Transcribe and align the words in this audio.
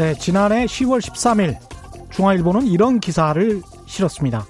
네, 0.00 0.14
지난해 0.14 0.64
10월 0.64 0.98
13일 0.98 1.58
중앙일보는 2.08 2.66
이런 2.66 3.00
기사를 3.00 3.60
실었습니다. 3.84 4.46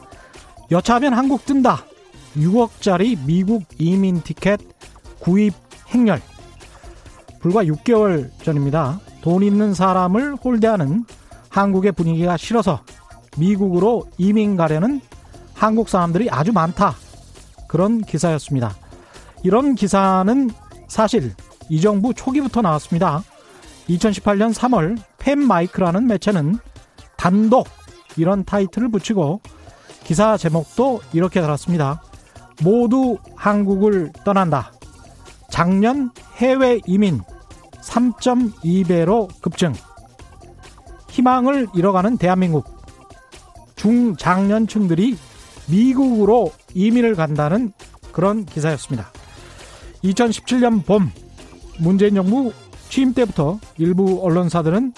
여차하면 0.71 1.12
한국 1.12 1.45
뜬다. 1.45 1.84
6억짜리 2.37 3.19
미국 3.27 3.65
이민 3.77 4.23
티켓 4.23 4.61
구입 5.19 5.55
행렬. 5.89 6.23
불과 7.41 7.65
6개월 7.65 8.30
전입니다. 8.45 9.01
돈 9.23 9.43
있는 9.43 9.75
사람을 9.75 10.37
홀대하는 10.37 11.05
한국의 11.48 11.91
분위기가 11.93 12.37
싫어서 12.37 12.85
미국으로 13.37 14.07
이민 14.19 14.55
가려는 14.55 15.01
한국 15.52 15.88
사람들이 15.88 16.30
아주 16.30 16.52
많다. 16.52 16.95
그런 17.66 18.02
기사였습니다. 18.02 18.77
이런 19.43 19.74
기사는 19.74 20.51
사실 20.87 21.35
이 21.69 21.80
정부 21.80 22.15
초기부터 22.15 22.62
나왔습니다. 22.62 23.24
2018년 23.88 24.55
3월 24.55 25.09
팬마이크라는 25.20 26.06
매체는 26.06 26.59
단독 27.16 27.69
이런 28.16 28.45
타이틀을 28.45 28.88
붙이고 28.88 29.41
기사 30.02 30.37
제목도 30.37 31.01
이렇게 31.12 31.41
달았습니다. 31.41 32.02
모두 32.62 33.19
한국을 33.37 34.10
떠난다. 34.24 34.73
작년 35.48 36.10
해외 36.37 36.80
이민 36.87 37.20
3.2배로 37.83 39.29
급증. 39.41 39.73
희망을 41.10 41.68
잃어가는 41.74 42.16
대한민국. 42.18 42.80
중장년층들이 43.76 45.16
미국으로 45.71 46.52
이민을 46.74 47.15
간다는 47.15 47.73
그런 48.13 48.45
기사였습니다. 48.45 49.10
2017년 50.04 50.85
봄 50.85 51.10
문재인 51.79 52.15
정부 52.15 52.52
취임 52.88 53.15
때부터 53.15 53.59
일부 53.79 54.21
언론사들은 54.23 54.93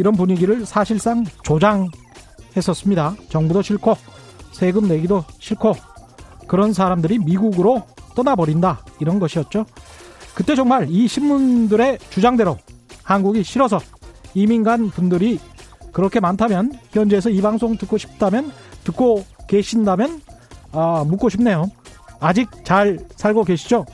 이런 0.00 0.14
분위기를 0.14 0.64
사실상 0.64 1.24
조장했었습니다. 1.42 3.16
정부도 3.28 3.60
싫고 3.60 3.96
세금 4.50 4.88
내기도 4.88 5.24
싫고 5.38 5.74
그런 6.48 6.72
사람들이 6.72 7.18
미국으로 7.18 7.82
떠나버린다 8.16 8.84
이런 8.98 9.18
것이었죠. 9.20 9.66
그때 10.34 10.54
정말 10.54 10.86
이 10.88 11.06
신문들의 11.06 11.98
주장대로 12.08 12.56
한국이 13.04 13.44
싫어서 13.44 13.78
이민 14.32 14.62
간 14.62 14.88
분들이 14.88 15.38
그렇게 15.92 16.18
많다면 16.18 16.72
현지에서 16.92 17.28
이 17.28 17.42
방송 17.42 17.76
듣고 17.76 17.98
싶다면 17.98 18.52
듣고 18.84 19.24
계신다면 19.48 20.22
아, 20.72 21.04
묻고 21.06 21.28
싶네요. 21.28 21.70
아직 22.20 22.48
잘 22.64 22.98
살고 23.16 23.44
계시죠? 23.44 23.84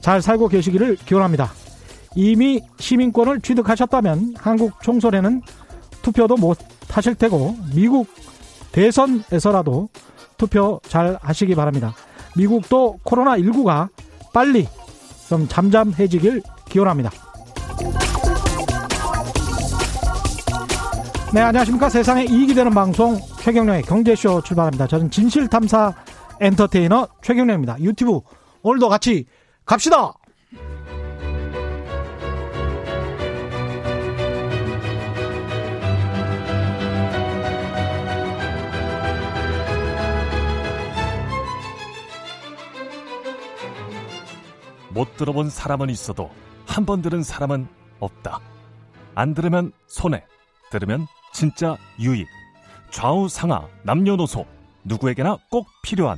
잘 0.00 0.20
살고 0.20 0.48
계시기를 0.48 0.96
기원합니다. 0.96 1.50
이미 2.16 2.62
시민권을 2.78 3.40
취득하셨다면 3.42 4.34
한국 4.38 4.82
총선에는 4.82 5.42
투표도 6.02 6.36
못 6.36 6.58
하실 6.88 7.14
테고 7.14 7.56
미국 7.74 8.08
대선에서라도 8.72 9.88
투표 10.38 10.80
잘 10.88 11.18
하시기 11.20 11.54
바랍니다. 11.54 11.94
미국도 12.36 12.98
코로나19가 13.04 13.88
빨리 14.32 14.66
좀 15.28 15.46
잠잠해지길 15.46 16.42
기원합니다. 16.68 17.10
네, 21.34 21.40
안녕하십니까. 21.40 21.90
세상에 21.90 22.24
이익이 22.24 22.54
되는 22.54 22.72
방송 22.72 23.18
최경령의 23.40 23.82
경제쇼 23.82 24.40
출발합니다. 24.42 24.86
저는 24.86 25.10
진실탐사 25.10 25.92
엔터테이너 26.40 27.08
최경령입니다. 27.22 27.78
유튜브 27.80 28.20
오늘도 28.62 28.88
같이 28.88 29.26
갑시다! 29.66 30.14
못 44.96 45.16
들어본 45.16 45.50
사람은 45.50 45.90
있어도 45.90 46.30
한 46.66 46.84
번 46.84 47.00
들은 47.02 47.22
사람은 47.22 47.68
없다. 48.00 48.40
안 49.14 49.34
들으면 49.34 49.72
손해, 49.86 50.24
들으면 50.70 51.06
진짜 51.32 51.76
유익. 52.00 52.26
좌우 52.90 53.28
상하 53.28 53.66
남녀노소 53.82 54.44
누구에게나 54.84 55.38
꼭 55.50 55.66
필요한 55.82 56.16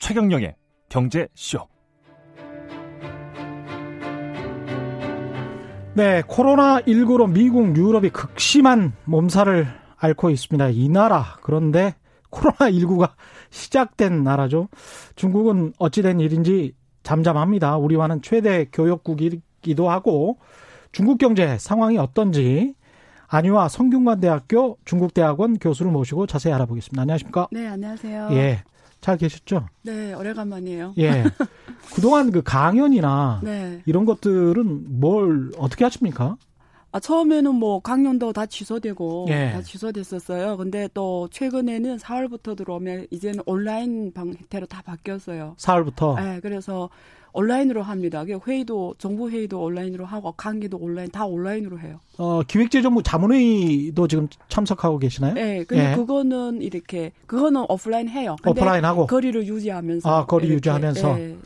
최경령의 0.00 0.54
경제쇼. 0.88 1.66
네, 5.94 6.22
코로나19로 6.22 7.30
미국, 7.30 7.76
유럽이 7.76 8.10
극심한 8.10 8.92
몸살을 9.04 9.66
앓고 9.96 10.30
있습니다. 10.30 10.68
이 10.70 10.88
나라. 10.88 11.36
그런데 11.42 11.94
코로나19가 12.30 13.12
시작된 13.50 14.22
나라죠. 14.22 14.68
중국은 15.16 15.72
어찌된 15.78 16.20
일인지 16.20 16.74
잠잠합니다. 17.02 17.76
우리와는 17.76 18.22
최대 18.22 18.66
교역국이기도 18.72 19.90
하고 19.90 20.38
중국 20.92 21.18
경제 21.18 21.56
상황이 21.58 21.98
어떤지 21.98 22.74
안유아 23.28 23.68
성균관대학교 23.68 24.78
중국대학원 24.84 25.58
교수를 25.58 25.92
모시고 25.92 26.26
자세히 26.26 26.52
알아보겠습니다. 26.52 27.02
안녕하십니까? 27.02 27.48
네, 27.52 27.66
안녕하세요. 27.68 28.28
예. 28.32 28.64
잘 29.00 29.16
계셨죠? 29.16 29.66
네, 29.82 30.12
오래간만이에요. 30.12 30.94
예. 30.98 31.24
그동안 31.94 32.30
그 32.32 32.42
강연이나 32.42 33.40
네. 33.44 33.82
이런 33.86 34.04
것들은 34.04 35.00
뭘 35.00 35.52
어떻게 35.58 35.84
하십니까? 35.84 36.36
아, 36.92 36.98
처음에는 36.98 37.54
뭐 37.54 37.80
강연도 37.80 38.32
다 38.32 38.46
취소되고 38.46 39.26
예. 39.28 39.50
다 39.52 39.62
취소됐었어요. 39.62 40.56
근데 40.56 40.88
또 40.92 41.28
최근에는 41.30 41.98
4월부터 41.98 42.56
들어오면 42.56 43.06
이제는 43.10 43.42
온라인 43.46 44.12
방태로 44.12 44.66
다 44.66 44.82
바뀌었어요. 44.82 45.54
4월부터? 45.56 46.16
네, 46.16 46.40
그래서 46.40 46.90
온라인으로 47.32 47.82
합니다. 47.82 48.24
회의도 48.26 48.94
정부 48.98 49.30
회의도 49.30 49.62
온라인으로 49.62 50.04
하고 50.04 50.32
강의도 50.32 50.78
온라인 50.78 51.08
다 51.10 51.26
온라인으로 51.26 51.78
해요. 51.78 52.00
어, 52.18 52.42
기획재정부 52.42 53.04
자문회의도 53.04 54.08
지금 54.08 54.28
참석하고 54.48 54.98
계시나요? 54.98 55.34
네, 55.34 55.64
근데 55.64 55.92
예. 55.92 55.94
그거는 55.94 56.60
이렇게 56.60 57.12
그거는 57.26 57.66
오프라인 57.68 58.08
해요. 58.08 58.34
오프라인 58.44 58.84
하고 58.84 59.06
거리를 59.06 59.46
유지하면서 59.46 60.10
아, 60.10 60.26
거리 60.26 60.46
이렇게, 60.46 60.56
유지하면서 60.56 61.16
네, 61.16 61.36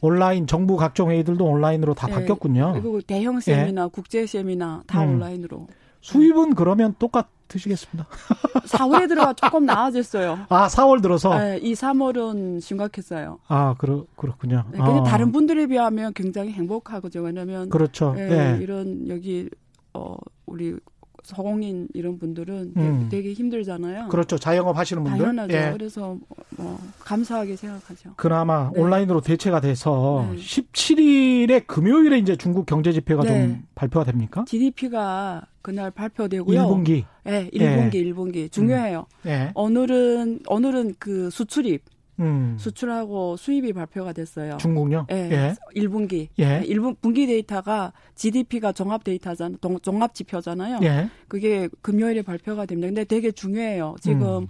온라인 0.00 0.46
정부 0.46 0.76
각종 0.76 1.10
회의들도 1.10 1.44
온라인으로 1.44 1.94
다 1.94 2.06
네. 2.06 2.14
바뀌었군요. 2.14 2.72
그리고 2.74 3.00
대형 3.00 3.40
세미나, 3.40 3.84
예. 3.84 3.88
국제 3.92 4.26
세미나 4.26 4.84
다 4.86 5.02
음. 5.02 5.14
온라인으로. 5.14 5.66
수입은 6.00 6.54
그러면 6.54 6.94
똑같으시겠습니다. 6.98 8.06
4월에 8.66 9.08
들어가 9.08 9.32
조금 9.32 9.66
나아졌어요. 9.66 10.46
아, 10.48 10.68
4월 10.68 11.02
들어서? 11.02 11.36
네, 11.36 11.58
이 11.58 11.72
3월은 11.74 12.60
심각했어요. 12.60 13.38
아, 13.48 13.74
그렇, 13.78 14.06
그렇군요. 14.14 14.64
네, 14.70 14.78
근데 14.78 15.00
아. 15.00 15.02
다른 15.02 15.32
분들에 15.32 15.66
비하면 15.66 16.12
굉장히 16.14 16.52
행복하거죠. 16.52 17.22
왜냐면. 17.22 17.68
그렇죠. 17.70 18.12
네, 18.14 18.28
네. 18.28 18.58
이런, 18.62 19.08
여기, 19.08 19.48
어, 19.94 20.16
우리 20.46 20.76
소공인 21.26 21.88
이런 21.92 22.18
분들은 22.18 22.72
음. 22.76 23.08
되게 23.10 23.32
힘들잖아요. 23.32 24.08
그렇죠. 24.08 24.38
자영업 24.38 24.78
하시는 24.78 25.02
분들. 25.02 25.18
당연하죠. 25.18 25.56
예. 25.56 25.72
그래서 25.72 26.16
뭐 26.56 26.78
감사하게 27.00 27.56
생각하죠. 27.56 28.10
그나마 28.16 28.70
네. 28.72 28.80
온라인으로 28.80 29.20
대체가 29.20 29.60
돼서 29.60 30.26
네. 30.30 30.38
17일에 30.38 31.66
금요일에 31.66 32.18
이제 32.18 32.36
중국 32.36 32.64
경제 32.66 32.92
지표가 32.92 33.24
네. 33.24 33.28
좀 33.28 33.62
발표가 33.74 34.04
됩니까? 34.04 34.44
GDP가 34.46 35.46
그날 35.62 35.90
발표되고요. 35.90 36.60
1분기. 36.60 37.04
네, 37.24 37.50
1분기, 37.52 37.94
예. 37.94 38.04
1분기 38.04 38.52
중요해요. 38.52 39.06
음. 39.24 39.28
예. 39.28 39.50
오늘은 39.56 40.40
오늘은 40.46 40.94
그 41.00 41.28
수출입 41.30 41.82
음. 42.20 42.56
수출하고 42.58 43.36
수입이 43.36 43.72
발표가 43.72 44.12
됐어요. 44.12 44.56
중국요? 44.58 45.06
예. 45.10 45.14
예. 45.14 45.54
1분기. 45.74 46.28
예. 46.38 46.62
1분 46.62 46.96
분기 47.00 47.26
데이터가 47.26 47.92
GDP가 48.14 48.72
종합 48.72 49.04
데이터잖아. 49.04 49.56
종합 49.82 50.14
지표잖아요. 50.14 50.80
예. 50.82 51.10
그게 51.28 51.68
금요일에 51.82 52.22
발표가 52.22 52.66
됩니다. 52.66 52.88
근데 52.88 53.04
되게 53.04 53.30
중요해요. 53.30 53.96
지금 54.00 54.44
음. 54.44 54.46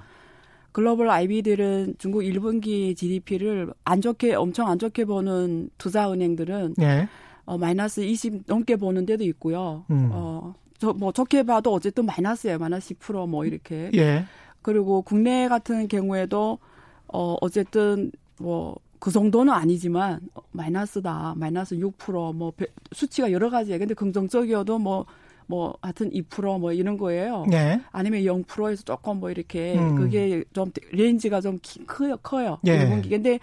글로벌 0.73 1.09
IB들은 1.09 1.95
중국 1.99 2.21
1분기 2.21 2.95
GDP를 2.97 3.73
안 3.85 4.01
좋게 4.01 4.35
엄청 4.35 4.69
안 4.69 4.79
좋게 4.79 5.07
보는 5.07 5.71
투자 5.79 6.13
은행들은 6.13 6.75
예. 6.81 7.09
어 7.47 7.57
마이너스 7.57 8.03
20 8.03 8.43
넘게 8.47 8.77
보는 8.77 9.07
데도 9.07 9.25
있고요. 9.25 9.85
음. 9.91 10.11
어 10.13 10.55
저, 10.79 10.93
뭐 10.93 11.13
좋게 11.13 11.45
봐도 11.45 11.73
어쨌든 11.73 12.05
마이너스예요. 12.07 12.59
마이너스 12.59 12.95
10%뭐 12.95 13.47
이렇게. 13.47 13.91
예. 13.95 14.25
그리고 14.63 15.03
국내 15.03 15.49
같은 15.49 15.89
경우에도 15.89 16.59
어, 17.09 17.37
어쨌든 17.41 18.11
뭐, 18.39 18.77
그 18.99 19.11
정도는 19.11 19.53
아니지만, 19.53 20.21
마이너스다. 20.53 21.35
마이너스 21.37 21.77
6%, 21.77 22.35
뭐, 22.35 22.53
수치가 22.93 23.31
여러 23.31 23.51
가지예요. 23.51 23.79
근데 23.79 23.95
긍정적이어도 23.95 24.79
뭐, 24.79 25.07
뭐, 25.47 25.77
하여튼 25.81 26.11
2%뭐 26.11 26.73
이런 26.73 26.97
거예요. 26.97 27.45
네. 27.49 27.81
아니면 27.93 28.23
0%에서 28.23 28.83
조금 28.83 29.21
뭐 29.21 29.31
이렇게, 29.31 29.79
음. 29.79 29.97
그게 29.97 30.45
좀, 30.53 30.71
range가 30.93 31.41
좀 31.41 31.59
커요, 31.87 32.17
커요. 32.23 32.59
예. 32.67 32.79
1분기. 32.79 33.11
근데, 33.11 33.39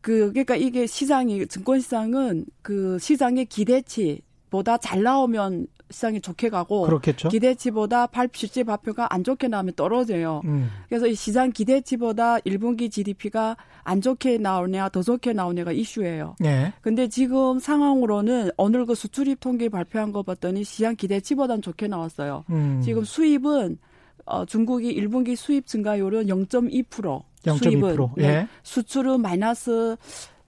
그, 0.00 0.30
그러니까 0.30 0.56
이게 0.56 0.86
시장이, 0.86 1.46
증권 1.48 1.80
시장은 1.80 2.46
그 2.62 2.98
시장의 2.98 3.46
기대치, 3.46 4.22
보다 4.50 4.78
잘 4.78 5.02
나오면 5.02 5.66
시장이 5.90 6.20
좋게 6.20 6.50
가고 6.50 6.82
그렇겠죠. 6.82 7.28
기대치보다 7.28 8.06
발 8.06 8.28
실제 8.32 8.62
발표가 8.62 9.12
안 9.12 9.24
좋게 9.24 9.48
나오면 9.48 9.74
떨어져요. 9.74 10.42
음. 10.44 10.70
그래서 10.88 11.06
이 11.06 11.14
시장 11.14 11.50
기대치보다 11.50 12.38
1분기 12.38 12.90
GDP가 12.90 13.56
안 13.84 14.00
좋게 14.00 14.38
나오냐 14.38 14.90
더 14.90 15.02
좋게 15.02 15.32
나오냐가 15.32 15.72
이슈예요. 15.72 16.36
네. 16.40 16.72
근데 16.80 17.08
지금 17.08 17.58
상황으로는 17.58 18.50
오늘 18.56 18.86
그 18.86 18.94
수출입 18.94 19.40
통계 19.40 19.68
발표한 19.68 20.12
거 20.12 20.22
봤더니 20.22 20.64
시장 20.64 20.94
기대치보다는 20.96 21.62
좋게 21.62 21.88
나왔어요. 21.88 22.44
음. 22.50 22.80
지금 22.84 23.04
수입은 23.04 23.78
어, 24.26 24.44
중국이 24.44 24.94
1분기 24.94 25.36
수입 25.36 25.66
증가율은 25.66 26.26
0.2%. 26.26 27.22
0.2%. 27.44 27.62
수입은 27.62 28.08
예. 28.18 28.22
네. 28.22 28.48
수출은 28.62 29.22
마이너스 29.22 29.96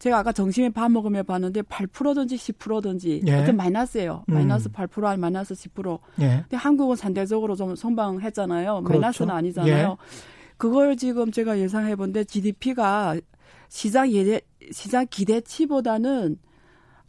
제가 0.01 0.19
아까 0.19 0.33
점심에 0.33 0.71
밥 0.71 0.91
먹으며 0.91 1.23
봤는데 1.23 1.61
8%든지 1.63 2.37
10%든지 2.37 3.23
예. 3.27 3.35
어떤 3.35 3.57
마이너스예요. 3.57 4.25
음. 4.31 4.35
마이너스 4.35 4.71
8% 4.71 5.05
아니 5.05 5.21
마이너스 5.21 5.55
10%. 5.55 5.99
예. 6.23 6.39
근데 6.43 6.57
한국은 6.57 6.97
상대적으로 6.97 7.55
좀 7.55 7.77
선방했잖아요. 7.77 8.83
그렇죠. 8.83 9.01
마이너스는 9.01 9.31
아니잖아요. 9.31 9.89
예. 9.91 9.97
그걸 10.57 10.97
지금 10.97 11.31
제가 11.31 11.59
예상해 11.59 11.97
본데 11.97 12.25
GDP가 12.25 13.17
시장 13.69 14.11
예대 14.11 14.41
시장 14.73 15.07
기대치보다는 15.09 16.39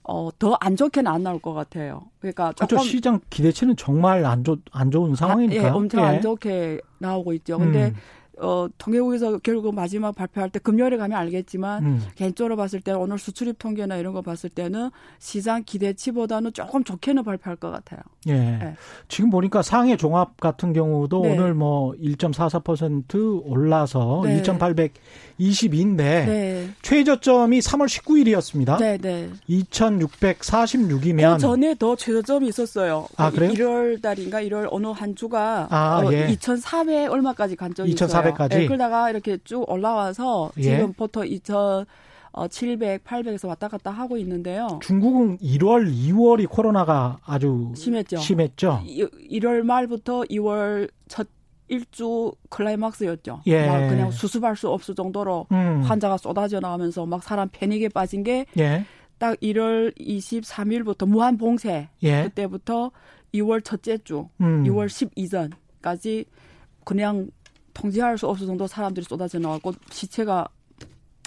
어, 0.03 0.29
더 0.37 0.57
안 0.59 0.75
좋게는 0.75 1.09
안 1.09 1.23
나올 1.23 1.39
것 1.39 1.53
같아요. 1.53 2.01
그러니까 2.19 2.51
그렇죠. 2.53 2.79
시장 2.79 3.19
기대치는 3.29 3.77
정말 3.77 4.25
안, 4.25 4.43
좋, 4.43 4.59
안 4.71 4.91
좋은 4.91 5.15
상황이니까. 5.15 5.61
아, 5.63 5.65
예, 5.65 5.69
엄청 5.69 6.01
예. 6.03 6.05
안 6.07 6.21
좋게 6.21 6.81
나오고 6.97 7.33
있죠. 7.33 7.57
근데 7.57 7.87
음. 7.87 7.95
어, 8.41 8.67
통계국에서 8.77 9.37
결국 9.39 9.75
마지막 9.75 10.15
발표할 10.15 10.49
때 10.49 10.59
금요일에 10.59 10.97
가면 10.97 11.17
알겠지만 11.17 11.85
음. 11.85 12.01
개인적으로 12.15 12.55
봤을 12.57 12.81
때 12.81 12.91
오늘 12.91 13.19
수출입 13.19 13.59
통계나 13.59 13.97
이런 13.97 14.13
거 14.13 14.21
봤을 14.21 14.49
때는 14.49 14.89
시장 15.19 15.63
기대치보다는 15.63 16.53
조금 16.53 16.83
좋게는 16.83 17.23
발표할 17.23 17.55
것 17.57 17.69
같아요. 17.71 18.01
예. 18.27 18.33
네. 18.33 18.75
지금 19.07 19.29
보니까 19.29 19.61
상해 19.61 19.95
종합 19.97 20.39
같은 20.39 20.73
경우도 20.73 21.21
네. 21.21 21.33
오늘 21.33 21.53
뭐 21.53 21.93
1.44% 21.93 23.43
올라서 23.45 24.21
네. 24.25 24.41
2,822인데 24.41 25.97
네. 25.97 26.69
최저점이 26.81 27.59
3월 27.59 27.85
19일이었습니다. 27.87 28.79
네, 28.79 28.97
네. 28.97 29.29
2,646이면 29.49 31.33
그 31.35 31.39
전에 31.39 31.75
더 31.75 31.95
최저점이 31.95 32.47
있었어요. 32.47 33.07
아, 33.17 33.29
그래요? 33.29 33.51
1월 33.51 34.01
달인가 34.01 34.41
1월 34.41 34.67
어느 34.71 34.87
한 34.87 35.15
주가 35.15 35.67
아, 35.69 36.01
어, 36.03 36.11
예. 36.11 36.27
2,400 36.29 37.11
얼마까지 37.11 37.55
간 37.55 37.73
적이 37.73 37.91
있어요. 37.91 38.07
2,400까지. 38.33 38.49
네, 38.49 38.65
그러다가 38.65 39.09
이렇게 39.09 39.37
쭉 39.43 39.69
올라와서 39.69 40.51
예. 40.57 40.61
지금 40.61 40.93
보통 40.93 41.25
2,000 41.25 41.85
어, 42.33 42.47
700, 42.47 43.03
800에서 43.03 43.47
왔다 43.47 43.67
갔다 43.67 43.91
하고 43.91 44.17
있는데요. 44.17 44.79
중국은 44.81 45.37
1월, 45.39 45.91
2월이 45.93 46.47
코로나가 46.49 47.17
아주 47.25 47.73
심했죠. 47.75 48.17
심했죠. 48.17 48.83
1월 48.85 49.63
말부터 49.63 50.21
2월 50.21 50.89
첫 51.09 51.27
일주 51.67 52.33
클라이막스였죠. 52.49 53.41
예. 53.47 53.65
막 53.65 53.87
그냥 53.87 54.11
수습할 54.11 54.57
수 54.57 54.69
없을 54.69 54.93
정도로 54.93 55.47
음. 55.51 55.81
환자가 55.81 56.17
쏟아져 56.17 56.59
나오면서 56.59 57.05
막 57.05 57.23
사람 57.23 57.47
패닉에 57.51 57.89
빠진 57.89 58.23
게 58.23 58.45
예. 58.57 58.85
딱 59.17 59.39
1월 59.39 59.97
23일부터 59.97 61.07
무한 61.07 61.37
봉쇄 61.37 61.87
예. 62.03 62.23
그때부터 62.23 62.91
2월 63.33 63.63
첫째 63.63 63.97
주, 63.99 64.27
음. 64.41 64.63
2월 64.65 64.87
12전까지 65.81 66.25
그냥 66.83 67.29
통제할 67.73 68.17
수 68.17 68.27
없을 68.27 68.47
정도 68.47 68.67
사람들이 68.67 69.03
쏟아져 69.05 69.39
나왔고 69.39 69.73
시체가 69.89 70.47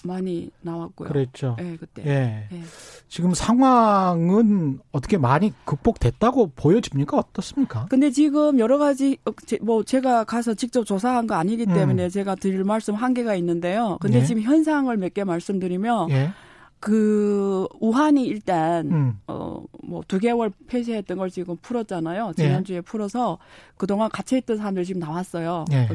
많이 0.06 0.50
나왔고요. 0.60 1.08
그랬죠. 1.08 1.56
네, 1.58 1.76
그때. 1.78 2.02
예. 2.04 2.46
네. 2.54 2.62
지금 3.08 3.32
상황은 3.32 4.80
어떻게 4.92 5.16
많이 5.16 5.52
극복됐다고 5.64 6.52
보여집니까? 6.54 7.16
어떻습니까? 7.16 7.86
근데 7.88 8.10
지금 8.10 8.58
여러 8.58 8.76
가지 8.76 9.16
어, 9.24 9.30
뭐 9.62 9.82
제가 9.82 10.24
가서 10.24 10.52
직접 10.54 10.84
조사한 10.84 11.26
거 11.26 11.34
아니기 11.36 11.64
때문에 11.64 12.04
음. 12.04 12.08
제가 12.10 12.34
드릴 12.34 12.64
말씀 12.64 12.94
한계가 12.94 13.34
있는데요. 13.36 13.96
근데 14.00 14.20
예. 14.20 14.24
지금 14.24 14.42
현상을 14.42 14.94
몇 14.96 15.14
개 15.14 15.24
말씀드리면 15.24 16.10
예. 16.10 16.32
그 16.80 17.66
우한이 17.80 18.24
일단 18.24 18.90
음. 18.92 19.18
어뭐 19.26 20.02
두 20.06 20.18
개월 20.18 20.50
폐쇄했던 20.66 21.16
걸 21.16 21.30
지금 21.30 21.56
풀었잖아요. 21.56 22.32
지난주에 22.36 22.76
예. 22.76 22.80
풀어서 22.82 23.38
그동안 23.76 24.10
갇혀 24.10 24.36
있던 24.36 24.58
사람들 24.58 24.84
지금 24.84 25.00
나왔어요. 25.00 25.64
예. 25.72 25.88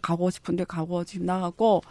가고 0.00 0.30
싶은데 0.30 0.64
가고 0.64 1.04
지금 1.04 1.26
나갔고 1.26 1.82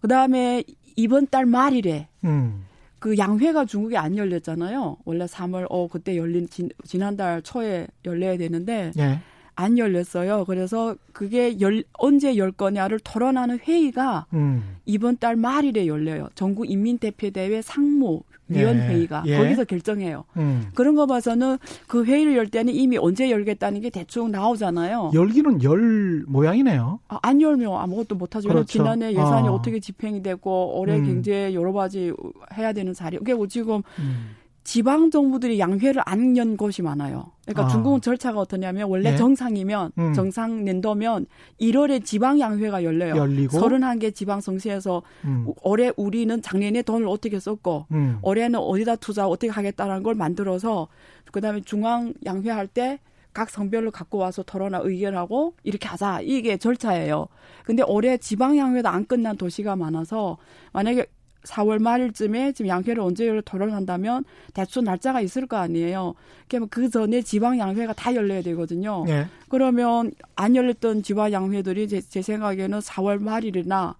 그다음에 0.00 0.64
이번 0.96 1.26
달 1.26 1.44
말일에 1.44 2.08
음. 2.24 2.64
그 2.98 3.18
양회가 3.18 3.66
중국에 3.66 3.96
안 3.96 4.16
열렸잖아요. 4.16 4.96
원래 5.04 5.26
3월 5.26 5.66
어 5.68 5.86
그때 5.86 6.16
열린 6.16 6.48
진, 6.48 6.70
지난달 6.84 7.42
초에 7.42 7.86
열려야 8.04 8.38
되는데 8.38 8.90
예. 8.98 9.20
안 9.56 9.78
열렸어요. 9.78 10.44
그래서 10.46 10.94
그게 11.12 11.58
열, 11.60 11.82
언제 11.94 12.36
열 12.36 12.52
거냐를 12.52 13.00
토론하는 13.00 13.58
회의가 13.58 14.26
음. 14.34 14.76
이번 14.84 15.16
달 15.16 15.34
말일에 15.34 15.86
열려요. 15.86 16.28
전국 16.34 16.70
인민대표대회 16.70 17.62
상무 17.62 18.20
위원회의가 18.48 19.24
예. 19.26 19.32
예. 19.32 19.38
거기서 19.38 19.64
결정해요. 19.64 20.24
음. 20.36 20.66
그런 20.74 20.94
거 20.94 21.06
봐서는 21.06 21.58
그 21.88 22.04
회의를 22.04 22.36
열 22.36 22.46
때는 22.46 22.74
이미 22.74 22.96
언제 22.96 23.30
열겠다는 23.30 23.80
게 23.80 23.90
대충 23.90 24.30
나오잖아요. 24.30 25.10
열기는 25.14 25.62
열 25.64 26.22
모양이네요. 26.28 27.00
아, 27.08 27.18
안 27.22 27.40
열면 27.40 27.72
아무것도 27.74 28.14
못 28.14 28.36
하죠. 28.36 28.48
그렇죠. 28.48 28.66
지난해 28.66 29.10
예산이 29.10 29.48
어. 29.48 29.62
떻게 29.62 29.80
집행이 29.80 30.22
되고 30.22 30.78
올해 30.78 30.96
음. 30.98 31.06
경제 31.06 31.54
여러 31.54 31.72
가지 31.72 32.12
해야 32.56 32.72
되는 32.72 32.92
자리. 32.94 33.18
그게 33.18 33.34
뭐 33.34 33.48
지금 33.48 33.82
음. 33.98 34.36
지방 34.66 35.12
정부들이 35.12 35.60
양회를 35.60 36.02
안 36.04 36.36
연 36.36 36.56
곳이 36.56 36.82
많아요. 36.82 37.30
그러니까 37.44 37.66
아. 37.66 37.68
중국은 37.68 38.00
절차가 38.00 38.40
어떠냐면 38.40 38.88
원래 38.90 39.12
네? 39.12 39.16
정상이면 39.16 39.92
음. 39.96 40.12
정상年도면 40.12 41.26
1월에 41.60 42.04
지방 42.04 42.40
양회가 42.40 42.82
열려요. 42.82 43.16
열리고 43.16 43.56
31개 43.60 44.12
지방 44.12 44.40
성시에서 44.40 45.02
음. 45.24 45.46
올해 45.62 45.92
우리는 45.96 46.42
작년에 46.42 46.82
돈을 46.82 47.06
어떻게 47.06 47.38
썼고 47.38 47.86
음. 47.92 48.18
올해는 48.22 48.58
어디다 48.58 48.96
투자 48.96 49.28
어떻게 49.28 49.50
하겠다는 49.52 50.02
걸 50.02 50.16
만들어서 50.16 50.88
그다음에 51.30 51.60
중앙 51.60 52.12
양회 52.26 52.50
할 52.50 52.66
때 52.66 52.98
각 53.36 53.50
성별로 53.50 53.90
갖고 53.90 54.16
와서 54.16 54.42
토론하 54.42 54.80
의견하고 54.82 55.56
이렇게 55.62 55.86
하자 55.88 56.22
이게 56.22 56.56
절차예요. 56.56 57.28
근데 57.66 57.82
올해 57.82 58.16
지방 58.16 58.56
양회도 58.56 58.88
안 58.88 59.04
끝난 59.04 59.36
도시가 59.36 59.76
많아서 59.76 60.38
만약에 60.72 61.04
4월 61.46 61.80
말쯤에 61.80 62.52
지금 62.52 62.68
양회를 62.68 63.00
언제 63.00 63.40
토론한다면 63.44 64.24
대충 64.54 64.84
날짜가 64.84 65.20
있을 65.20 65.46
거 65.46 65.56
아니에요. 65.56 66.14
그러면 66.48 66.68
그 66.68 66.90
전에 66.90 67.22
지방 67.22 67.58
양회가 67.58 67.92
다 67.94 68.14
열려야 68.14 68.42
되거든요. 68.42 69.04
네. 69.06 69.26
그러면 69.48 70.12
안 70.34 70.54
열렸던 70.56 71.02
지방 71.02 71.32
양회들이 71.32 71.88
제, 71.88 72.00
제 72.00 72.22
생각에는 72.22 72.78
4월 72.80 73.22
말일이나 73.22 73.96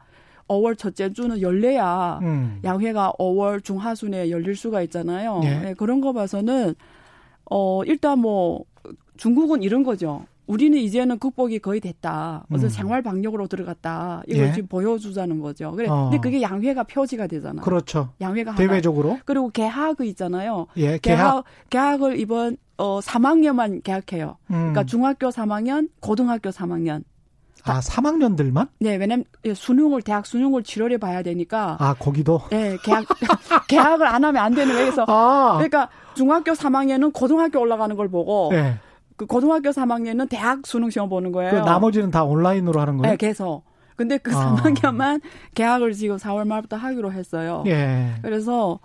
5월 0.49 0.79
첫째 0.79 1.13
주는 1.13 1.41
열려야 1.41 2.21
음. 2.23 2.61
양회가 2.63 3.15
5월 3.19 3.65
중하순에 3.65 4.31
열릴 4.31 4.55
수가 4.55 4.83
있잖아요. 4.83 5.41
네. 5.41 5.61
네, 5.61 5.75
그런 5.75 6.01
거 6.01 6.13
봐서는 6.13 6.75
어 7.51 7.83
일단 7.85 8.19
뭐 8.21 8.65
중국은 9.17 9.63
이런 9.63 9.83
거죠. 9.83 10.25
우리는 10.47 10.79
이제는 10.79 11.19
극복이 11.19 11.59
거의 11.59 11.81
됐다. 11.81 12.45
그래서 12.49 12.67
음. 12.67 12.69
생활 12.69 13.03
방역으로 13.03 13.49
들어갔다. 13.49 14.23
이걸 14.29 14.49
예. 14.49 14.53
지금 14.53 14.69
보여주자는 14.69 15.41
거죠. 15.41 15.73
그래. 15.73 15.89
어. 15.89 16.05
근데 16.11 16.19
그게 16.21 16.41
양회가 16.41 16.85
표지가 16.85 17.27
되잖아. 17.27 17.63
그렇죠. 17.63 18.11
양회가 18.21 18.55
대외적으로. 18.55 19.11
하나. 19.13 19.21
그리고 19.25 19.51
개학 19.51 20.01
있잖아요. 20.01 20.67
예, 20.77 20.99
개학. 20.99 21.45
개학 21.71 22.03
을 22.03 22.19
이번 22.19 22.57
어 22.79 23.01
3학년만 23.01 23.83
개학해요. 23.83 24.37
음. 24.51 24.55
그러니까 24.55 24.85
중학교 24.85 25.29
3학년, 25.31 25.89
고등학교 26.01 26.51
3학년. 26.51 27.03
아, 27.65 27.81
3학년들만? 27.81 28.69
네, 28.79 28.95
왜냐면 28.95 29.25
수능을 29.53 30.03
대학 30.03 30.25
수능을 30.25 30.63
7월에 30.63 31.01
봐야 31.01 31.23
되니까. 31.25 31.77
아, 31.81 31.95
거기도. 31.95 32.41
네, 32.51 32.77
개학 32.85 33.05
개학을 33.67 34.07
안 34.07 34.25
하면 34.25 34.41
안 34.41 34.55
되는 34.55 34.73
거예서. 34.73 35.05
아. 35.09 35.55
그러니까 35.55 35.89
중학교 36.15 36.53
3학년은 36.53 37.13
고등학교 37.13 37.59
올라가는 37.59 37.95
걸 37.97 38.09
보고 38.09 38.51
네. 38.53 38.79
그 39.17 39.27
고등학교 39.27 39.71
3학년은 39.71 40.29
대학 40.29 40.67
수능 40.67 40.91
시험 40.91 41.09
보는 41.09 41.33
거예요. 41.33 41.51
그 41.51 41.57
나머지는 41.57 42.11
다 42.11 42.25
온라인으로 42.25 42.81
하는 42.81 42.99
거예요? 42.99 43.13
네, 43.13 43.17
계속. 43.17 43.65
근데 43.97 44.19
그 44.19 44.31
아. 44.35 44.57
3학년만 44.57 45.23
개학을 45.55 45.95
지금 45.95 46.17
4월 46.17 46.47
말부터 46.47 46.77
하기로 46.77 47.13
했어요. 47.13 47.65
예. 47.67 48.15
그래서 48.23 48.79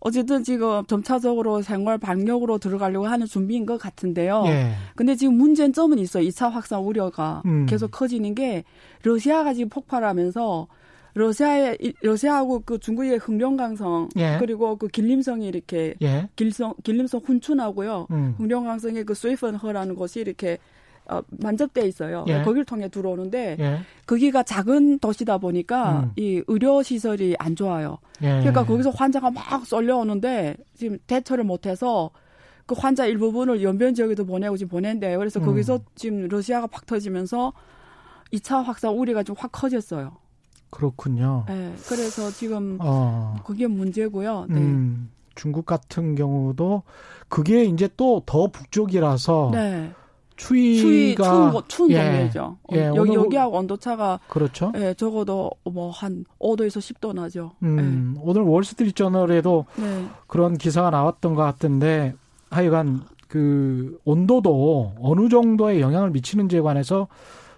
어쨌든 0.00 0.42
지금 0.44 0.84
점차적으로 0.86 1.62
생활 1.62 1.98
방역으로 1.98 2.58
들어가려고 2.58 3.06
하는 3.06 3.26
준비인 3.26 3.66
것 3.66 3.78
같은데요. 3.78 4.44
예. 4.46 4.72
근데 4.96 5.14
지금 5.14 5.34
문제점은 5.34 5.98
있어요. 5.98 6.24
2차 6.24 6.50
확산 6.50 6.80
우려가 6.80 7.42
음. 7.46 7.66
계속 7.66 7.90
커지는 7.90 8.34
게 8.34 8.64
러시아가 9.02 9.54
지금 9.54 9.68
폭발하면서 9.68 10.68
러시아의 11.14 11.78
러시아하고 12.02 12.62
그 12.64 12.78
중국의 12.78 13.18
흥룡강성 13.18 14.10
예. 14.16 14.36
그리고 14.38 14.76
그 14.76 14.88
길림성이 14.88 15.48
이렇게 15.48 15.94
예. 16.02 16.28
길성 16.36 16.74
길림성 16.82 17.22
훈춘하고요. 17.24 18.06
음. 18.10 18.34
흥룡강성의 18.38 19.04
그 19.04 19.14
스위펀허라는 19.14 19.94
곳이 19.94 20.20
이렇게 20.20 20.58
어, 21.08 21.20
만접돼 21.30 21.86
있어요. 21.88 22.24
예. 22.28 22.42
거기를 22.42 22.64
통해 22.64 22.88
들어오는데 22.88 23.56
예. 23.58 23.80
거기가 24.06 24.44
작은 24.44 25.00
도시다 25.00 25.38
보니까 25.38 26.00
음. 26.04 26.12
이 26.16 26.42
의료 26.46 26.82
시설이 26.82 27.34
안 27.38 27.56
좋아요. 27.56 27.98
예. 28.22 28.28
그러니까 28.38 28.64
거기서 28.64 28.90
환자가 28.90 29.30
막 29.32 29.66
쏠려오는데 29.66 30.56
지금 30.74 30.98
대처를 31.08 31.42
못해서 31.42 32.10
그 32.66 32.76
환자 32.78 33.06
일부분을 33.06 33.64
연변 33.64 33.94
지역에도 33.94 34.24
보내고 34.24 34.56
지금 34.56 34.70
보낸대요. 34.70 35.18
그래서 35.18 35.40
음. 35.40 35.46
거기서 35.46 35.80
지금 35.96 36.28
러시아가 36.28 36.68
팍 36.68 36.86
터지면서 36.86 37.52
2차 38.32 38.62
확산 38.62 38.94
우리가 38.94 39.24
좀 39.24 39.34
확 39.36 39.50
커졌어요. 39.50 40.12
그렇군요. 40.70 41.44
네, 41.48 41.74
그래서 41.88 42.30
지금 42.30 42.78
어. 42.80 43.36
그게 43.44 43.66
문제고요. 43.66 44.46
네. 44.48 44.56
음, 44.56 45.10
중국 45.34 45.66
같은 45.66 46.14
경우도 46.14 46.82
그게 47.28 47.64
이제 47.64 47.88
또 47.96 48.22
더 48.26 48.46
북쪽이라서 48.48 49.50
네. 49.52 49.92
추위가 50.36 51.24
추운, 51.24 51.62
추운 51.68 51.90
예, 51.90 51.96
동네죠. 52.02 52.56
예, 52.72 52.86
어, 52.86 52.94
여기 52.96 53.14
여기하고 53.14 53.58
온도차가 53.58 54.20
그렇죠. 54.28 54.72
예, 54.76 54.94
적어도 54.94 55.50
뭐 55.64 55.90
한 55.90 56.24
5도에서 56.38 56.78
10도 56.78 57.12
나죠. 57.14 57.52
음, 57.62 58.14
예. 58.16 58.20
오늘 58.24 58.42
월스트리트 58.42 58.94
저널에도 58.94 59.66
네. 59.76 60.06
그런 60.26 60.56
기사가 60.56 60.88
나왔던 60.90 61.34
것 61.34 61.42
같은데 61.42 62.14
하여간 62.50 63.02
그 63.28 63.98
온도도 64.04 64.94
어느 65.00 65.28
정도의 65.28 65.80
영향을 65.80 66.10
미치는지에 66.10 66.60
관해서 66.62 67.06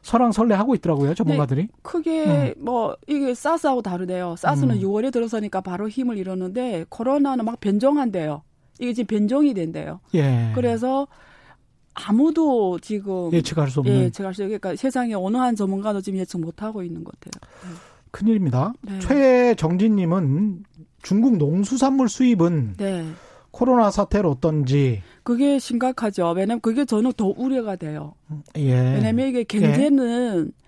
설왕설래 0.03 0.55
하고 0.55 0.75
있더라고요 0.75 1.15
전문가들이. 1.15 1.63
네, 1.63 1.69
크게 1.83 2.55
음. 2.59 2.65
뭐 2.65 2.97
이게 3.07 3.35
사스하고 3.35 3.83
다르대요. 3.83 4.35
사스는 4.37 4.77
음. 4.77 4.81
6월에 4.81 5.13
들어서니까 5.13 5.61
바로 5.61 5.89
힘을 5.89 6.19
잃었는데 6.19 6.87
코로나는 6.89 7.45
막 7.45 7.61
변종한대요. 7.61 8.43
이게 8.81 8.93
지금 8.93 9.07
변종이 9.07 9.55
된대요. 9.55 10.01
예. 10.15 10.51
그래서 10.55 11.07
아무도 11.95 12.79
지금 12.81 13.33
예측할 13.33 13.71
수 13.71 13.81
없는 13.81 13.95
예, 13.95 14.05
예측할 14.05 14.35
수 14.35 14.43
그러니까 14.43 14.75
세상에 14.77 15.15
어느 15.15 15.37
한 15.37 15.55
전문가도 15.55 16.01
지금 16.01 16.19
예측 16.19 16.41
못 16.41 16.63
하고 16.63 16.83
있는 16.83 17.05
것 17.05 17.15
같아요. 17.21 17.41
네. 17.63 17.77
큰일입니다. 18.11 18.73
네. 18.83 18.99
최정진님은 18.99 20.65
중국 21.03 21.37
농수산물 21.37 22.09
수입은 22.09 22.75
네. 22.77 23.07
코로나 23.53 23.91
사태로 23.91 24.31
어떤지 24.31 25.03
그게 25.23 25.61
심각하죠. 25.61 26.31
왜냐면 26.33 26.61
그게 26.61 26.85
저는 26.85 27.13
더 27.13 27.33
우려가 27.37 27.77
돼요. 27.77 28.15
예. 28.57 28.73
왜냐면 28.73 29.29
이게 29.29 29.45
경제는 29.45 30.47
예. 30.49 30.62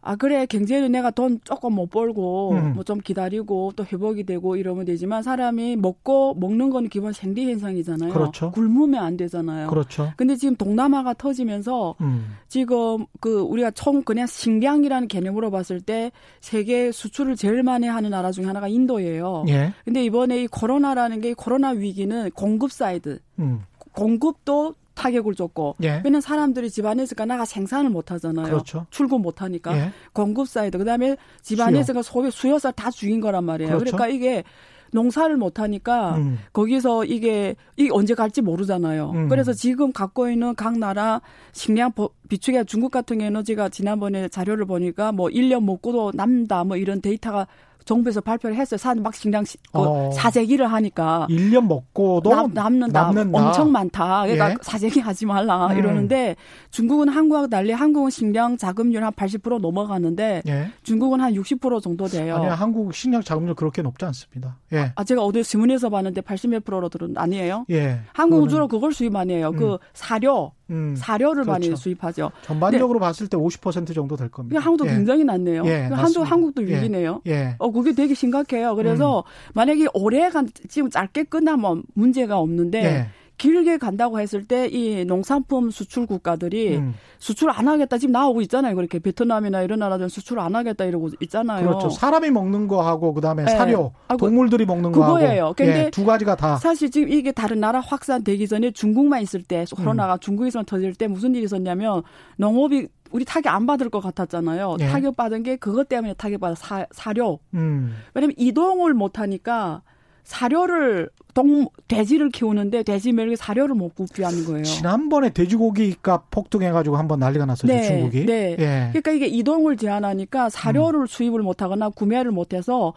아 0.00 0.16
그래 0.16 0.46
경제는 0.46 0.92
내가 0.92 1.10
돈 1.10 1.40
조금 1.44 1.74
못 1.74 1.90
벌고 1.90 2.52
음. 2.52 2.74
뭐좀 2.74 3.00
기다리고 3.00 3.72
또 3.74 3.84
회복이 3.84 4.24
되고 4.24 4.56
이러면 4.56 4.84
되지만 4.84 5.22
사람이 5.22 5.76
먹고 5.76 6.34
먹는 6.34 6.70
건 6.70 6.88
기본 6.88 7.12
생리 7.12 7.50
현상이잖아요. 7.50 8.12
그렇죠. 8.12 8.50
굶으면 8.52 9.02
안 9.02 9.16
되잖아요. 9.16 9.68
그렇죠. 9.68 10.12
근데 10.16 10.36
지금 10.36 10.54
동남아가 10.54 11.14
터지면서 11.14 11.96
음. 12.00 12.36
지금 12.46 13.06
그 13.20 13.40
우리가 13.40 13.72
총 13.72 14.02
그냥 14.02 14.26
식량이라는 14.26 15.08
개념으로 15.08 15.50
봤을 15.50 15.80
때 15.80 16.12
세계 16.40 16.92
수출을 16.92 17.36
제일 17.36 17.62
많이 17.62 17.86
하는 17.86 18.10
나라 18.10 18.30
중에 18.30 18.44
하나가 18.44 18.68
인도예요. 18.68 19.44
예. 19.48 19.72
근데 19.84 20.04
이번에 20.04 20.44
이 20.44 20.46
코로나라는 20.46 21.20
게 21.20 21.34
코로나 21.34 21.70
위기는 21.70 22.30
공급 22.30 22.70
사이드 22.70 23.18
음. 23.40 23.62
공급도 23.92 24.74
타격을 24.98 25.34
줬고 25.34 25.76
예. 25.84 26.00
왜냐면 26.04 26.20
사람들이 26.20 26.70
집 26.70 26.84
안에서 26.84 27.14
나가 27.24 27.44
생산을 27.44 27.90
못 27.90 28.10
하잖아요. 28.10 28.46
그렇죠. 28.46 28.86
출근 28.90 29.22
못 29.22 29.42
하니까 29.42 29.76
예. 29.78 29.92
공급 30.12 30.48
사이드 30.48 30.76
그다음에 30.76 31.16
집 31.40 31.60
안에서가 31.60 32.02
소비 32.02 32.30
수요를 32.30 32.72
다 32.72 32.90
죽인 32.90 33.20
거란 33.20 33.44
말이에요. 33.44 33.78
그렇죠. 33.78 33.96
그러니까 33.96 34.08
이게 34.08 34.44
농사를 34.90 35.36
못 35.36 35.60
하니까 35.60 36.16
음. 36.16 36.38
거기서 36.52 37.04
이게 37.04 37.54
이게 37.76 37.90
언제 37.92 38.14
갈지 38.14 38.40
모르잖아요. 38.40 39.10
음. 39.14 39.28
그래서 39.28 39.52
지금 39.52 39.92
갖고 39.92 40.28
있는 40.30 40.54
각 40.54 40.78
나라 40.78 41.20
식량 41.52 41.92
비축에 42.28 42.64
중국 42.64 42.90
같은 42.90 43.18
경우는 43.18 43.44
제가 43.44 43.68
지난번에 43.68 44.28
자료를 44.28 44.64
보니까 44.64 45.12
뭐 45.12 45.28
1년 45.28 45.64
먹고도 45.64 46.12
남다 46.14 46.64
뭐 46.64 46.76
이런 46.76 47.00
데이터가 47.00 47.46
정부에서 47.88 48.20
발표를 48.20 48.54
했어요. 48.56 48.76
산 48.78 48.98
막 48.98 49.14
식량 49.14 49.44
그 49.44 49.78
어. 49.78 50.10
사재기를 50.12 50.66
하니까 50.72 51.26
1년 51.30 51.66
먹고도 51.66 52.30
남, 52.30 52.52
남는다. 52.52 53.02
남는다. 53.02 53.38
엄청 53.38 53.72
많다. 53.72 54.22
그러니까 54.22 54.50
예. 54.50 54.54
사재기 54.60 55.00
하지 55.00 55.24
말라 55.24 55.68
음. 55.68 55.78
이러는데 55.78 56.36
중국은 56.70 57.08
한국하고 57.08 57.48
달리 57.48 57.72
한국은 57.72 58.10
식량 58.10 58.56
자금률 58.56 59.04
한 59.04 59.12
80% 59.12 59.60
넘어가는데 59.60 60.42
예. 60.46 60.70
중국은 60.82 61.20
한 61.20 61.32
60% 61.32 61.80
정도 61.82 62.06
돼요. 62.06 62.36
아니 62.36 62.46
한국 62.48 62.92
식량 62.94 63.22
자금률 63.22 63.54
그렇게 63.54 63.82
높지 63.82 64.04
않습니다. 64.04 64.58
예. 64.72 64.92
아 64.94 65.04
제가 65.04 65.22
어디 65.24 65.42
신문에서 65.42 65.88
봤는데 65.88 66.20
80몇 66.20 66.64
프로로 66.64 66.88
들은 66.88 67.14
아니에요? 67.16 67.64
예. 67.70 68.00
한국은 68.12 68.48
주로 68.48 68.68
그걸 68.68 68.92
수입 68.92 69.12
많이 69.12 69.32
해요. 69.34 69.52
그 69.52 69.56
음. 69.56 69.58
그 69.58 69.78
사료 69.92 70.52
음, 70.70 70.94
사료를 70.96 71.44
그렇죠. 71.44 71.50
많이 71.50 71.76
수입하죠. 71.76 72.30
전반적으로 72.42 72.98
네. 72.98 73.06
봤을 73.06 73.28
때 73.28 73.36
50% 73.36 73.94
정도 73.94 74.16
될 74.16 74.28
겁니다. 74.28 74.60
한국도 74.60 74.86
예. 74.86 74.94
굉장히 74.94 75.24
낮네요. 75.24 75.64
예, 75.66 75.88
한국 75.90 76.22
한국도 76.22 76.68
예. 76.68 76.76
위기네요. 76.76 77.22
예. 77.26 77.54
어 77.58 77.70
그게 77.70 77.94
되게 77.94 78.14
심각해요. 78.14 78.74
그래서 78.76 79.20
음. 79.20 79.52
만약에 79.54 79.86
올해가 79.94 80.44
지금 80.68 80.90
짧게 80.90 81.24
끝나면 81.24 81.82
문제가 81.94 82.38
없는데 82.38 82.84
예. 82.84 83.08
길게 83.38 83.78
간다고 83.78 84.20
했을 84.20 84.44
때 84.44 84.68
이 84.68 85.04
농산품 85.04 85.70
수출 85.70 86.06
국가들이 86.06 86.76
음. 86.76 86.94
수출 87.18 87.50
안 87.50 87.68
하겠다 87.68 87.98
지금 87.98 88.12
나오고 88.12 88.42
있잖아요. 88.42 88.74
그렇게 88.76 88.98
베트남이나 88.98 89.62
이런 89.62 89.78
나라들은 89.78 90.08
수출 90.08 90.38
안 90.40 90.54
하겠다 90.54 90.84
이러고 90.84 91.10
있잖아요. 91.20 91.66
그렇죠. 91.66 91.90
사람이 91.90 92.30
먹는 92.30 92.68
거하고 92.68 93.14
그다음에 93.14 93.44
네. 93.44 93.50
사료, 93.50 93.92
아, 94.08 94.16
동물들이 94.16 94.66
먹는 94.66 94.92
거하고 94.92 95.14
그거예요. 95.14 95.52
근데 95.56 95.86
예, 95.86 95.90
두 95.90 96.04
가지가 96.04 96.36
다 96.36 96.56
사실 96.56 96.90
지금 96.90 97.10
이게 97.10 97.32
다른 97.32 97.60
나라 97.60 97.80
확산되기 97.80 98.46
전에 98.46 98.70
중국만 98.70 99.22
있을 99.22 99.42
때 99.42 99.64
코로나가 99.74 100.14
음. 100.14 100.18
중국에서만 100.20 100.64
터질 100.66 100.94
때 100.94 101.06
무슨 101.08 101.34
일이 101.34 101.44
있었냐면 101.44 102.02
농업이 102.36 102.88
우리 103.10 103.24
타격 103.24 103.54
안 103.54 103.66
받을 103.66 103.88
것 103.88 104.00
같았잖아요. 104.00 104.76
예. 104.80 104.86
타격 104.86 105.16
받은 105.16 105.42
게 105.42 105.56
그것 105.56 105.88
때문에 105.88 106.14
타격 106.14 106.40
받아 106.40 106.54
사, 106.54 106.86
사료. 106.90 107.38
음. 107.54 107.94
왜냐면 108.14 108.34
이동을 108.36 108.92
못 108.94 109.18
하니까 109.18 109.82
사료를 110.28 111.08
동 111.32 111.68
돼지를 111.88 112.28
키우는데 112.28 112.82
돼지 112.82 113.12
멸기 113.12 113.34
사료를 113.34 113.74
못 113.74 113.94
구비하는 113.94 114.44
거예요. 114.44 114.62
지난번에 114.62 115.30
돼지고기 115.30 115.96
값 116.02 116.30
폭등해가지고 116.30 116.98
한번 116.98 117.20
난리가 117.20 117.46
났었죠 117.46 117.72
네, 117.72 117.82
중국이. 117.86 118.26
네. 118.26 118.54
예. 118.58 118.88
그러니까 118.90 119.12
이게 119.12 119.26
이동을 119.26 119.78
제한하니까 119.78 120.50
사료를 120.50 121.00
음. 121.00 121.06
수입을 121.06 121.40
못하거나 121.40 121.88
구매를 121.88 122.30
못해서 122.30 122.92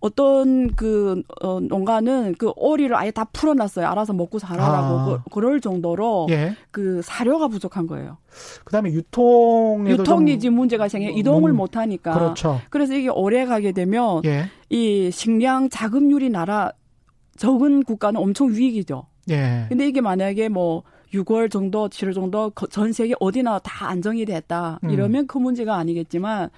어떤 0.00 0.74
그 0.74 1.22
어, 1.40 1.58
농가는 1.60 2.34
그 2.38 2.52
오리를 2.56 2.94
아예 2.94 3.10
다 3.10 3.24
풀어놨어요. 3.24 3.86
알아서 3.86 4.12
먹고 4.12 4.38
살아라고 4.38 4.94
아. 4.94 5.24
그, 5.30 5.38
럴 5.38 5.60
정도로 5.60 6.26
예. 6.30 6.54
그 6.70 7.00
사료가 7.02 7.48
부족한 7.48 7.86
거예요. 7.86 8.18
그다음에 8.64 8.92
유통에도 8.92 10.02
유통이 10.02 10.38
지금 10.38 10.56
문제가 10.56 10.88
생겨 10.88 11.08
이동을 11.08 11.50
음, 11.50 11.56
못 11.56 11.76
하니까. 11.76 12.12
그렇죠. 12.12 12.60
그래서 12.70 12.94
이게 12.94 13.08
오래 13.08 13.46
가게 13.46 13.72
되면 13.72 14.22
예. 14.24 14.50
이 14.68 15.10
식량 15.10 15.70
자급률이 15.70 16.30
나라 16.30 16.72
적은 17.36 17.84
국가는 17.84 18.20
엄청 18.20 18.50
위기죠. 18.50 19.06
예. 19.30 19.66
근데 19.68 19.86
이게 19.86 20.00
만약에 20.00 20.48
뭐 20.48 20.82
6월 21.12 21.50
정도, 21.50 21.88
7월 21.88 22.14
정도 22.14 22.52
전 22.70 22.92
세계 22.92 23.14
어디나 23.20 23.58
다 23.60 23.88
안정이 23.88 24.24
됐다. 24.24 24.80
음. 24.84 24.90
이러면 24.90 25.24
음. 25.24 25.26
그 25.26 25.38
문제가 25.38 25.76
아니겠지만 25.76 26.50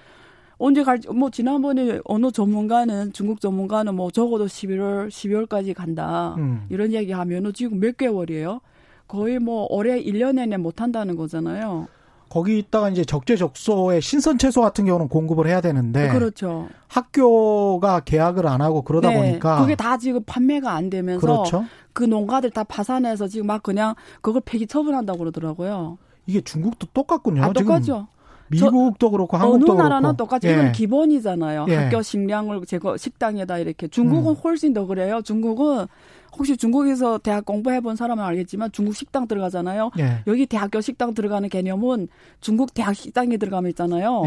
언제 0.59 0.83
갈지 0.83 1.07
뭐 1.07 1.31
지난번에 1.31 1.99
어느 2.03 2.31
전문가는 2.31 3.13
중국 3.13 3.39
전문가는 3.39 3.95
뭐 3.95 4.11
적어도 4.11 4.45
11월 4.45 5.07
12월까지 5.07 5.73
간다. 5.73 6.35
음. 6.37 6.65
이런 6.69 6.93
얘기 6.93 7.13
하면은 7.13 7.53
지금 7.53 7.79
몇 7.79 7.97
개월이에요? 7.97 8.59
거의 9.07 9.39
뭐 9.39 9.65
올해 9.69 10.03
1년 10.03 10.35
내내 10.35 10.57
못 10.57 10.81
한다는 10.81 11.15
거잖아요. 11.15 11.87
거기 12.29 12.59
있다가 12.59 12.89
이제 12.89 13.03
적재적소에 13.03 14.01
신선 14.01 14.37
채소 14.37 14.61
같은 14.61 14.85
경우는 14.85 15.07
공급을 15.07 15.47
해야 15.47 15.61
되는데 15.61 16.09
그렇죠. 16.09 16.67
학교가 16.87 18.01
계약을 18.01 18.45
안 18.45 18.61
하고 18.61 18.83
그러다 18.83 19.09
네, 19.09 19.15
보니까 19.15 19.61
그게 19.61 19.75
다 19.75 19.97
지금 19.97 20.21
판매가 20.23 20.71
안 20.71 20.91
되면서 20.91 21.25
그렇죠. 21.25 21.65
그 21.93 22.03
농가들 22.03 22.51
다 22.51 22.63
파산해서 22.63 23.27
지금 23.27 23.47
막 23.47 23.63
그냥 23.63 23.95
그걸 24.21 24.41
폐기 24.45 24.67
처분한다고 24.67 25.19
그러더라고요. 25.19 25.97
이게 26.27 26.41
중국도 26.41 26.87
똑같군요. 26.93 27.43
아, 27.43 27.51
똑같죠. 27.51 28.07
미국도 28.49 29.11
그렇고 29.11 29.37
한국도 29.37 29.73
어느 29.73 29.81
그렇고. 29.81 30.17
똑같이 30.17 30.47
예. 30.47 30.53
이건 30.53 30.71
기본이잖아요. 30.71 31.65
예. 31.69 31.75
학교 31.75 32.01
식량을 32.01 32.65
제거 32.65 32.97
식당에다 32.97 33.59
이렇게 33.59 33.87
중국은 33.87 34.31
음. 34.31 34.35
훨씬 34.43 34.73
더 34.73 34.85
그래요. 34.85 35.21
중국은 35.21 35.87
혹시 36.37 36.57
중국에서 36.57 37.17
대학 37.17 37.45
공부해 37.45 37.81
본 37.81 37.95
사람은 37.95 38.23
알겠지만 38.23 38.71
중국 38.71 38.95
식당 38.95 39.27
들어가잖아요. 39.27 39.91
예. 39.99 40.23
여기 40.27 40.45
대학교 40.45 40.81
식당 40.81 41.13
들어가는 41.13 41.49
개념은 41.49 42.07
중국 42.41 42.73
대학 42.73 42.95
식당에 42.95 43.37
들어가면 43.37 43.69
있잖아요. 43.69 44.23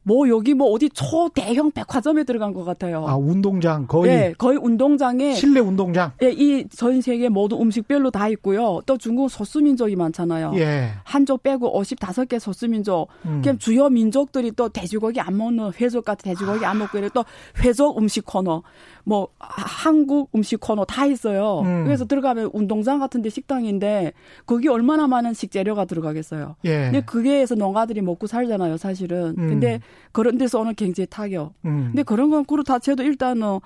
예. 0.00 0.10
뭐 0.10 0.28
여기 0.28 0.54
뭐 0.54 0.70
어디 0.70 0.88
초대형 0.90 1.72
백화점에 1.72 2.24
들어간 2.24 2.52
것 2.52 2.64
같아요. 2.64 3.06
아 3.06 3.16
운동장 3.16 3.86
거의 3.86 4.10
네, 4.10 4.34
거의 4.36 4.58
운동장에 4.58 5.34
실내 5.34 5.60
운동장. 5.60 6.12
예, 6.22 6.30
이전 6.30 7.00
세계 7.00 7.28
모두 7.28 7.60
음식별로 7.60 8.10
다 8.10 8.28
있고요. 8.28 8.80
또 8.86 8.96
중국 8.96 9.30
소수 9.30 9.60
민족이 9.60 9.96
많잖아요. 9.96 10.52
예. 10.56 10.90
한족 11.04 11.42
빼고 11.42 11.80
55개 11.80 12.38
소수 12.38 12.66
민족. 12.68 13.08
음. 13.26 13.40
그냥 13.42 13.58
주요 13.58 13.88
민족들이 13.88 14.50
또 14.52 14.68
돼지고기 14.68 15.20
안 15.20 15.36
먹는 15.36 15.72
회족 15.80 16.04
같은 16.04 16.30
돼지고기 16.30 16.64
안 16.64 16.78
먹고 16.78 16.98
이래 16.98 17.08
또 17.12 17.24
회족 17.62 17.98
음식 17.98 18.24
코너. 18.24 18.62
뭐 19.04 19.28
한국 19.38 20.30
음식 20.34 20.60
코너 20.60 20.84
다 20.84 21.06
있어요. 21.06 21.60
음. 21.64 21.84
그래서 21.84 22.04
들어가면 22.04 22.50
운동장 22.52 22.98
같은데 22.98 23.30
식당인데 23.30 24.12
거기 24.46 24.68
얼마나 24.68 25.06
많은 25.06 25.34
식재료가 25.34 25.84
들어가겠어요. 25.86 26.56
예. 26.64 26.84
근데 26.84 27.00
그게에서 27.00 27.54
농가들이 27.54 28.00
먹고 28.02 28.26
살잖아요, 28.26 28.76
사실은. 28.76 29.34
음. 29.38 29.48
근데 29.48 29.80
그런 30.12 30.38
데서 30.38 30.60
오는 30.60 30.74
경제 30.74 31.06
타격. 31.06 31.54
음. 31.64 31.88
근데 31.88 32.02
그런 32.02 32.30
건 32.30 32.44
그렇다 32.44 32.78
쳐도 32.78 33.02
일단은 33.02 33.60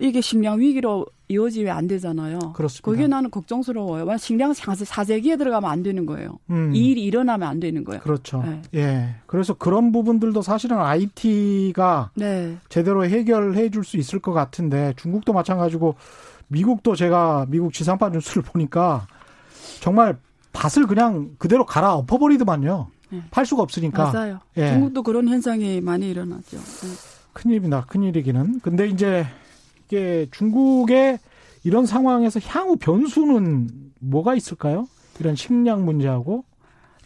이게 0.00 0.20
식량 0.20 0.60
위기로 0.60 1.06
이어지면 1.28 1.74
안 1.76 1.86
되잖아요. 1.86 2.38
그렇습니다. 2.54 2.90
그게 2.90 3.06
나는 3.06 3.30
걱정스러워요. 3.30 4.16
식량 4.18 4.52
사재기에 4.52 5.36
들어가면 5.36 5.70
안 5.70 5.82
되는 5.82 6.04
거예요. 6.04 6.38
음. 6.50 6.74
이 6.74 6.90
일이 6.90 7.04
일어나면 7.04 7.48
안 7.48 7.60
되는 7.60 7.84
거예요. 7.84 8.00
그렇죠. 8.02 8.42
네. 8.42 8.60
예. 8.74 9.14
그래서 9.26 9.54
그런 9.54 9.92
부분들도 9.92 10.42
사실은 10.42 10.78
IT가 10.78 12.10
네. 12.14 12.56
제대로 12.68 13.04
해결해 13.06 13.70
줄 13.70 13.84
수 13.84 13.96
있을 13.98 14.18
것 14.18 14.32
같은데 14.32 14.94
중국도 14.96 15.32
마찬가지고 15.32 15.94
미국도 16.48 16.94
제가 16.96 17.46
미국 17.48 17.72
지상파 17.72 18.08
뉴스를 18.10 18.42
보니까 18.42 19.06
정말 19.80 20.16
밭을 20.52 20.86
그냥 20.86 21.30
그대로 21.38 21.64
갈아 21.66 21.94
엎어버리더만요. 21.94 22.88
네. 23.10 23.22
팔 23.30 23.46
수가 23.46 23.62
없으니까. 23.62 24.10
맞아요. 24.12 24.40
예. 24.56 24.70
중국도 24.72 25.02
그런 25.02 25.28
현상이 25.28 25.80
많이 25.80 26.10
일어나죠. 26.10 26.56
네. 26.56 26.88
큰일입니다. 27.32 27.84
큰일이기는. 27.86 28.60
근데 28.60 28.86
이제 28.88 29.26
이게 29.86 30.26
중국의 30.30 31.18
이런 31.64 31.86
상황에서 31.86 32.40
향후 32.40 32.76
변수는 32.76 33.68
뭐가 34.00 34.34
있을까요? 34.34 34.86
이런 35.20 35.34
식량 35.34 35.84
문제하고 35.84 36.44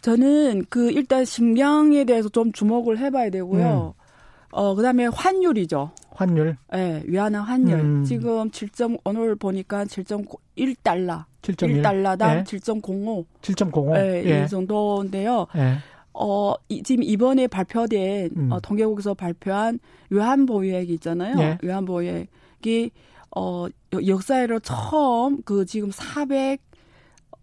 저는 0.01 0.65
그 0.69 0.91
일단 0.91 1.25
식량에 1.25 2.05
대해서 2.05 2.29
좀 2.29 2.51
주목을 2.51 2.97
해봐야 2.97 3.29
되고요. 3.29 3.93
음. 3.95 4.03
어 4.51 4.75
그다음에 4.75 5.05
환율이죠. 5.07 5.91
환율? 6.11 6.57
네, 6.71 7.03
위안화 7.05 7.41
환율. 7.41 7.79
음. 7.79 8.03
지금 8.03 8.49
7. 8.51 8.69
오늘 9.05 9.35
보니까 9.35 9.85
7.1 9.85 10.75
달러. 10.83 11.25
7.1. 11.41 11.81
1달러당 11.81 12.39
예. 12.39 12.43
7.05. 12.43 13.25
7.05. 13.41 13.93
네, 13.93 14.23
예. 14.25 14.43
이 14.43 14.47
정도인데요. 14.47 15.47
예. 15.55 15.77
어, 16.13 16.53
이, 16.67 16.83
지금 16.83 17.03
이번에 17.03 17.47
발표된 17.47 18.31
음. 18.35 18.51
어, 18.51 18.59
통계국에서 18.59 19.13
발표한 19.13 19.79
외환보유액이 20.09 20.93
있잖아요. 20.95 21.39
예. 21.39 21.57
외환보유액 21.61 22.27
이 22.65 22.91
어, 23.35 23.67
역사에로 23.93 24.59
처음 24.59 25.41
그 25.43 25.65
지금 25.65 25.91
400 25.91 26.61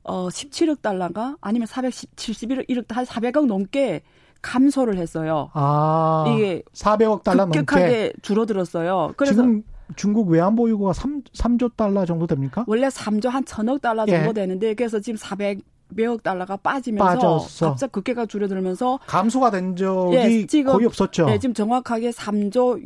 어, 0.05 0.29
17억 0.29 0.83
달러가 0.83 1.37
아니면 1.41 1.67
471억 1.67 2.69
1억 2.69 2.93
한 2.93 3.05
400억 3.05 3.47
넘게 3.47 4.03
감소를 4.43 4.99
했어요. 4.99 5.51
아, 5.55 6.25
이게 6.29 6.63
400억 6.73 7.23
달러 7.25 7.47
급격하게 7.47 7.83
넘게 7.83 8.13
줄어들었어요. 8.23 9.15
그래서 9.17 9.35
지금 9.35 9.63
중국 9.97 10.29
외환보유고가 10.29 10.93
3, 10.93 11.23
3조 11.23 11.77
달러 11.77 12.05
정도 12.05 12.27
됩니까? 12.27 12.65
원래 12.67 12.89
3조 12.89 13.29
한 13.29 13.45
천억 13.45 13.81
달러 13.81 14.07
정도 14.07 14.29
예. 14.31 14.33
되는데 14.33 14.75
그래서 14.75 15.01
지금 15.01 15.17
400 15.17 15.61
몇억 15.89 16.23
달러가 16.23 16.57
빠지면서 16.57 17.15
빠졌어. 17.15 17.69
갑자기 17.71 17.93
급격하게 17.93 18.27
줄어들면서 18.27 18.99
감소가 19.07 19.51
된 19.51 19.77
적이 19.77 20.17
예, 20.17 20.47
지금, 20.47 20.73
거의 20.73 20.87
없었죠. 20.87 21.27
예, 21.31 21.39
지금 21.39 21.55
정확하게 21.55 22.11
3조 22.11 22.85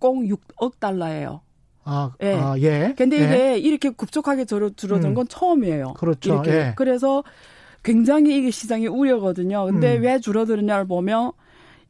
606억 0.00 0.78
달러예요. 0.78 1.40
아, 1.88 2.12
예. 2.22 2.34
아, 2.34 2.54
예. 2.58 2.94
근데 2.96 3.18
예. 3.18 3.24
이게 3.24 3.58
이렇게 3.58 3.90
급속하게 3.90 4.44
줄어든 4.44 5.04
음. 5.04 5.14
건 5.14 5.26
처음이에요. 5.26 5.94
그렇죠. 5.94 6.34
이렇게. 6.34 6.50
예. 6.50 6.72
그래서 6.76 7.24
굉장히 7.82 8.36
이게 8.36 8.50
시장이 8.50 8.86
우려거든요. 8.86 9.64
근데 9.64 9.96
음. 9.96 10.02
왜 10.02 10.18
줄어드느냐를 10.18 10.86
보면 10.86 11.32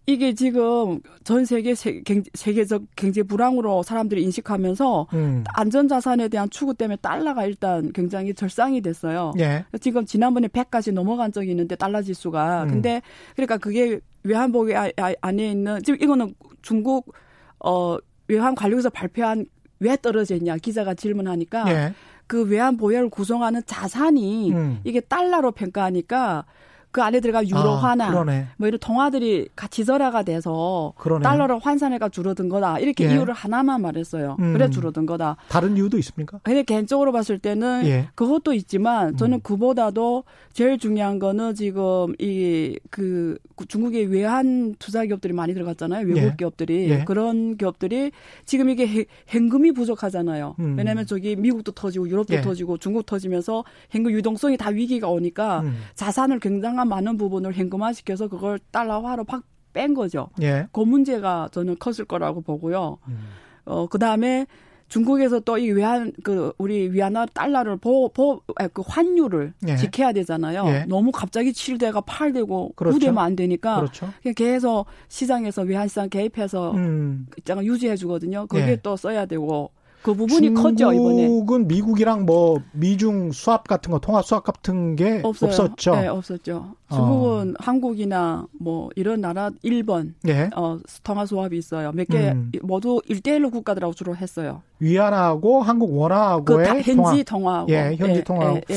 이게 0.07 0.33
지금 0.33 1.01
전 1.23 1.45
세계 1.45 1.75
세 1.75 2.03
계적 2.03 2.85
경제 2.97 3.23
불황으로 3.23 3.83
사람들이 3.83 4.23
인식하면서 4.23 5.09
음. 5.13 5.45
안전자산에 5.55 6.29
대한 6.29 6.49
추구 6.49 6.73
때문에 6.73 6.97
달러가 7.03 7.45
일단 7.45 7.93
굉장히 7.93 8.33
절상이 8.33 8.81
됐어요. 8.81 9.35
예. 9.39 9.67
지금 9.81 10.07
지난번에 10.07 10.49
100까지 10.49 10.93
넘어간 10.93 11.31
적이 11.31 11.51
있는데 11.51 11.77
달러 11.77 12.01
지수가. 12.01 12.63
음. 12.63 12.69
근데 12.69 13.03
그러니까 13.35 13.59
그게 13.59 14.01
외환보기 14.23 14.75
아, 14.75 14.89
아, 14.97 15.13
안에 15.21 15.51
있는 15.51 15.83
지금 15.83 16.01
이거는 16.01 16.35
중국 16.63 17.13
어 17.59 17.99
외환 18.29 18.55
관리에서 18.55 18.89
발표한 18.89 19.45
왜 19.81 19.97
떨어졌냐 19.97 20.57
기자가 20.59 20.95
질문하니까 20.95 21.71
예. 21.71 21.95
그 22.27 22.45
외환 22.45 22.77
보유를 22.77 23.09
구성하는 23.09 23.63
자산이 23.67 24.53
음. 24.53 24.81
이게 24.85 25.01
달러로 25.01 25.53
평가하니까 25.53 26.45
그 26.91 27.03
안에 27.03 27.21
들어가 27.21 27.47
유로화나 27.47 28.09
아, 28.09 28.25
뭐 28.57 28.69
이런 28.69 28.79
통화들이 28.81 29.49
같이 29.55 29.85
절하가 29.85 30.23
돼서 30.23 30.93
그러네. 30.97 31.23
달러로 31.23 31.59
환산해가 31.59 32.09
줄어든 32.09 32.49
거다 32.49 32.79
이렇게 32.79 33.05
예. 33.09 33.15
이유를 33.15 33.35
하나만 33.35 33.83
말했어요. 33.83 34.37
음. 34.41 34.53
그래 34.53 34.71
줄어든 34.71 35.07
거다. 35.07 35.37
다른 35.49 35.77
이유도 35.77 35.99
있습니까? 35.99 36.41
근데 36.43 36.63
개인적으로 36.63 37.13
봤을 37.13 37.39
때는 37.39 37.87
예. 37.87 38.09
그것도 38.15 38.55
있지만 38.55 39.17
저는 39.17 39.39
음. 39.39 39.41
그보다도 39.43 40.25
제일 40.53 40.79
중요한 40.79 41.19
거는 41.19 41.55
지금 41.55 42.15
이 42.19 42.77
그 42.91 43.39
중국의 43.67 44.07
외환 44.07 44.75
투자 44.79 45.05
기업들이 45.05 45.33
많이 45.33 45.55
들어갔잖아요. 45.55 46.07
외국 46.07 46.19
예. 46.23 46.35
기업들이 46.37 46.91
예. 46.91 47.05
그런 47.05 47.57
기업들이 47.57 48.13
지금 48.45 48.69
이게 48.71 49.07
현금이 49.27 49.73
부족하잖아요. 49.73 50.57
음. 50.59 50.77
왜냐하면 50.79 51.07
저기 51.07 51.37
미국도 51.37 51.73
터지고 51.73 52.09
유럽도 52.09 52.35
예. 52.35 52.41
터지고 52.41 52.79
중국 52.79 53.07
터지면서 53.07 53.65
현금 53.91 54.13
유동성이 54.13 54.57
다 54.57 54.71
위기가 54.71 55.09
오니까 55.09 55.61
음. 55.61 55.77
자산을 55.95 56.39
굉장 56.41 56.78
한 56.79 56.89
많은 56.89 57.17
부분을 57.17 57.53
현금화시켜서 57.55 58.29
그걸 58.29 58.59
달러화로 58.71 59.25
팍 59.25 59.43
뺀 59.73 59.95
거죠. 59.95 60.31
예. 60.41 60.67
그 60.73 60.81
문제가 60.81 61.49
저는 61.53 61.77
컸을 61.79 62.07
거라고 62.07 62.41
보고요. 62.41 62.99
음. 63.07 63.19
어, 63.67 63.87
그 63.87 63.99
다음에 63.99 64.47
중국에서 64.89 65.41
또 65.41 65.59
이 65.59 65.71
외환 65.71 66.13
그 66.25 66.53
우리 66.57 66.91
위안화 66.91 67.27
달러를 67.27 67.77
보보그 67.77 68.53
아, 68.57 68.69
환율을 68.87 69.53
예. 69.69 69.77
지켜야 69.77 70.13
되잖아요. 70.13 70.65
예. 70.69 70.85
너무 70.89 71.13
갑자기 71.13 71.53
7대가 71.53 72.05
8대고 72.05 72.75
그렇죠. 72.75 72.99
9대면 72.99 73.19
안 73.19 73.37
되니까 73.37 73.77
그렇죠. 73.77 74.09
계속 74.35 74.87
시장에서 75.09 75.63
외환 75.63 75.89
시장 75.89 76.09
개입해서 76.09 76.73
음. 76.73 77.27
입장을 77.37 77.65
유지해 77.67 77.97
주거든요. 77.97 78.47
거기에 78.47 78.69
예. 78.69 78.77
또 78.77 78.97
써야 78.97 79.27
되고 79.27 79.71
그 80.03 80.15
부분이 80.15 80.55
컸죠 80.55 80.93
이번에. 80.93 81.27
중국은 81.27 81.69
미국이랑 81.69 82.25
뭐 82.25 82.63
미중 82.73 83.33
수합 83.33 83.67
같은 83.67 83.91
거 83.91 83.99
통화 83.99 84.23
수합 84.23 84.45
같은 84.45 84.97
게 84.97 85.21
없어요. 85.25 85.51
없었죠. 85.51 85.95
네, 85.97 86.07
없었죠. 86.07 86.75
중국은 86.93 87.51
어. 87.51 87.55
한국이나 87.59 88.47
뭐 88.59 88.89
이런 88.97 89.21
나라 89.21 89.51
일본 89.63 90.15
예. 90.27 90.51
어 90.55 90.79
통화 91.03 91.27
수합이 91.27 91.59
있어요. 91.59 91.93
몇개 91.93 92.31
음. 92.31 92.53
모두 92.63 93.01
일대일로 93.07 93.51
국가들하고 93.51 93.93
주로 93.95 94.15
했어요. 94.17 94.63
위안하고 94.79 95.63
한국 95.63 95.97
원화하고의 95.99 96.67
그 96.67 96.75
현지 96.75 97.25
통화. 97.25 97.65
통화하고. 97.65 97.73
예, 97.73 97.97
현지 97.97 98.19
예, 98.19 98.25
통화. 98.25 98.55
예, 98.55 98.63
예. 98.71 98.75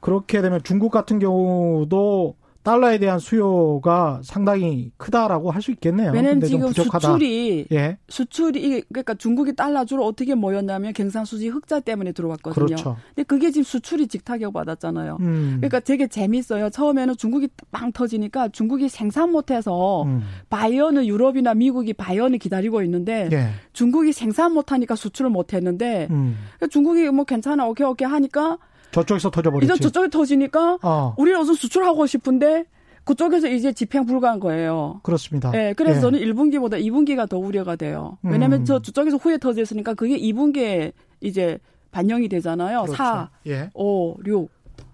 그렇게 0.00 0.40
되면 0.40 0.60
중국 0.62 0.90
같은 0.90 1.18
경우도 1.18 2.34
달러에 2.66 2.98
대한 2.98 3.20
수요가 3.20 4.20
상당히 4.24 4.90
크다라고 4.96 5.52
할 5.52 5.62
수 5.66 5.70
있겠네요. 5.72 6.12
왜냐면 6.12 6.40
지금 6.42 6.72
수출이 6.72 7.66
예. 7.72 7.98
수출이 8.08 8.82
그러니까 8.88 9.14
중국이 9.14 9.54
달러 9.54 9.84
주로 9.84 10.04
어떻게 10.04 10.34
모였냐면 10.34 10.92
경상수지 10.92 11.48
흑자 11.48 11.80
때문에 11.80 12.12
들어왔거든요. 12.12 12.66
그렇죠. 12.66 12.96
근데 13.14 13.24
그게 13.24 13.50
지금 13.50 13.64
수출이 13.64 14.06
직타격 14.08 14.52
받았잖아요. 14.52 15.18
음. 15.20 15.54
그러니까 15.58 15.80
되게 15.80 16.06
재밌어요. 16.06 16.70
처음에는 16.70 17.16
중국이 17.16 17.48
빵 17.70 17.92
터지니까 17.92 18.48
중국이 18.48 18.88
생산 18.88 19.30
못해서 19.32 20.02
음. 20.04 20.22
바이어는 20.50 21.06
유럽이나 21.06 21.54
미국이 21.54 21.92
바이어는 21.92 22.38
기다리고 22.38 22.82
있는데 22.82 23.28
예. 23.32 23.48
중국이 23.72 24.12
생산 24.12 24.52
못하니까 24.52 24.94
수출을 24.96 25.30
못했는데 25.30 26.08
음. 26.10 26.36
그러니까 26.56 26.66
중국이 26.68 27.08
뭐 27.10 27.24
괜찮아 27.24 27.66
오케이 27.66 27.86
오케이 27.86 28.08
하니까 28.08 28.58
저쪽에서 28.96 29.30
터져버렸지. 29.30 29.72
이제 29.72 29.82
저쪽에 29.82 30.08
터지니까 30.08 30.78
어. 30.82 31.14
우리는 31.18 31.38
어서 31.38 31.54
수출하고 31.54 32.06
싶은데 32.06 32.64
그쪽에서 33.04 33.48
이제 33.48 33.72
집행 33.72 34.06
불가한 34.06 34.40
거예요. 34.40 35.00
그렇습니다. 35.02 35.50
네, 35.50 35.74
그래서 35.74 35.98
예. 35.98 36.00
저는 36.00 36.20
1분기보다 36.20 36.82
2분기가 36.82 37.28
더 37.28 37.38
우려가 37.38 37.76
돼요. 37.76 38.18
왜냐하면 38.22 38.60
음. 38.60 38.64
저 38.64 38.80
저쪽에서 38.80 39.18
후에 39.18 39.38
터졌으니까 39.38 39.94
그게 39.94 40.18
2분기에 40.18 40.92
이제 41.20 41.58
반영이 41.92 42.28
되잖아요. 42.28 42.82
그렇죠. 42.82 42.96
4, 42.96 43.30
예. 43.46 43.70
5, 43.74 44.16
6. 44.26 44.48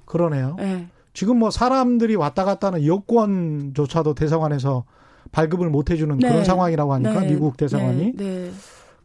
그러네요. 0.04 0.56
예. 0.60 0.86
지금 1.14 1.38
뭐 1.38 1.50
사람들이 1.50 2.16
왔다 2.16 2.44
갔다 2.44 2.68
하는 2.68 2.84
여권조차도 2.84 4.14
대상안에서 4.14 4.84
발급을 5.30 5.70
못 5.70 5.90
해주는 5.90 6.18
네. 6.18 6.28
그런 6.28 6.44
상황이라고 6.44 6.92
하니까 6.94 7.20
네. 7.20 7.28
미국 7.28 7.56
대상안이. 7.56 8.12
네. 8.16 8.24
네. 8.24 8.50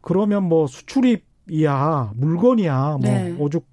그러면 0.02 0.44
뭐 0.44 0.68
수출입이야 0.68 2.12
물건이야 2.16 2.98
뭐 3.00 3.00
네. 3.00 3.36
오죽 3.40 3.66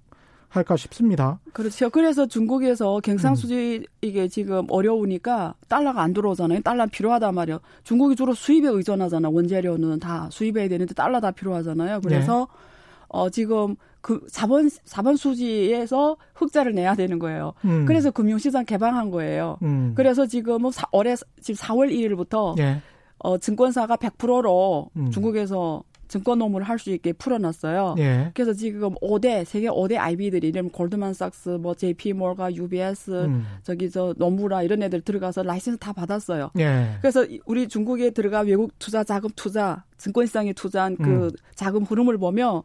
할까 0.55 0.75
싶습니다. 0.75 1.39
그렇죠. 1.53 1.89
그래서 1.89 2.25
중국에서 2.25 2.99
경상수지 3.01 3.81
음. 3.81 3.85
이게 4.01 4.27
지금 4.27 4.65
어려우니까 4.69 5.55
달러가 5.67 6.01
안 6.01 6.13
들어오잖아요. 6.13 6.61
달러 6.61 6.85
필요하단 6.85 7.35
말이에요. 7.35 7.59
중국이 7.83 8.15
주로 8.15 8.33
수입에 8.33 8.67
의존하잖아. 8.69 9.29
원재료는 9.29 9.99
다 9.99 10.29
수입해야 10.31 10.67
되는데 10.67 10.93
달러 10.93 11.19
다 11.19 11.31
필요하잖아요. 11.31 12.01
그래서 12.01 12.47
네. 12.49 12.65
어 13.09 13.29
지금 13.29 13.75
그 14.01 14.19
4번 14.27 14.69
4번 14.85 15.17
수지에서 15.17 16.17
흑자를 16.35 16.73
내야 16.73 16.95
되는 16.95 17.17
거예요. 17.19 17.53
음. 17.65 17.85
그래서 17.85 18.11
금융시장 18.11 18.65
개방한 18.65 19.09
거예요. 19.09 19.57
음. 19.63 19.93
그래서 19.95 20.27
지금 20.27 20.61
뭐 20.61 20.71
올해 20.91 21.15
지금 21.41 21.57
4월 21.57 21.91
1일부터 21.91 22.55
네. 22.55 22.81
어 23.17 23.37
증권사가 23.37 23.97
100%로 23.97 24.89
음. 24.95 25.09
중국에서 25.09 25.83
증권 26.07 26.39
업무를 26.39 26.67
할 26.67 26.75
수 26.79 26.91
있게 26.91 27.13
풀어놨어요. 27.13 27.95
예. 27.99 28.31
그래서 28.33 28.53
지금 28.53 28.95
5대 28.95 29.45
세계 29.45 29.67
5대 29.67 29.97
IB들이 29.97 30.49
이름 30.49 30.69
골드만삭스, 30.69 31.49
뭐 31.61 31.73
JP 31.73 32.13
모건, 32.13 32.53
UBS, 32.53 33.11
음. 33.25 33.45
저기 33.63 33.89
저 33.89 34.13
노무라 34.17 34.61
이런 34.61 34.83
애들 34.83 35.01
들어가서 35.01 35.43
라이센스 35.43 35.79
다 35.79 35.93
받았어요. 35.93 36.51
예. 36.59 36.97
그래서 37.01 37.25
우리 37.45 37.67
중국에 37.67 38.09
들어가 38.11 38.41
외국 38.41 38.77
투자 38.77 39.03
자금 39.03 39.29
투자 39.35 39.83
증권 39.97 40.25
시장에 40.25 40.53
투자한 40.53 40.97
그 40.97 41.03
음. 41.03 41.31
자금 41.55 41.83
흐름을 41.83 42.17
보면 42.17 42.61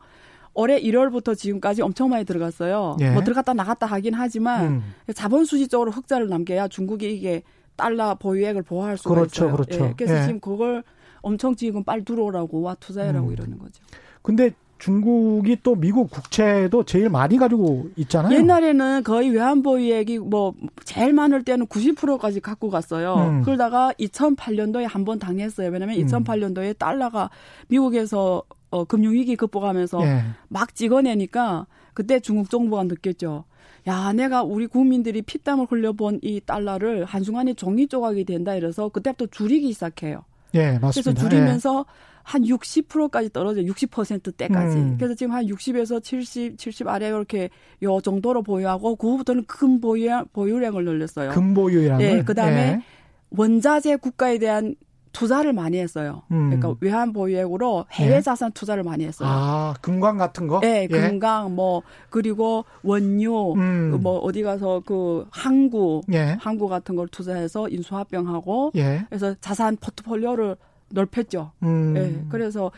올해 0.55 0.81
1월부터 0.81 1.37
지금까지 1.39 1.83
엄청 1.83 2.11
많이 2.11 2.25
들어갔어요. 2.25 2.97
예. 3.01 3.11
뭐 3.11 3.23
들어갔다 3.23 3.55
나갔다 3.55 3.87
하긴 3.87 4.15
하지만 4.15 4.67
음. 4.67 4.95
자본 5.15 5.45
수지적으로 5.45 5.93
흑자를 5.93 6.29
남겨야 6.29 6.69
중국이 6.69 7.15
이게 7.15 7.43
달러 7.77 8.15
보유액을 8.17 8.63
보호할 8.63 8.99
수가 8.99 9.15
그렇죠, 9.15 9.45
있어요. 9.45 9.53
그렇죠. 9.57 9.85
예. 9.85 9.95
그래서 9.97 10.19
예. 10.19 10.23
지금 10.27 10.41
그걸 10.41 10.83
엄청 11.23 11.55
지금 11.57 11.85
빨리 11.85 12.05
들어오라고 12.05 12.63
와 12.63 12.75
투자해라고 12.75 13.29
음. 13.29 13.33
이러는 13.33 13.59
거죠. 13.59 13.83
근데 14.23 14.53
중국이 14.79 15.59
또 15.63 15.75
미국 15.75 16.11
국채도 16.11 16.85
제일 16.85 17.11
많이 17.11 17.37
가지고 17.37 17.89
있잖아요. 17.97 18.35
옛날에는 18.39 19.03
거의 19.05 19.29
외환보유액이 19.29 20.21
뭐 20.21 20.55
제일 20.85 21.13
많을 21.13 21.45
때는 21.45 21.67
90%까지 21.67 22.41
갖고 22.41 22.71
갔어요. 22.71 23.15
음. 23.17 23.43
그러다가 23.43 23.93
2008년도에 24.01 24.89
한 24.89 25.05
번 25.05 25.19
당했어요. 25.19 25.69
왜냐하면 25.71 25.99
음. 26.01 26.07
2008년도에 26.07 26.79
달러가 26.79 27.29
미국에서 27.69 28.43
어, 28.71 28.85
금융위기 28.85 29.37
극복하면서 29.37 30.01
예. 30.03 30.23
막 30.49 30.75
찍어내니까 30.75 31.67
그때 31.93 32.21
중국 32.21 32.49
정부가 32.51 32.85
느꼈죠. 32.85 33.45
야, 33.87 34.13
내가 34.13 34.43
우리 34.43 34.67
국민들이 34.67 35.23
피땀을 35.23 35.67
흘려본 35.69 36.21
이 36.23 36.41
달러를 36.41 37.05
한순간에 37.05 37.55
종이 37.55 37.87
조각이 37.89 38.25
된다 38.25 38.55
이래서 38.55 38.89
그때부터 38.89 39.27
줄이기 39.27 39.73
시작해요. 39.73 40.23
예, 40.55 40.79
맞습니다. 40.79 41.13
그래서 41.13 41.29
줄이면서 41.29 41.85
예. 41.89 42.11
한 42.23 42.43
60%까지 42.43 43.31
떨어져 43.33 43.63
60%대까지. 43.63 44.77
음. 44.77 44.97
그래서 44.99 45.15
지금 45.15 45.33
한 45.33 45.47
60에서 45.47 46.03
70, 46.03 46.59
70 46.59 46.89
아래 46.89 47.09
이렇게 47.09 47.51
요 47.83 48.01
정도로 48.01 48.43
보유하고 48.43 48.97
그 48.97 49.09
후부터는 49.09 49.45
큰 49.47 49.81
보유 49.81 50.25
보유량을 50.33 50.85
늘렸어요. 50.85 51.31
큰 51.31 51.55
보유량. 51.55 52.01
예, 52.03 52.23
그다음에 52.23 52.61
예. 52.61 52.83
원자재 53.31 53.97
국가에 53.97 54.39
대한 54.39 54.75
투자를 55.13 55.53
많이 55.53 55.79
했어요. 55.79 56.23
음. 56.31 56.51
그러니까 56.51 56.75
외환 56.81 57.13
보유액으로 57.13 57.87
해외 57.93 58.17
예. 58.17 58.21
자산 58.21 58.53
투자를 58.53 58.83
많이 58.83 59.05
했어요. 59.05 59.29
아, 59.31 59.75
금광 59.81 60.19
같은 60.19 60.47
거? 60.47 60.61
네, 60.61 60.85
예. 60.85 60.87
금광 60.89 61.55
뭐 61.55 61.83
그리고 62.11 62.65
원유 62.83 63.55
음. 63.55 63.99
뭐 64.01 64.19
어디 64.19 64.43
가서 64.43 64.83
그 64.85 65.27
항구 65.31 66.03
예. 66.13 66.37
항구 66.41 66.69
같은 66.69 66.97
걸 66.97 67.09
투자해서 67.09 67.69
인수합병하고 67.69 68.73
예. 68.77 69.05
그래서 69.09 69.35
자산 69.41 69.77
포트폴리오를 69.77 70.57
넓혔죠. 70.91 71.53
음. 71.63 71.95
예. 71.97 72.25
그래서 72.29 72.71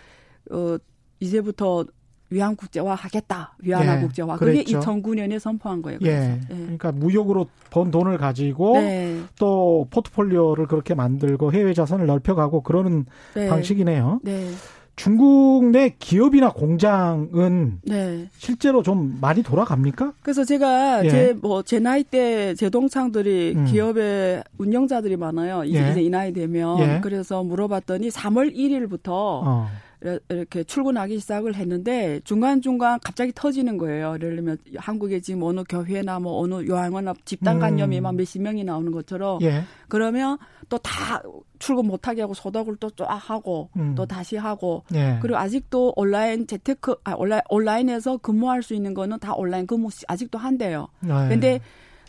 어 0.51 0.77
이제부터 1.21 1.85
위안 2.33 2.57
국제화 2.57 2.95
하겠다. 2.95 3.55
위안화 3.59 3.99
예, 3.99 4.01
국제화. 4.01 4.37
그게 4.37 4.65
그랬죠. 4.65 4.81
2009년에 4.81 5.39
선포한 5.39 5.83
거예요. 5.83 5.99
예. 6.03 6.09
예. 6.09 6.41
그러니까 6.49 6.91
무역으로 6.93 7.47
번 7.71 7.91
돈을 7.91 8.17
가지고 8.19 8.79
네. 8.79 9.21
또 9.39 9.87
포트폴리오를 9.91 10.67
그렇게 10.67 10.95
만들고 10.95 11.53
해외 11.53 11.75
자산을 11.75 12.07
넓혀가고 12.07 12.63
그러는 12.63 13.05
네. 13.35 13.49
방식이네요. 13.49 14.21
네. 14.23 14.49
중국 14.95 15.71
내 15.71 15.95
기업이나 15.99 16.51
공장은 16.51 17.81
네. 17.85 18.29
실제로 18.37 18.83
좀 18.83 19.19
많이 19.21 19.43
돌아갑니까? 19.43 20.13
그래서 20.23 20.45
제가 20.45 21.05
예. 21.05 21.09
제뭐제 21.09 21.79
뭐 21.79 21.83
나이 21.83 22.05
때 22.05 22.55
제동창들이 22.55 23.55
음. 23.57 23.65
기업의 23.67 24.45
운영자들이 24.59 25.17
많아요. 25.17 25.65
이제, 25.65 25.83
예. 25.83 25.91
이제 25.91 26.03
이 26.03 26.11
나이 26.11 26.33
되면 26.33 26.79
예. 26.81 27.01
그래서 27.03 27.43
물어봤더니 27.43 28.09
3월 28.11 28.55
1일부터 28.55 29.09
어. 29.09 29.69
이렇게 30.29 30.65
출근하기 30.65 31.19
시작을 31.21 31.55
했는데 31.55 32.21
중간중간 32.25 32.99
갑자기 33.05 33.33
터지는 33.35 33.79
거예요. 33.79 34.15
예를 34.15 34.37
들면 34.37 34.59
한국에 34.77 35.21
지금 35.21 35.43
어느 35.45 35.63
교회나 35.69 36.19
뭐 36.19 36.41
어느 36.41 36.67
요양원 36.67 37.13
집단 37.25 37.59
간염이 37.59 37.99
음. 37.99 38.03
막 38.03 38.15
몇십 38.17 38.43
명이 38.43 38.65
나오는 38.65 38.91
것처럼 38.91 39.41
예. 39.43 39.63
그러면 39.89 40.39
또 40.69 40.79
다 40.79 41.23
출근 41.59 41.87
못하게 41.87 42.23
하고 42.23 42.35
소독을 42.35 42.77
또 42.77 42.91
쫙 42.91 43.07
하고 43.15 43.69
음. 43.77 43.95
또 43.95 44.05
다시 44.05 44.37
하고 44.37 44.85
예. 44.95 45.19
그리고 45.23 45.39
아직도 45.39 45.93
온라인 45.97 46.47
재테크 46.47 46.97
아 47.05 47.15
온라인 47.15 47.43
온라인에서 47.49 48.17
근무할 48.19 48.63
수 48.63 48.75
있는 48.75 48.95
거는 48.95 49.19
다 49.21 49.35
온라인 49.35 49.67
근무 49.67 49.89
아직도 50.09 50.39
한대요. 50.39 50.89
예. 51.05 51.29
근데 51.29 51.61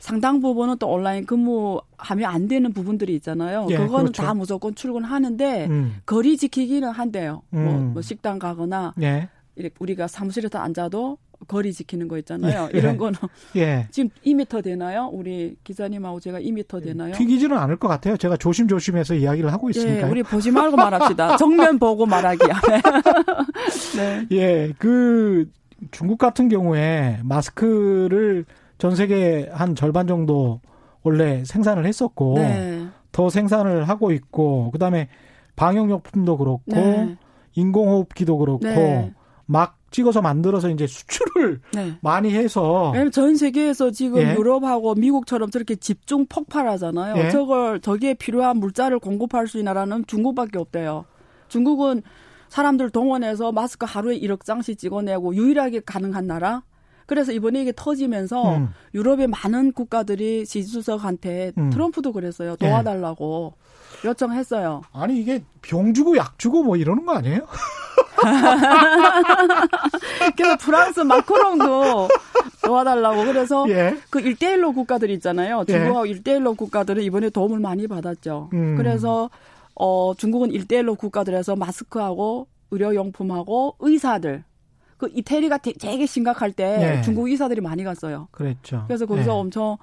상당 0.04 0.42
부분은 0.42 0.80
또 0.80 0.89
온라인 0.89 1.26
근무하면 1.26 2.26
안 2.26 2.50
되는 2.50 2.74
부분들이 2.74 3.16
있잖아요. 3.16 3.68
예, 3.70 3.78
그거는 3.78 4.08
그렇죠. 4.08 4.22
다 4.22 4.34
무조건 4.34 4.76
출근하는데 4.76 5.68
음. 5.68 5.96
거리 6.06 6.36
지키기는 6.36 6.89
한대요. 6.89 7.42
뭐, 7.50 7.62
음. 7.62 7.66
뭐, 7.66 7.80
뭐, 7.94 8.02
식당 8.02 8.38
가거나 8.38 8.94
예. 9.02 9.30
우리가 9.80 10.08
사무실에서 10.08 10.60
앉아도 10.60 11.20
거리 11.48 11.72
지키는 11.72 12.10
거 12.10 12.18
있잖아요. 12.18 12.68
예, 12.74 12.80
이런 12.80 12.98
거는 12.98 13.18
예. 13.56 13.88
지금 13.92 14.10
2미터 14.26 14.62
되나요? 14.62 15.10
우리 15.10 15.56
기자님하고 15.63 16.20
제가 16.20 16.42
2미터 16.42 16.84
되나요? 16.84 17.13
튀기지는 17.13 17.58
않을 17.58 17.78
것 17.78 17.88
같아요. 17.88 18.18
제가 18.18 18.36
조심조심해서 18.36 19.16
이야기를 19.16 19.54
하고 19.54 19.70
있으니까. 19.70 20.08
예, 20.08 20.12
우리 20.12 20.22
보지 20.22 20.52
말고 20.52 20.76
말합시다. 20.76 21.38
정면 21.39 21.80
보고 21.80 22.06
말하기야. 22.06 22.60
네. 23.96 24.28
예, 24.34 24.74
그 24.78 25.50
중국 25.92 26.18
같은 26.18 26.50
경우에 26.50 27.22
마스크를 27.24 28.44
전 28.84 28.98
세계 28.98 29.50
한 29.54 29.76
절반 29.76 30.08
정도 30.08 30.60
원래 31.04 31.46
생산을 31.46 31.86
했었고 31.86 32.34
네. 32.36 32.86
더 33.13 33.30
생산을 33.30 33.88
하고 33.88 34.12
있고 34.12 34.72
그다음에 34.72 35.08
방역용품도 35.56 36.36
그렇고 36.36 36.63
네. 36.67 37.17
인공호흡기도 37.56 38.38
그렇고 38.38 38.65
네. 38.65 39.13
막 39.46 39.78
찍어서 39.89 40.22
만들어서 40.22 40.69
이제 40.69 40.86
수출을 40.86 41.62
네. 41.74 41.93
많이 42.02 42.34
해서 42.34 42.91
전 43.13 43.38
세계에서 43.38 43.91
지금 43.91 44.19
예. 44.19 44.36
유럽하고 44.36 44.96
미국처럼 44.96 45.50
저렇게 45.50 45.78
집중 45.78 46.26
폭발하잖아요. 46.26 47.15
예. 47.24 47.30
저걸 47.30 47.80
저기에 47.80 48.15
필요한 48.15 48.58
물자를 48.58 49.00
공급할 49.00 49.48
수 49.48 49.60
있는 49.60 49.74
나라는 49.74 50.04
중국밖에 50.08 50.58
없대요. 50.58 51.06
중국은 51.48 52.02
사람들 52.50 52.89
동원해서 52.89 53.54
마스크 53.54 53.86
하루에 53.88 54.19
1억 54.19 54.43
장씩 54.43 54.78
찍어내고 54.78 55.36
유일하게 55.36 55.84
가능한 55.86 56.28
나라. 56.28 56.63
그래서 57.06 57.32
이번에 57.32 57.62
이게 57.62 57.74
터지면서 57.76 58.58
음. 58.58 58.70
유럽의 58.94 59.28
많은 59.28 59.74
국가들이 59.74 60.46
지주석한테 60.46 61.54
음. 61.58 61.70
트럼프도 61.70 62.13
그랬어요. 62.13 62.56
예. 62.62 62.68
도와달라고 62.68 63.54
예. 64.04 64.08
요청했어요. 64.08 64.82
아니 64.92 65.20
이게 65.20 65.44
병 65.62 65.94
주고 65.94 66.18
약 66.18 66.39
주고 66.39 66.63
뭐 66.63 66.76
이러는 66.76 67.06
거 67.06 67.13
아니에요? 67.13 67.48
그래서 70.36 70.58
프랑스 70.58 71.02
마크롱도 71.02 72.08
도와달라고 72.63 73.26
그래서 73.26 73.66
예. 73.70 73.98
그 74.10 74.20
1대1로 74.20 74.74
국가들 74.74 75.10
있잖아요. 75.12 75.63
예. 75.68 75.74
중국하고 75.74 76.08
예. 76.08 76.13
1대1로 76.13 76.58
국가들은 76.58 77.04
이번에 77.04 77.30
도움을 77.30 77.60
많이 77.60 77.88
받았죠. 77.88 78.50
음. 78.54 78.76
그래서 78.76 79.30
어 79.76 80.13
중국은 80.16 80.52
1대1로 80.52 80.98
국가들에서 80.98 81.56
마스크하고 81.56 82.48
의료용품하고 82.72 83.76
의사들 83.80 84.44
그 85.08 85.12
이태리가 85.13 85.58
되게 85.58 86.06
심각할 86.06 86.52
때 86.52 86.78
네. 86.78 87.02
중국 87.02 87.28
의사들이 87.28 87.62
많이 87.62 87.84
갔어요. 87.84 88.28
그랬죠. 88.32 88.84
그래서 88.88 89.06
거기서 89.06 89.32
네. 89.32 89.39
엄청 89.39 89.78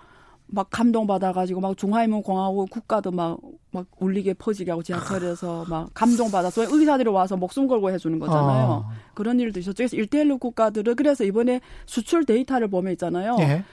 막 0.47 0.69
감동 0.71 1.07
받아가지고 1.07 1.61
막 1.61 1.77
중화인민 1.77 2.23
공화국 2.23 2.71
국가도 2.71 3.11
막 3.11 3.39
막 3.73 3.87
울리게 3.99 4.35
퍼지게 4.35 4.71
하고 4.71 4.83
지하철에서 4.83 5.65
막 5.69 5.91
감동 5.95 6.31
받아서 6.31 6.63
의사들이 6.69 7.09
와서 7.09 7.37
목숨 7.37 7.69
걸고 7.69 7.91
해주는 7.91 8.19
거잖아요. 8.19 8.67
어. 8.67 8.91
그런 9.15 9.39
일도 9.39 9.61
있었죠. 9.61 9.77
그래서 9.77 9.97
일대일로 9.97 10.39
국가들은 10.39 10.97
그래서 10.97 11.25
이번에 11.25 11.61
수출 11.87 12.25
데이터를 12.25 12.69
보면 12.69 12.93
있잖아요. 12.93 13.37
예. 13.41 13.65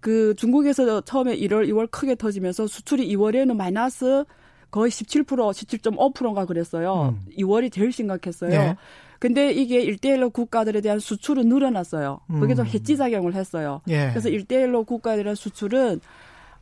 그 0.00 0.34
중국에서 0.36 1.00
처음에 1.00 1.36
1월, 1.36 1.68
2월 1.68 1.90
크게 1.90 2.14
터지면서 2.14 2.66
수출이 2.66 3.08
2월에는 3.16 3.56
마이너스 3.56 4.24
거의 4.70 4.90
17% 4.90 5.24
17.5%인가 5.24 6.44
그랬어요. 6.44 7.16
음. 7.16 7.30
2월이 7.36 7.72
제일 7.72 7.90
심각했어요. 7.90 8.52
예. 8.52 8.76
근데 9.18 9.52
이게 9.52 9.80
일대일로 9.80 10.30
국가들에 10.30 10.80
대한 10.80 10.98
수출은 10.98 11.48
늘어났어요. 11.48 12.20
그게 12.40 12.54
좀 12.54 12.66
음. 12.66 12.70
해지 12.70 12.96
작용을 12.96 13.34
했어요. 13.34 13.80
예. 13.88 14.10
그래서 14.10 14.28
일대일로 14.28 14.84
국가에 14.84 15.16
대한 15.16 15.34
수출은 15.34 16.00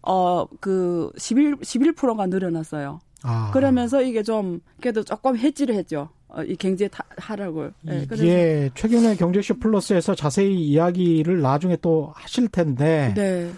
어그 0.01 1.13
11, 1.19 1.57
11%가 1.57 2.27
늘어났어요. 2.27 3.01
아. 3.23 3.51
그러면서 3.53 4.03
이게 4.03 4.23
좀 4.23 4.61
그래도 4.81 5.03
조금 5.03 5.37
해지를 5.37 5.75
했죠. 5.75 6.09
어, 6.29 6.43
이 6.43 6.57
경제 6.57 6.89
하락을. 7.17 7.73
예, 7.89 8.07
이게 8.13 8.71
최경의 8.75 9.17
경제쇼 9.17 9.59
플러스에서 9.59 10.15
자세히 10.15 10.55
이야기를 10.55 11.41
나중에 11.41 11.77
또 11.81 12.13
하실 12.15 12.49
텐데 12.49 13.13
네. 13.17 13.51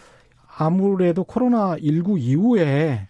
아무래도 0.56 1.24
코로나 1.24 1.76
19 1.78 2.18
이후에 2.18 3.07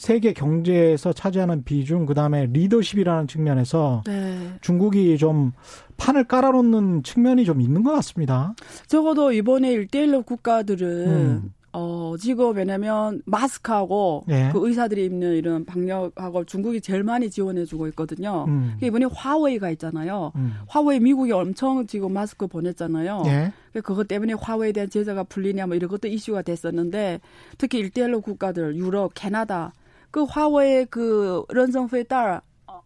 세계 0.00 0.32
경제에서 0.32 1.12
차지하는 1.12 1.62
비중, 1.62 2.06
그 2.06 2.14
다음에 2.14 2.46
리더십이라는 2.46 3.26
측면에서 3.26 4.02
네. 4.06 4.54
중국이 4.62 5.18
좀 5.18 5.52
판을 5.98 6.24
깔아놓는 6.24 7.02
측면이 7.02 7.44
좀 7.44 7.60
있는 7.60 7.82
것 7.82 7.92
같습니다. 7.92 8.54
적어도 8.86 9.30
이번에 9.30 9.70
일대일로 9.72 10.22
국가들은 10.22 11.06
음. 11.06 11.52
어, 11.74 12.14
지금 12.18 12.56
왜냐면 12.56 13.20
마스크하고 13.26 14.24
예. 14.30 14.48
그 14.54 14.66
의사들이 14.66 15.04
입는 15.04 15.34
이런 15.36 15.66
방역하고 15.66 16.44
중국이 16.44 16.80
제일 16.80 17.02
많이 17.02 17.28
지원해주고 17.28 17.86
있거든요. 17.88 18.46
음. 18.48 18.78
이번에 18.82 19.04
화웨이가 19.04 19.68
있잖아요. 19.72 20.32
음. 20.34 20.54
화웨이 20.66 20.98
미국이 20.98 21.30
엄청 21.32 21.86
지금 21.86 22.14
마스크 22.14 22.46
보냈잖아요. 22.46 23.24
예. 23.26 23.52
그것 23.82 24.08
때문에 24.08 24.32
화웨이에 24.32 24.72
대한 24.72 24.88
제재가 24.88 25.24
풀리냐 25.24 25.66
뭐 25.66 25.76
이런 25.76 25.90
것도 25.90 26.08
이슈가 26.08 26.40
됐었는데 26.40 27.20
특히 27.58 27.78
일대일로 27.80 28.22
국가들 28.22 28.76
유럽, 28.76 29.12
캐나다 29.14 29.74
그 30.10 30.24
화웨이 30.24 30.86
그 30.86 31.44
런성페 31.48 32.04
딸 32.04 32.40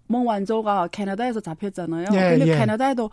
멍완조가 0.07 0.89
캐나다에서 0.89 1.41
잡혔잖아요. 1.41 2.07
예, 2.13 2.37
근데 2.37 2.49
예. 2.49 2.57
캐나다에도 2.57 3.11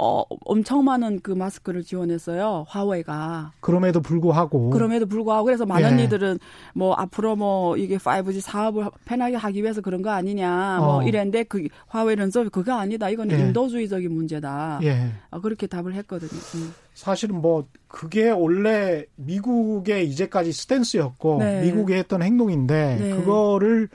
어, 0.00 0.22
엄청 0.44 0.84
많은 0.84 1.18
그 1.22 1.32
마스크를 1.32 1.82
지원했어요. 1.82 2.66
화웨이가. 2.68 3.52
그럼에도 3.58 4.00
불구하고. 4.00 4.70
그럼에도 4.70 5.06
불구하고. 5.06 5.44
그래서 5.44 5.66
많은 5.66 5.98
예. 5.98 6.04
이들은 6.04 6.38
뭐 6.72 6.94
앞으로 6.94 7.34
뭐 7.34 7.76
이게 7.76 7.96
5G 7.96 8.40
사업을 8.40 8.90
편하게 9.04 9.34
하기 9.34 9.60
위해서 9.62 9.80
그런 9.80 10.00
거 10.02 10.10
아니냐. 10.10 10.76
뭐 10.78 10.98
어. 10.98 11.02
이랬는데 11.02 11.42
그 11.44 11.66
화웨이는 11.88 12.30
저 12.30 12.48
그거 12.48 12.74
아니다. 12.74 13.10
이건 13.10 13.32
예. 13.32 13.38
인도주의적인 13.38 14.12
문제다. 14.12 14.78
예. 14.84 15.10
어, 15.30 15.40
그렇게 15.40 15.66
답을 15.66 15.94
했거든요. 15.94 16.30
음. 16.54 16.72
사실은 16.94 17.40
뭐 17.40 17.66
그게 17.88 18.30
원래 18.30 19.04
미국의 19.16 20.08
이제까지 20.10 20.52
스탠스였고 20.52 21.38
네. 21.40 21.62
미국이 21.62 21.94
했던 21.94 22.22
행동인데 22.22 22.96
네. 23.00 23.10
그거를 23.16 23.88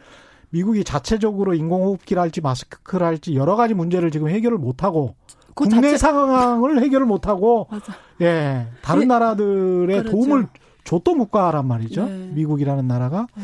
미국이 0.50 0.84
자체적으로 0.84 1.54
인공호흡기를 1.54 2.22
할지 2.22 2.39
마스크를 2.39 3.08
할지 3.08 3.36
여러 3.36 3.56
가지 3.56 3.74
문제를 3.74 4.12
지금 4.12 4.30
해결을 4.30 4.58
못하고 4.58 5.16
그 5.56 5.66
국내 5.66 5.82
자체... 5.82 5.98
상황을 5.98 6.82
해결을 6.82 7.06
못하고 7.06 7.68
예 8.22 8.68
다른 8.82 9.02
네. 9.02 9.06
나라들의 9.08 9.88
그렇죠. 9.88 10.12
도움을 10.12 10.48
줬던 10.84 11.18
국가란 11.18 11.68
말이죠. 11.68 12.06
네. 12.06 12.32
미국이라는 12.34 12.88
나라가 12.88 13.28
네. 13.36 13.44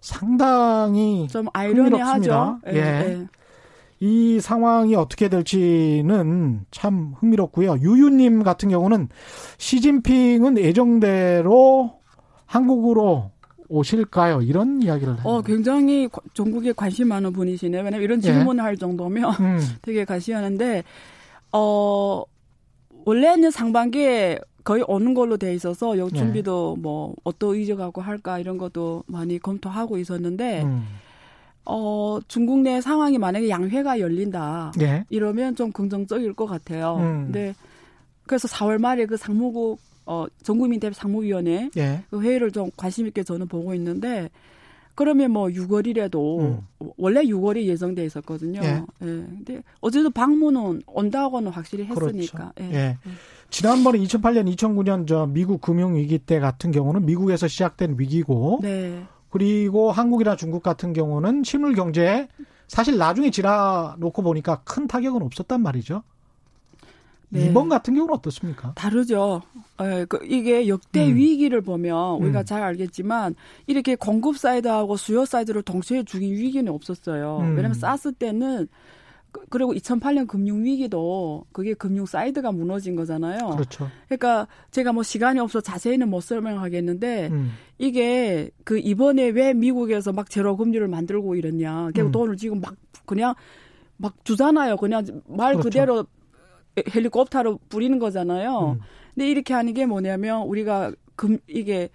상당히 0.00 1.28
좀 1.28 1.46
아이러니하죠. 1.52 2.58
예. 2.68 2.76
예. 2.76 3.26
이 4.00 4.38
상황이 4.40 4.94
어떻게 4.96 5.28
될지는 5.28 6.66
참 6.70 7.14
흥미롭고요. 7.18 7.78
유유님 7.80 8.42
같은 8.42 8.68
경우는 8.68 9.08
시진핑은 9.56 10.58
예정대로 10.58 12.00
한국으로 12.44 13.30
오실까요? 13.68 14.42
이런 14.42 14.82
이야기를 14.82 15.16
어, 15.24 15.40
굉장히 15.42 16.08
전국에 16.34 16.72
관심 16.72 17.08
많은 17.08 17.32
분이시네. 17.32 17.78
왜냐면 17.78 18.02
이런 18.02 18.18
예. 18.18 18.22
질문을 18.22 18.62
예. 18.62 18.66
할 18.66 18.76
정도면 18.76 19.30
음. 19.40 19.58
되게 19.80 20.04
가시하는데 20.04 20.84
어, 21.56 22.24
원래는 23.04 23.50
상반기에 23.50 24.40
거의 24.64 24.82
오는 24.88 25.14
걸로 25.14 25.36
돼 25.36 25.54
있어서 25.54 25.96
여 25.98 26.08
네. 26.08 26.18
준비도 26.18 26.74
네. 26.76 26.82
뭐 26.82 27.14
어떤 27.22 27.54
의적하고 27.54 28.00
할까 28.00 28.38
이런 28.38 28.58
것도 28.58 29.04
많이 29.06 29.38
검토하고 29.38 29.98
있었는데 29.98 30.62
음. 30.62 30.84
어 31.66 32.18
중국 32.28 32.60
내 32.60 32.80
상황이 32.80 33.18
만약에 33.18 33.48
양회가 33.48 34.00
열린다 34.00 34.72
네. 34.76 35.04
이러면 35.10 35.54
좀 35.54 35.70
긍정적일 35.70 36.32
것 36.32 36.46
같아요. 36.46 36.96
음. 36.96 37.24
근데 37.24 37.54
그래서 38.26 38.48
4월 38.48 38.78
말에 38.78 39.04
그 39.04 39.18
상무국 39.18 39.78
어 40.06 40.26
전국민 40.42 40.80
대표 40.80 40.94
상무위원회 40.94 41.70
네. 41.74 42.04
그 42.10 42.20
회의를 42.22 42.50
좀 42.50 42.70
관심 42.76 43.06
있게 43.06 43.22
저는 43.22 43.48
보고 43.48 43.74
있는데 43.74 44.30
그러면 44.94 45.32
뭐 45.32 45.48
6월이라도 45.48 46.40
음. 46.40 46.60
원래 46.96 47.22
6월이 47.22 47.64
예정돼 47.64 48.04
있었거든요. 48.04 48.60
예. 48.62 48.82
예. 49.02 49.06
근데 49.06 49.62
어제도 49.80 50.10
방문은 50.10 50.82
온다고는 50.86 51.50
확실히 51.50 51.84
했으니까. 51.84 52.52
그렇죠. 52.54 52.72
예. 52.72 52.74
예. 52.74 52.98
지난번에 53.50 53.98
2008년, 53.98 54.54
2009년 54.56 55.06
저 55.06 55.26
미국 55.26 55.60
금융 55.60 55.96
위기 55.96 56.18
때 56.18 56.40
같은 56.40 56.70
경우는 56.70 57.06
미국에서 57.06 57.46
시작된 57.46 57.96
위기고, 57.98 58.60
네. 58.62 59.04
그리고 59.30 59.92
한국이나 59.92 60.36
중국 60.36 60.62
같은 60.62 60.92
경우는 60.92 61.42
실물 61.44 61.74
경제에 61.74 62.28
사실 62.68 62.98
나중에 62.98 63.30
지나 63.30 63.96
놓고 63.98 64.22
보니까 64.22 64.62
큰 64.64 64.86
타격은 64.86 65.22
없었단 65.22 65.60
말이죠. 65.60 66.02
네. 67.28 67.46
이번 67.46 67.68
같은 67.68 67.94
경우는 67.94 68.14
어떻습니까? 68.14 68.72
다르죠. 68.74 69.42
예, 69.82 70.06
그 70.08 70.24
이게 70.24 70.68
역대 70.68 71.08
음. 71.08 71.16
위기를 71.16 71.60
보면 71.60 72.16
우리가 72.22 72.40
음. 72.40 72.44
잘 72.44 72.62
알겠지만 72.62 73.34
이렇게 73.66 73.96
공급 73.96 74.38
side하고 74.38 74.96
수요 74.96 75.24
side를 75.24 75.62
동시에 75.62 76.04
죽인 76.04 76.32
위기는 76.32 76.72
없었어요. 76.72 77.38
음. 77.38 77.56
왜냐하면 77.56 77.74
사스 77.74 78.12
때는 78.12 78.68
그, 79.32 79.40
그리고 79.50 79.74
2008년 79.74 80.28
금융 80.28 80.64
위기도 80.64 81.44
그게 81.50 81.74
금융 81.74 82.06
side가 82.06 82.52
무너진 82.52 82.94
거잖아요. 82.94 83.48
그렇죠. 83.48 83.90
그러니까 84.06 84.46
제가 84.70 84.92
뭐 84.92 85.02
시간이 85.02 85.40
없어 85.40 85.60
자세히는 85.60 86.08
못 86.08 86.20
설명하겠는데 86.22 87.28
음. 87.32 87.50
이게 87.78 88.50
그 88.62 88.78
이번에 88.78 89.30
왜 89.30 89.52
미국에서 89.52 90.12
막 90.12 90.30
제로 90.30 90.56
금리를 90.56 90.86
만들고 90.86 91.34
이랬냐. 91.34 91.90
결국 91.94 92.10
음. 92.10 92.12
돈을 92.12 92.36
지금 92.36 92.60
막 92.60 92.76
그냥 93.06 93.34
막 93.96 94.24
주잖아요. 94.24 94.76
그냥 94.76 95.04
말 95.26 95.54
그렇죠. 95.54 95.68
그대로 95.68 96.06
헬리콥터로 96.94 97.60
뿌리는 97.68 97.98
거잖아요. 97.98 98.76
음. 98.78 98.80
근데 99.14 99.28
이렇게 99.28 99.54
하는 99.54 99.74
게 99.74 99.86
뭐냐면 99.86 100.42
우리가 100.42 100.92
금 101.16 101.38
이게 101.46 101.88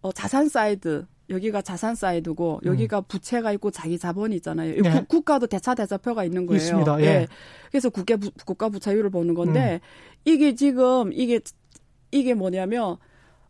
어 0.00 0.12
자산 0.12 0.48
사이드 0.48 1.06
여기가 1.28 1.62
자산 1.62 1.94
side고 1.94 2.60
음. 2.64 2.66
여기가 2.66 2.98
음. 2.98 3.04
부채가 3.08 3.52
있고 3.52 3.70
자기 3.70 3.98
자본이 3.98 4.36
있잖아요. 4.36 4.74
예. 4.76 4.90
국, 4.90 5.08
국가도 5.08 5.46
대차 5.46 5.74
대조표가 5.74 6.24
있는 6.24 6.46
거예요. 6.46 6.58
있습니다. 6.58 7.00
예. 7.00 7.06
예. 7.06 7.28
그래서 7.70 7.90
국가 7.90 8.16
부, 8.16 8.30
국가 8.44 8.68
부채율을 8.68 9.10
보는 9.10 9.34
건데 9.34 9.80
음. 9.82 9.86
이게 10.24 10.54
지금 10.54 11.12
이게 11.12 11.40
이게 12.10 12.34
뭐냐면 12.34 12.98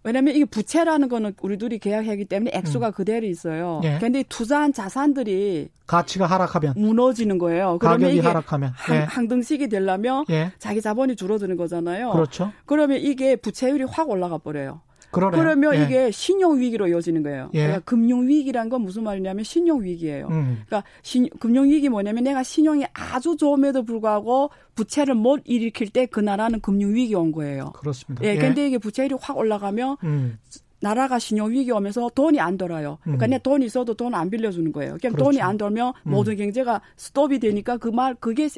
왜냐하면 0.05 0.35
이게 0.35 0.45
부채라는 0.45 1.09
거는 1.09 1.35
우리 1.43 1.57
둘이 1.59 1.79
계약하기 1.79 2.25
때문에 2.25 2.51
액수가 2.55 2.89
음. 2.89 2.93
그대로 2.93 3.27
있어요. 3.27 3.81
예. 3.85 3.99
근데 4.01 4.23
투자한 4.25 4.73
자산들이 4.73 5.69
가치가 5.87 6.27
하락하면 6.27 6.75
무너지는 6.77 7.39
거예요. 7.39 7.79
그러면 7.79 8.01
가격이 8.01 8.19
이게 8.19 8.27
하락하면 8.27 8.73
예. 8.91 8.99
항등식이 8.99 9.69
되려면 9.69 10.25
예. 10.31 10.53
자기 10.59 10.81
자본이 10.81 11.17
줄어드는 11.17 11.57
거잖아요. 11.57 12.11
그렇죠. 12.13 12.53
그러면 12.67 12.99
이게 12.99 13.37
부채율이 13.37 13.85
확 13.85 14.11
올라가 14.11 14.39
버려요. 14.39 14.81
그러네요. 15.13 15.41
그러면 15.43 15.75
예. 15.77 15.85
이게 15.85 16.11
신용 16.11 16.59
위기로 16.61 16.89
이어지는 16.89 17.23
거예요. 17.23 17.51
예. 17.55 17.59
그러니까 17.61 17.81
금융 17.85 18.27
위기란 18.27 18.69
건 18.69 18.83
무슨 18.83 19.05
말이냐면 19.05 19.45
신용 19.45 19.83
위기예요. 19.85 20.27
음. 20.31 20.63
그러니까 20.67 20.83
신, 21.03 21.29
금융 21.39 21.69
위기 21.69 21.89
뭐냐면 21.89 22.25
내가 22.25 22.43
신용이 22.43 22.85
아주 22.95 23.37
좋음에도 23.37 23.85
불구하고 23.85 24.51
부채를 24.75 25.15
못 25.15 25.43
일으킬 25.45 25.91
때 25.91 26.07
그 26.07 26.19
나라는 26.21 26.61
금융 26.61 26.95
위기 26.95 27.15
온 27.15 27.31
거예요. 27.31 27.73
그렇습니다. 27.77 28.25
예. 28.25 28.31
예. 28.31 28.39
근데 28.39 28.67
이게 28.67 28.79
부채율이 28.79 29.15
확 29.21 29.37
올라가면 29.37 29.99
음. 30.03 30.39
나라가 30.81 31.19
신용 31.21 31.53
위기 31.53 31.71
오면서 31.71 32.11
돈이 32.15 32.41
안 32.41 32.57
돌아요. 32.59 32.99
그러니까 33.05 33.27
음. 33.27 33.31
내 33.31 33.39
돈이 33.39 33.67
있어도 33.67 33.95
돈 33.95 34.15
안 34.15 34.31
빌려주는 34.31 34.73
거예요. 34.73 34.97
그럼 34.99 35.13
그렇죠. 35.13 35.25
돈이 35.25 35.41
안 35.41 35.57
돌면 35.57 35.93
음. 36.07 36.11
모든 36.11 36.37
경제가 36.37 36.81
스톱이 36.97 37.39
되니까 37.39 37.77
그 37.77 37.89
말 37.91 38.15
그게 38.19 38.49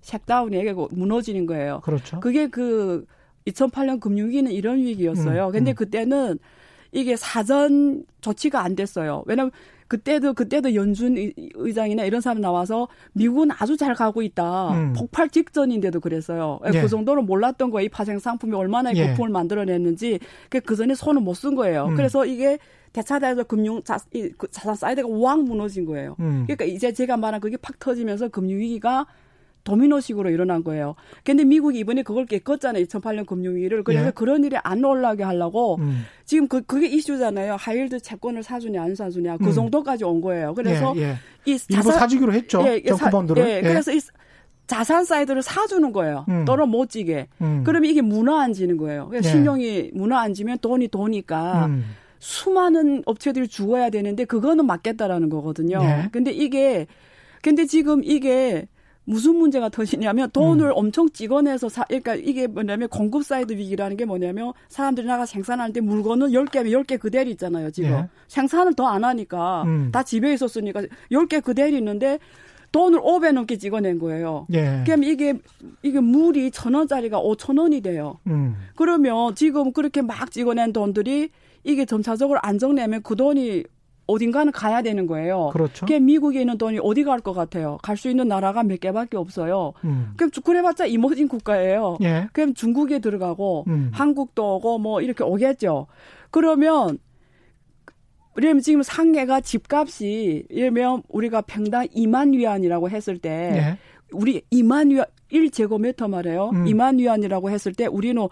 색다운이 0.00 0.56
무너지는 0.92 1.46
거예요. 1.46 1.80
그렇죠. 1.84 2.20
그게 2.20 2.46
그 2.48 3.04
2008년 3.46 4.00
금융위기는 4.00 4.50
이런 4.50 4.78
위기였어요. 4.78 5.46
음, 5.46 5.52
근데 5.52 5.72
음. 5.72 5.74
그때는 5.74 6.38
이게 6.92 7.16
사전 7.16 8.04
조치가 8.20 8.62
안 8.62 8.74
됐어요. 8.76 9.22
왜냐면 9.26 9.50
그때도 9.86 10.32
그때도 10.32 10.74
연준 10.74 11.16
의장이나 11.54 12.04
이런 12.04 12.20
사람 12.22 12.40
나와서 12.40 12.88
미국은 13.12 13.50
아주 13.52 13.76
잘 13.76 13.94
가고 13.94 14.22
있다. 14.22 14.70
음. 14.72 14.92
폭발 14.96 15.28
직전인데도 15.28 16.00
그랬어요. 16.00 16.58
예. 16.72 16.80
그 16.80 16.88
정도로 16.88 17.22
몰랐던 17.22 17.70
거예요. 17.70 17.84
이 17.84 17.88
파생 17.90 18.18
상품이 18.18 18.54
얼마나 18.54 18.94
예. 18.94 19.08
거품을 19.08 19.28
만들어냈는지. 19.30 20.20
그, 20.48 20.60
그 20.60 20.74
전에 20.76 20.94
손을 20.94 21.20
못 21.20 21.34
쓴 21.34 21.54
거예요. 21.54 21.86
음. 21.88 21.96
그래서 21.96 22.24
이게 22.24 22.58
대차대에서 22.92 23.42
금융 23.44 23.82
자, 23.82 23.98
이, 24.14 24.30
그 24.38 24.48
자산 24.50 24.74
side가 24.76 25.08
왕 25.08 25.44
무너진 25.44 25.84
거예요. 25.84 26.16
음. 26.20 26.44
그러니까 26.46 26.64
이제 26.64 26.92
제가 26.92 27.16
말한 27.18 27.40
그게 27.40 27.56
팍 27.58 27.78
터지면서 27.78 28.28
금융 28.28 28.60
위기가 28.60 29.04
도미노식으로 29.64 30.30
일어난 30.30 30.62
거예요. 30.62 30.94
근데 31.24 31.44
미국이 31.44 31.78
이번에 31.78 32.02
그걸 32.02 32.26
겪었잖아요. 32.26 32.84
2008년 32.84 33.26
금융위기를. 33.26 33.82
그래서 33.82 34.06
예. 34.08 34.10
그런 34.10 34.44
일이 34.44 34.56
안 34.62 34.84
올라게 34.84 35.24
하려고 35.24 35.76
음. 35.76 36.04
지금 36.24 36.46
그, 36.46 36.62
그게 36.62 36.86
이슈잖아요. 36.86 37.56
high 37.58 37.77
yield 37.77 38.00
채권을 38.00 38.42
사주냐 38.42 38.82
안 38.82 38.94
사주냐. 38.94 39.38
그 39.38 39.46
음. 39.46 39.52
정도까지 39.52 40.04
온 40.04 40.20
거예요. 40.20 40.54
그래서 40.54 40.92
예, 40.96 41.02
예. 41.02 41.14
이 41.46 41.58
자산, 41.58 41.76
일부 41.76 41.92
사주기로 41.92 42.32
했죠. 42.32 42.62
예, 42.66 42.82
정크본드를. 42.82 43.42
예, 43.42 43.56
예, 43.56 43.62
그래서 43.62 43.92
이 43.92 44.00
자산 44.66 45.04
side를 45.04 45.42
사주는 45.42 45.92
거예요. 45.92 46.24
음. 46.28 46.44
떨어 46.44 46.66
못 46.66 46.90
지게. 46.90 47.28
음. 47.40 47.62
그러면 47.64 47.90
이게 47.90 48.02
무너앉는 48.02 48.76
거예요. 48.76 49.08
그러니까 49.08 49.30
신용이 49.30 49.90
무너앉으면 49.94 50.58
돈이 50.58 50.88
도니까 50.88 51.66
음. 51.66 51.84
수많은 52.18 53.02
업체들이 53.06 53.48
죽어야 53.48 53.90
되는데 53.90 54.24
그거는 54.24 54.66
막겠다라는 54.66 55.28
거거든요. 55.28 55.80
예. 55.82 56.08
근데 56.12 56.30
이게 56.30 56.86
근데 57.42 57.66
지금 57.66 58.02
이게 58.02 58.66
무슨 59.04 59.36
문제가 59.36 59.68
터지냐면 59.68 60.30
돈을 60.30 60.66
음. 60.68 60.72
엄청 60.74 61.10
찍어내서 61.10 61.68
사, 61.68 61.84
그러니까 61.84 62.14
이게 62.14 62.46
뭐냐면 62.46 62.88
공급 62.88 63.24
사이드 63.24 63.52
위기라는 63.52 63.96
게 63.96 64.04
뭐냐면 64.04 64.52
사람들이 64.68 65.06
나가 65.06 65.26
때 65.72 65.80
물건은 65.80 66.28
10개면 66.28 66.70
10개 66.70 66.98
그대로 66.98 67.28
있잖아요, 67.30 67.70
지금. 67.70 67.90
예. 67.90 68.08
생산을 68.28 68.74
더 68.74 68.86
안 68.86 69.04
하니까 69.04 69.64
음. 69.64 69.90
다 69.92 70.02
집에 70.02 70.32
있었으니까 70.34 70.82
10개 71.10 71.42
그대로 71.42 71.76
있는데 71.76 72.18
돈을 72.72 73.00
5배 73.00 73.32
넘게 73.32 73.56
찍어낸 73.58 73.98
거예요. 73.98 74.46
예. 74.52 74.82
그럼 74.84 75.04
이게 75.04 75.34
이게 75.82 76.00
물이 76.00 76.50
천 76.50 76.74
원짜리가 76.74 77.20
5천 77.20 77.58
원이 77.58 77.80
돼요. 77.82 78.18
음. 78.26 78.56
그러면 78.74 79.34
지금 79.34 79.72
그렇게 79.72 80.02
막 80.02 80.30
찍어낸 80.30 80.72
돈들이 80.72 81.30
이게 81.62 81.84
점차적으로 81.84 82.38
안정되면 82.42 83.02
그 83.02 83.16
돈이 83.16 83.64
어딘가는 84.06 84.52
가야 84.52 84.82
되는 84.82 85.06
거예요. 85.06 85.50
그렇죠. 85.52 85.86
그게 85.86 85.98
미국에 85.98 86.40
있는 86.40 86.58
돈이 86.58 86.78
어디 86.82 87.04
갈 87.04 87.20
것 87.20 87.32
같아요? 87.32 87.78
갈 87.82 87.96
수 87.96 88.10
있는 88.10 88.28
나라가 88.28 88.62
몇 88.62 88.78
개밖에 88.80 89.16
없어요. 89.16 89.72
음. 89.84 90.12
그럼 90.16 90.30
그래봤자 90.44 90.86
이모진 90.86 91.26
국가예요. 91.28 91.96
예. 92.02 92.28
그럼 92.32 92.52
중국에 92.54 92.98
들어가고 92.98 93.64
음. 93.68 93.90
한국도 93.94 94.56
오고 94.56 94.78
뭐 94.78 95.00
이렇게 95.00 95.24
오겠죠. 95.24 95.86
그러면 96.30 96.98
왜냐면 98.36 98.60
지금 98.62 98.82
상해가 98.82 99.40
집값이 99.40 100.46
예면 100.50 101.02
우리가 101.08 101.42
평당 101.42 101.86
2만 101.86 102.34
위안이라고 102.36 102.90
했을 102.90 103.18
때 103.18 103.30
예. 103.54 103.78
우리 104.12 104.42
2만 104.52 104.90
위안 104.92 105.06
1제곱미터 105.34 106.08
말이에요. 106.08 106.50
음. 106.50 106.64
2만 106.64 106.98
위안이라고 106.98 107.50
했을 107.50 107.72
때 107.72 107.86
우리는 107.86 108.26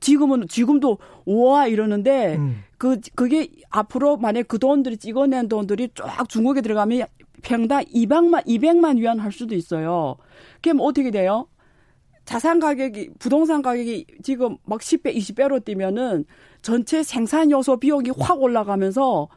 지금은 0.00 0.48
지금도 0.48 0.98
우와 1.24 1.68
이러는데 1.68 2.36
음. 2.36 2.62
그 2.76 3.00
그게 3.14 3.48
앞으로 3.70 4.16
만약 4.16 4.48
그 4.48 4.58
돈들이 4.58 4.96
찍어낸 4.98 5.48
돈들이 5.48 5.90
쫙 5.94 6.28
중국에 6.28 6.60
들어가면 6.60 7.06
평당 7.42 7.84
200만 7.84 8.46
200만 8.46 8.98
위안 8.98 9.18
할 9.18 9.32
수도 9.32 9.54
있어요. 9.54 10.16
그럼 10.62 10.78
어떻게 10.80 11.10
돼요? 11.10 11.46
자산 12.24 12.60
가격이 12.60 13.12
부동산 13.18 13.62
가격이 13.62 14.06
지금 14.22 14.58
막 14.64 14.80
10배 14.80 15.16
20배로 15.16 15.64
뛰면은 15.64 16.26
전체 16.60 17.02
생산 17.02 17.50
요소 17.50 17.78
비용이 17.78 18.10
확 18.18 18.42
올라가면서 18.42 19.28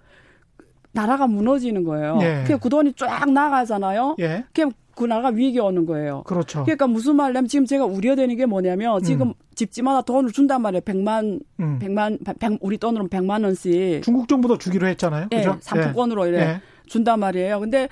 나라가 0.91 1.25
무너지는 1.25 1.83
거예요. 1.85 2.19
예. 2.21 2.43
그 2.61 2.67
돈이 2.67 2.93
쫙 2.93 3.31
나가잖아요. 3.31 4.17
예. 4.19 4.43
그럼 4.53 4.73
그 4.95 5.05
나라가 5.05 5.29
위기 5.29 5.59
오는 5.59 5.85
거예요. 5.85 6.23
그렇죠. 6.23 6.63
그러니까 6.63 6.87
무슨 6.87 7.15
말이냐면 7.15 7.47
지금 7.47 7.65
제가 7.65 7.85
우려되는 7.85 8.35
게 8.35 8.45
뭐냐면 8.45 9.01
지금 9.03 9.29
음. 9.29 9.33
집집마다 9.55 10.01
돈을 10.01 10.31
준단 10.31 10.61
말이에요. 10.61 10.81
100만, 10.81 11.39
음. 11.59 11.79
100만, 11.79 12.39
100, 12.39 12.57
우리 12.61 12.77
돈으로 12.77 13.07
100만 13.07 13.43
원씩. 13.43 14.03
중국 14.03 14.27
정부도 14.27 14.57
주기로 14.57 14.87
했잖아요. 14.87 15.27
예, 15.31 15.37
그죠? 15.37 15.57
상품권으로 15.61 16.25
예. 16.25 16.29
이래 16.29 16.39
예. 16.39 16.61
준단 16.87 17.19
말이에요. 17.19 17.59
근데 17.59 17.87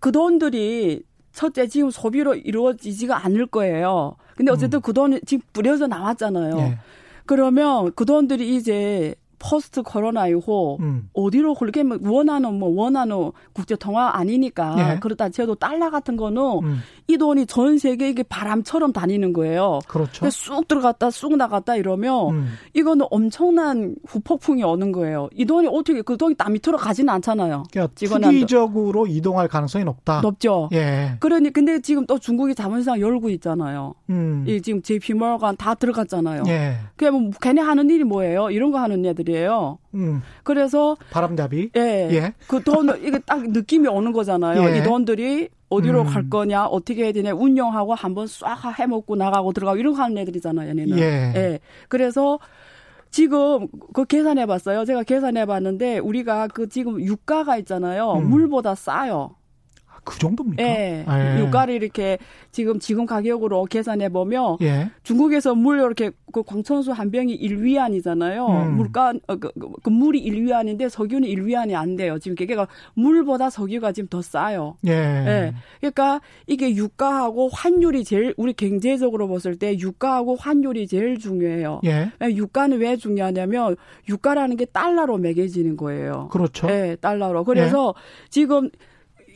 그 0.00 0.12
돈들이 0.12 1.02
첫째 1.32 1.66
지금 1.66 1.90
소비로 1.90 2.34
이루어지지가 2.34 3.24
않을 3.24 3.46
거예요. 3.46 4.16
근데 4.36 4.52
어쨌든 4.52 4.78
음. 4.78 4.82
그 4.82 4.92
돈이 4.92 5.20
지금 5.26 5.42
뿌려져 5.52 5.86
나왔잖아요. 5.86 6.58
예. 6.58 6.78
그러면 7.26 7.92
그 7.94 8.04
돈들이 8.04 8.56
이제 8.56 9.14
포스트 9.44 9.82
코로나 9.82 10.26
이후 10.28 10.78
음. 10.80 11.08
어디로 11.12 11.54
그렇게 11.54 11.82
뭐 11.82 11.98
원하는 12.02 12.58
뭐 12.58 12.70
원하는 12.70 13.30
국제 13.52 13.76
통화 13.76 14.16
아니니까 14.16 14.94
예. 14.94 14.98
그렇다 15.00 15.28
쳐도 15.28 15.56
달러 15.56 15.90
같은 15.90 16.16
거는 16.16 16.42
음. 16.62 16.78
이 17.06 17.18
돈이 17.18 17.44
전 17.46 17.76
세계 17.76 18.08
이게 18.08 18.22
바람처럼 18.22 18.92
다니는 18.92 19.34
거예요. 19.34 19.80
그렇죠. 19.86 20.30
쑥 20.30 20.66
들어갔다 20.66 21.10
쑥 21.10 21.36
나갔다 21.36 21.76
이러면 21.76 22.34
음. 22.34 22.52
이거는 22.72 23.06
엄청난 23.10 23.94
후폭풍이 24.06 24.62
오는 24.62 24.92
거예요. 24.92 25.28
이 25.34 25.44
돈이 25.44 25.68
어떻게 25.70 26.00
그 26.00 26.16
돈이 26.16 26.36
땀 26.36 26.54
밑으로 26.54 26.78
가지는 26.78 27.12
않잖아요. 27.14 27.64
그러니까 27.70 27.92
투기적으로 27.94 29.06
이동할 29.06 29.48
가능성이 29.48 29.84
높다. 29.84 30.22
높죠. 30.22 30.70
예. 30.72 31.16
그러니 31.20 31.52
근데 31.52 31.80
지금 31.80 32.06
또 32.06 32.18
중국이 32.18 32.54
자본시장 32.54 32.98
열고 32.98 33.28
있잖아요. 33.30 33.94
음. 34.08 34.44
이 34.48 34.62
지금 34.62 34.80
JP모건 34.80 35.58
다 35.58 35.74
들어갔잖아요. 35.74 36.44
예. 36.46 36.76
그게 36.96 37.10
뭐 37.10 37.30
걔네 37.42 37.60
하는 37.60 37.90
일이 37.90 38.04
뭐예요? 38.04 38.50
이런 38.50 38.70
거 38.72 38.78
하는 38.78 39.04
애들이 39.04 39.33
에요. 39.34 39.78
음. 39.94 40.22
그래서 40.42 40.96
바람잡이. 41.10 41.70
예. 41.76 42.08
예. 42.12 42.34
그 42.48 42.60
돈 42.62 42.88
이게 43.02 43.18
딱 43.20 43.42
느낌이 43.48 43.88
오는 43.88 44.12
거잖아요. 44.12 44.68
예. 44.70 44.78
이 44.78 44.82
돈들이 44.82 45.48
어디로 45.68 46.02
음. 46.02 46.06
갈 46.06 46.30
거냐, 46.30 46.66
어떻게 46.66 47.04
해야 47.04 47.12
되냐, 47.12 47.32
운영하고 47.34 47.94
한번 47.94 48.26
싹 48.26 48.56
해먹고 48.78 49.16
나가고 49.16 49.52
들어가고 49.52 49.78
이런 49.78 49.94
거 49.94 50.02
하는 50.02 50.18
애들이잖아요, 50.18 50.68
얘네는. 50.70 50.98
예. 50.98 51.32
예. 51.34 51.58
그래서 51.88 52.38
지금 53.10 53.68
그 53.92 54.04
계산해 54.04 54.46
봤어요. 54.46 54.84
제가 54.84 55.02
계산해 55.04 55.46
봤는데 55.46 55.98
우리가 55.98 56.48
그 56.48 56.68
지금 56.68 57.00
유가가 57.00 57.56
있잖아요. 57.58 58.12
음. 58.14 58.28
물보다 58.28 58.74
싸요. 58.74 59.36
그 60.04 60.18
정도입니까? 60.18 60.62
예. 60.62 61.04
예. 61.08 61.40
유가를 61.40 61.74
이렇게 61.74 62.18
지금 62.52 62.78
지금 62.78 63.06
가격으로 63.06 63.64
계산해 63.64 64.10
보면 64.10 64.58
예. 64.62 64.90
중국에서 65.02 65.54
물 65.54 65.78
이렇게 65.78 66.10
그 66.32 66.42
광천수 66.42 66.92
한 66.92 67.10
병이 67.10 67.38
1위안이잖아요. 67.38 68.48
음. 68.48 68.76
물가 68.76 69.12
어, 69.26 69.36
그, 69.36 69.50
그, 69.58 69.68
그 69.82 69.90
물이 69.90 70.24
1위안인데 70.24 70.88
석유는 70.88 71.28
1위안이 71.28 71.74
안 71.74 71.96
돼요. 71.96 72.18
지금 72.18 72.34
그러니까 72.36 72.68
물보다 72.94 73.50
석유가 73.50 73.92
지금 73.92 74.08
더 74.08 74.20
싸요. 74.20 74.76
예. 74.86 74.92
예. 74.92 75.54
그러니까 75.80 76.20
이게 76.46 76.74
유가하고 76.74 77.48
환율이 77.48 78.04
제일 78.04 78.34
우리 78.36 78.52
경제적으로 78.52 79.28
봤을 79.28 79.56
때 79.58 79.78
유가하고 79.78 80.36
환율이 80.36 80.86
제일 80.86 81.18
중요해요. 81.18 81.80
예. 81.84 82.10
예. 82.22 82.26
유가는 82.26 82.78
왜 82.78 82.96
중요하냐면 82.96 83.76
유가라는 84.08 84.56
게 84.56 84.64
달러로 84.64 85.18
매겨지는 85.18 85.76
거예요. 85.76 86.28
그렇죠. 86.30 86.68
예, 86.68 86.96
달러로. 87.00 87.44
그래서 87.44 87.94
예. 87.96 88.28
지금 88.30 88.70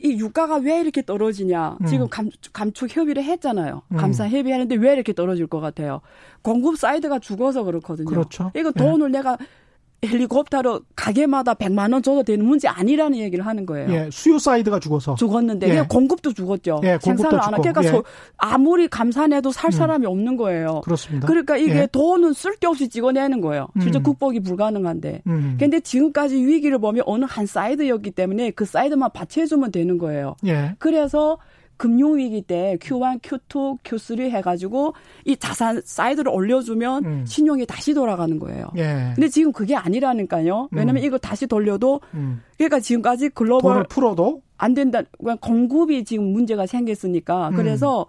이 0.03 0.19
유가가 0.19 0.57
왜 0.57 0.81
이렇게 0.81 1.03
떨어지냐. 1.03 1.79
음. 1.81 1.87
지금 1.87 2.09
감, 2.09 2.31
감축 2.53 2.95
협의를 2.97 3.23
했잖아요. 3.25 3.83
음. 3.93 3.97
감산 3.97 4.29
협의하는데 4.29 4.75
왜 4.77 4.93
이렇게 4.93 5.13
떨어질 5.13 5.47
것 5.47 5.61
같아요. 5.61 6.01
공급 6.43 6.79
side가 6.79 7.19
죽어서 7.19 7.65
그렇거든요. 7.65 8.09
그렇죠. 8.09 8.53
이거 8.55 8.71
돈을 8.73 9.09
예. 9.09 9.19
내가 9.19 9.39
헬리콥터로 10.05 10.81
가게마다 10.95 11.55
100만 11.55 11.93
원 11.93 12.03
줘도 12.03 12.23
되는 12.23 12.45
문제 12.45 12.69
아니라는 12.69 13.19
얘기를 13.19 13.45
하는 13.45 13.67
거예요. 13.67 13.93
예, 13.93 14.09
수요 14.13 14.39
side가 14.39 14.79
죽어서 14.79 15.17
죽었는데 15.17 15.69
예. 15.77 15.83
공급도 15.89 16.33
죽었죠. 16.35 16.81
예, 16.85 16.99
생산을 17.03 17.41
안 17.43 17.55
하니까 17.55 17.73
그러니까 17.73 17.99
예. 17.99 18.03
아무리 18.37 18.87
감산해도 18.87 19.51
살 19.51 19.69
음. 19.69 19.73
사람이 19.73 20.07
음. 20.07 20.11
없는 20.11 20.37
거예요. 20.37 20.83
그렇습니다. 20.85 21.27
그러니까 21.27 21.57
이게 21.57 21.81
예. 21.81 21.89
돈은 21.91 22.33
쓸데없이 22.33 22.89
찍어내는 22.89 23.41
거예요. 23.41 23.69
실제 23.81 23.99
음. 23.99 24.03
극복이 24.05 24.41
불가능한데. 24.41 25.23
음. 25.27 25.57
근데 25.59 25.81
지금까지 25.81 26.37
위기를 26.37 26.79
보면 26.79 27.03
어느 27.07 27.25
한 27.29 27.47
side였기 27.47 28.13
때문에 28.13 28.53
그 28.53 28.65
side만 28.65 29.11
받쳐주면 29.13 29.73
되는 29.73 29.99
거예요. 29.99 30.37
예. 30.47 30.77
그래서 30.79 31.39
금융위기 31.79 32.43
때 32.43 32.77
QE1, 32.81 33.21
QE2, 33.23 33.79
QE3 33.83 34.31
해가지고 34.31 34.93
이 35.25 35.37
자산 35.37 35.81
side를 35.83 36.31
올려주면 36.31 37.05
음. 37.05 37.25
신용이 37.27 37.65
다시 37.65 37.95
돌아가는 37.95 38.39
거예요. 38.39 38.67
예. 38.77 39.13
근데 39.15 39.29
지금 39.29 39.53
그게 39.53 39.75
아니라니까요. 39.75 40.69
왜냐면 40.73 41.03
음. 41.03 41.07
이거 41.07 41.17
다시 41.17 41.47
돌려도 41.47 42.01
음. 42.15 42.43
그러니까 42.57 42.81
지금까지 42.81 43.31
글로벌 43.31 43.73
돈을 43.73 43.87
풀어도 43.89 44.43
안 44.59 44.75
된다. 44.75 45.03
그냥 45.19 45.39
공급이 45.41 46.05
지금 46.05 46.33
문제가 46.33 46.67
생겼으니까 46.67 47.51
음. 47.51 47.57
그래서 47.57 48.07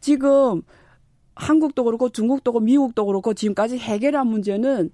지금 0.00 0.62
한국도 1.34 1.84
그렇고 1.84 2.08
중국도 2.08 2.52
그렇고 2.52 2.64
미국도 2.64 3.06
그렇고 3.06 3.34
지금까지 3.34 3.78
해결한 3.78 4.26
문제는 4.26 4.90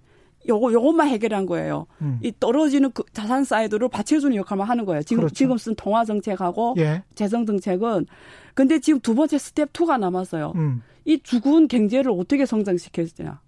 요거 0.48 0.72
요것만 0.72 1.08
해결한 1.08 1.46
거예요. 1.46 1.86
음. 2.00 2.18
이 2.22 2.32
떨어지는 2.38 2.90
그 2.92 3.02
자산 3.12 3.44
side를 3.44 3.88
받쳐주는 3.88 4.34
역할만 4.36 4.66
하는 4.66 4.84
거예요. 4.84 5.02
지금 5.02 5.22
그렇죠. 5.22 5.34
지금 5.34 5.58
쓴 5.58 5.74
통화 5.74 6.04
정책하고 6.04 6.74
예. 6.78 7.02
재정 7.14 7.46
정책은 7.46 8.06
근데 8.54 8.78
지금 8.78 9.00
두 9.00 9.14
번째 9.14 9.38
스텝 9.38 9.72
2가 9.72 9.98
남았어요. 9.98 10.52
음. 10.56 10.82
이 11.04 11.20
죽은 11.22 11.68
경제를 11.68 12.10
어떻게 12.10 12.46
성장시켜주냐. 12.46 13.40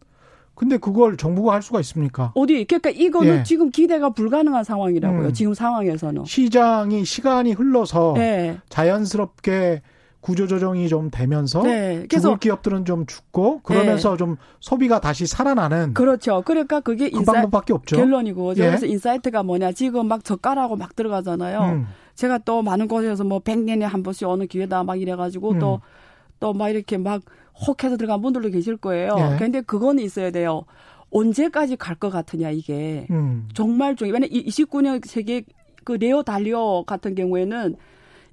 근데 0.54 0.76
그걸 0.76 1.16
정부가 1.16 1.54
할 1.54 1.62
수가 1.62 1.78
있습니까? 1.80 2.32
어디? 2.34 2.64
그러니까 2.64 2.90
이거는 2.90 3.38
예. 3.38 3.42
지금 3.44 3.70
기대가 3.70 4.10
불가능한 4.10 4.64
상황이라고요. 4.64 5.28
음. 5.28 5.32
지금 5.32 5.54
상황에서는. 5.54 6.24
시장이 6.24 7.04
시간이 7.04 7.52
흘러서 7.52 8.14
예. 8.18 8.58
자연스럽게 8.68 9.82
구조조정이 10.20 10.88
좀 10.88 11.10
되면서 11.10 11.62
네. 11.62 12.04
그래서 12.08 12.28
죽을 12.28 12.38
기업들은 12.38 12.84
좀 12.84 13.06
죽고 13.06 13.60
그러면서 13.62 14.12
네. 14.12 14.16
좀 14.16 14.36
소비가 14.60 15.00
다시 15.00 15.26
살아나는 15.26 15.94
그렇죠. 15.94 16.42
그러니까 16.44 16.80
그게 16.80 17.08
그 17.08 17.18
인사... 17.18 17.32
방법밖에 17.32 17.72
없죠. 17.72 17.96
결론이고 17.96 18.52
예. 18.56 18.66
그래서 18.66 18.86
insight가 18.86 19.42
뭐냐 19.42 19.72
지금 19.72 20.08
막 20.08 20.24
저가라고 20.24 20.76
막 20.76 20.96
들어가잖아요. 20.96 21.60
음. 21.60 21.86
제가 22.14 22.38
또 22.38 22.62
많은 22.62 22.88
곳에서 22.88 23.22
뭐 23.22 23.38
100년에 23.38 23.82
한 23.82 24.02
번씩 24.02 24.26
어느 24.26 24.46
기회다 24.46 24.82
막 24.82 25.00
이래가지고 25.00 25.52
음. 25.52 25.58
또또 25.60 26.52
막 26.52 26.68
이렇게 26.68 26.98
막 26.98 27.22
혹해서 27.66 27.96
들어간 27.96 28.20
분들도 28.20 28.50
계실 28.50 28.76
거예요. 28.76 29.10
예. 29.18 29.36
근데 29.38 29.60
그거는 29.60 30.02
있어야 30.02 30.30
돼요. 30.30 30.64
언제까지 31.10 31.76
갈 31.76 31.96
것 31.96 32.10
같으냐 32.10 32.50
이게 32.50 33.06
음. 33.10 33.48
정말 33.54 33.96
중요. 33.96 34.12
왜냐 34.12 34.26
29년 34.26 35.06
세계 35.06 35.42
그 35.84 35.92
레오 35.92 36.22
달리오 36.22 36.84
같은 36.84 37.14
경우에는 37.14 37.76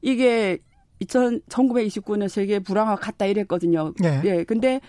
이게 0.02 0.60
2000, 1.00 1.42
1929년 1.50 2.30
세계 2.30 2.60
불황과 2.60 2.96
같다 2.96 3.26
이랬거든요. 3.26 3.94
네. 4.00 4.22
예. 4.24 4.44
근데 4.44 4.82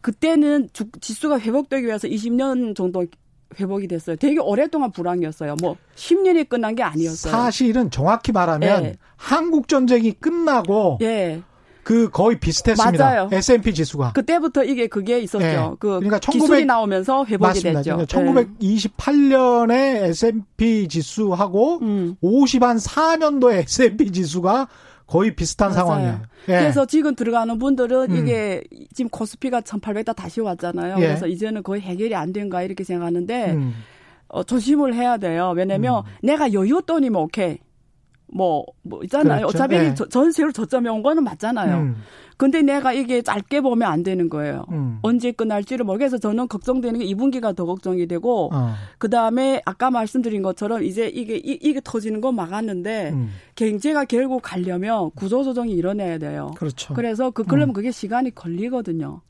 그때는 0.00 0.68
주, 0.72 0.84
지수가 1.00 1.40
회복되기 1.40 1.86
위해서 1.86 2.06
20년 2.08 2.76
정도 2.76 3.04
회복이 3.58 3.88
됐어요. 3.88 4.16
되게 4.16 4.38
오랫동안 4.38 4.90
불황이었어요. 4.90 5.56
뭐 5.60 5.76
10년이 5.94 6.48
끝난 6.48 6.74
게 6.74 6.82
아니었어요. 6.82 7.30
사실은 7.30 7.90
정확히 7.90 8.32
말하면 8.32 8.84
예. 8.84 8.96
한국 9.16 9.68
전쟁이 9.68 10.12
끝나고 10.12 10.98
예. 11.02 11.42
그 11.86 12.10
거의 12.10 12.40
비슷했습니다. 12.40 13.04
맞아요. 13.04 13.28
S&P 13.30 13.72
지수가 13.72 14.12
그때부터 14.12 14.64
이게 14.64 14.88
그게 14.88 15.20
있었죠. 15.20 15.44
예. 15.44 15.76
그 15.78 15.88
그러니까 15.88 16.18
1900, 16.18 16.40
기술이 16.40 16.64
나오면서 16.64 17.24
회복이 17.24 17.46
맞습니다. 17.48 17.82
됐죠. 17.82 18.06
1928년에 18.06 20.02
S&P 20.08 20.88
지수하고 20.88 21.78
음. 21.82 22.16
50한 22.20 22.84
4년도에 22.84 23.58
S&P 23.64 24.10
지수가 24.10 24.66
거의 25.06 25.34
비슷한 25.34 25.70
맞아요. 25.70 25.78
상황이에요. 25.86 26.20
예. 26.48 26.52
그래서 26.58 26.84
지금 26.84 27.14
들어가는 27.14 27.58
분들은 27.58 28.10
음. 28.10 28.16
이게 28.16 28.62
지금 28.94 29.08
코스피가 29.08 29.60
1800다 29.60 30.14
다시 30.14 30.40
왔잖아요. 30.40 30.96
예. 30.96 31.00
그래서 31.00 31.26
이제는 31.26 31.62
거의 31.62 31.80
해결이 31.80 32.14
안 32.14 32.32
된가 32.32 32.62
이렇게 32.62 32.82
생각하는데 32.84 33.52
음. 33.52 33.74
어, 34.28 34.42
조심을 34.42 34.94
해야 34.94 35.16
돼요. 35.16 35.52
왜냐면 35.56 35.98
음. 36.04 36.10
내가 36.22 36.52
여유돈이면 36.52 37.20
오케이. 37.22 37.58
뭐, 38.28 38.64
뭐 38.82 39.02
있잖아요. 39.04 39.46
그렇죠. 39.46 39.56
어차피 39.56 39.76
네. 39.76 39.94
전세로 39.94 40.52
저점에 40.52 40.88
온 40.90 41.02
거는 41.02 41.24
맞잖아요. 41.24 41.76
음. 41.76 41.96
근데 42.36 42.60
내가 42.60 42.92
이게 42.92 43.22
짧게 43.22 43.62
보면 43.62 43.90
안 43.90 44.02
되는 44.02 44.28
거예요. 44.28 44.66
음. 44.70 44.98
언제 45.00 45.32
끝날지를 45.32 45.86
모르겠어 45.86 46.18
저는 46.18 46.48
걱정되는 46.48 47.00
게 47.00 47.06
2분기가 47.06 47.56
더 47.56 47.64
걱정이 47.64 48.06
되고 48.06 48.50
어. 48.52 48.74
그 48.98 49.08
다음에 49.08 49.62
아까 49.64 49.90
말씀드린 49.90 50.42
것처럼 50.42 50.84
이제 50.84 51.08
이게 51.08 51.36
이, 51.36 51.72
게 51.72 51.80
터지는 51.82 52.20
건 52.20 52.34
막았는데 52.34 53.10
음. 53.14 53.30
경제가 53.54 54.04
결국 54.04 54.42
가려면 54.42 55.10
구조 55.14 55.44
조정이 55.44 55.72
일어나야 55.72 56.18
돼요. 56.18 56.50
그렇죠. 56.56 56.92
그래서 56.92 57.30
그 57.30 57.42
그러면 57.44 57.70
음. 57.70 57.72
그게 57.72 57.90
시간이 57.90 58.34
걸리거든요. 58.34 59.22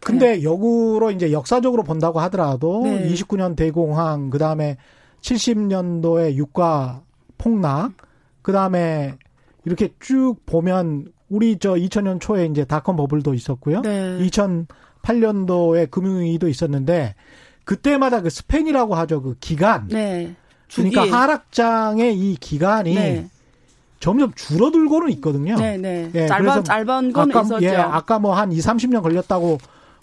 근데 0.00 0.36
네. 0.36 0.42
역으로 0.44 1.10
이제 1.10 1.32
역사적으로 1.32 1.82
본다고 1.82 2.20
하더라도 2.20 2.82
네. 2.84 3.08
29년 3.08 3.56
대공황 3.56 4.30
그 4.30 4.38
다음에 4.38 4.76
70년도에 5.22 6.34
유가 6.34 7.02
폭락 7.38 7.92
그 8.42 8.52
다음에 8.52 9.16
이렇게 9.64 9.94
쭉 10.00 10.36
보면 10.46 11.06
우리 11.28 11.58
저 11.58 11.74
2000년 11.74 12.20
초에 12.20 12.46
이제 12.46 12.64
닷컴 12.64 12.96
버블도 12.96 13.34
있었고요. 13.34 13.80
네. 13.82 14.18
2008년도에 15.02 15.90
금융위기도 15.90 16.48
있었는데 16.48 17.14
그때마다 17.64 18.20
그 18.20 18.28
스팬이라고 18.30 18.94
하죠. 18.96 19.22
그 19.22 19.36
기간. 19.40 19.88
네. 19.88 20.34
그러니까 20.74 21.02
하락장의 21.04 22.18
이 22.18 22.36
기간이 22.36 22.94
네. 22.94 23.28
점점 24.00 24.32
줄어들고는 24.34 25.10
있거든요. 25.12 25.54
네, 25.56 25.76
네. 25.76 26.10
예, 26.14 26.26
짧은 26.26 26.64
짧은 26.64 27.12
건 27.12 27.30
아까, 27.30 27.42
있었죠. 27.42 27.64
예, 27.64 27.76
아까 27.76 28.18
뭐 28.18 28.34
한 28.34 28.50
2, 28.50 28.58
30년 28.58 29.02
걸렸다고 29.02 29.58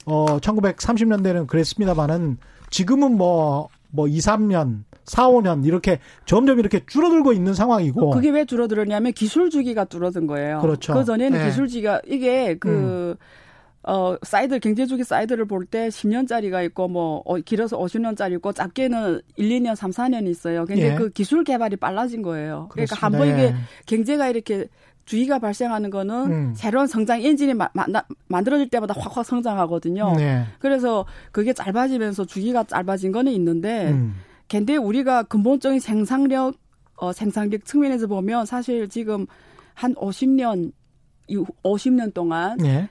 어 0.05 0.39
1930년대는 0.39 1.47
그랬습니다만은 1.47 2.37
지금은 2.69 3.17
뭐뭐 3.17 3.69
뭐 3.89 4.07
2, 4.07 4.19
3년 4.19 4.83
4, 5.09 5.27
5년 5.29 5.65
이렇게 5.65 5.99
점점 6.25 6.59
이렇게 6.59 6.81
줄어들고 6.85 7.33
있는 7.33 7.53
상황이고. 7.53 8.11
그게 8.11 8.29
왜 8.29 8.45
줄어들었냐면 8.45 9.11
기술 9.13 9.49
주기가 9.49 9.85
줄어든 9.85 10.27
거예요. 10.27 10.59
그렇죠. 10.59 10.93
그 10.93 11.03
전에는 11.03 11.37
네. 11.39 11.45
기술 11.45 11.67
주기가 11.67 11.99
이게 12.07 12.55
그 12.59 12.69
음. 12.69 13.15
어, 13.81 14.15
사이클, 14.21 14.59
경제주기 14.59 15.03
사이클을 15.03 15.45
볼 15.45 15.65
때 15.65 15.87
10년짜리가 15.87 16.65
있고, 16.65 16.89
뭐, 16.89 17.23
어, 17.25 17.37
길어서 17.37 17.79
50년짜리 17.79 18.33
있고, 18.35 18.51
짧게는 18.51 19.21
1, 19.37 19.49
2년, 19.49 19.73
3, 19.75 19.91
4년 19.91 20.27
있어요. 20.27 20.65
근데 20.65 20.91
예. 20.91 20.95
그 20.95 21.09
기술 21.09 21.43
개발이 21.45 21.77
빨라진 21.77 22.21
거예요. 22.21 22.67
그러니까 22.71 22.95
그렇습니다. 22.95 23.05
한번 23.05 23.27
이게 23.29 23.43
예. 23.43 23.55
경제가 23.85 24.27
이렇게 24.27 24.67
주기가 25.05 25.39
발생하는 25.39 25.89
거는 25.91 26.31
음. 26.31 26.53
새로운 26.55 26.87
성장 26.87 27.21
엔진이 27.21 27.53
마, 27.53 27.69
마, 27.73 27.85
만들어질 28.27 28.69
때마다 28.69 28.93
확확 28.97 29.25
성장하거든요. 29.25 30.13
네. 30.17 30.43
그래서 30.59 31.05
그게 31.31 31.53
짧아지면서 31.53 32.25
주기가 32.25 32.65
짧아진 32.65 33.11
거는 33.11 33.31
있는데, 33.31 33.91
음. 33.91 34.15
근데 34.49 34.75
우리가 34.75 35.23
근본적인 35.23 35.79
생산력 35.79 36.55
어 36.95 37.13
생산력 37.13 37.65
측면에서 37.65 38.07
보면 38.07 38.45
사실 38.45 38.89
지금 38.89 39.25
한 39.73 39.95
50년 39.95 40.71
50년 41.63 42.13
동안 42.13 42.57
예. 42.65 42.89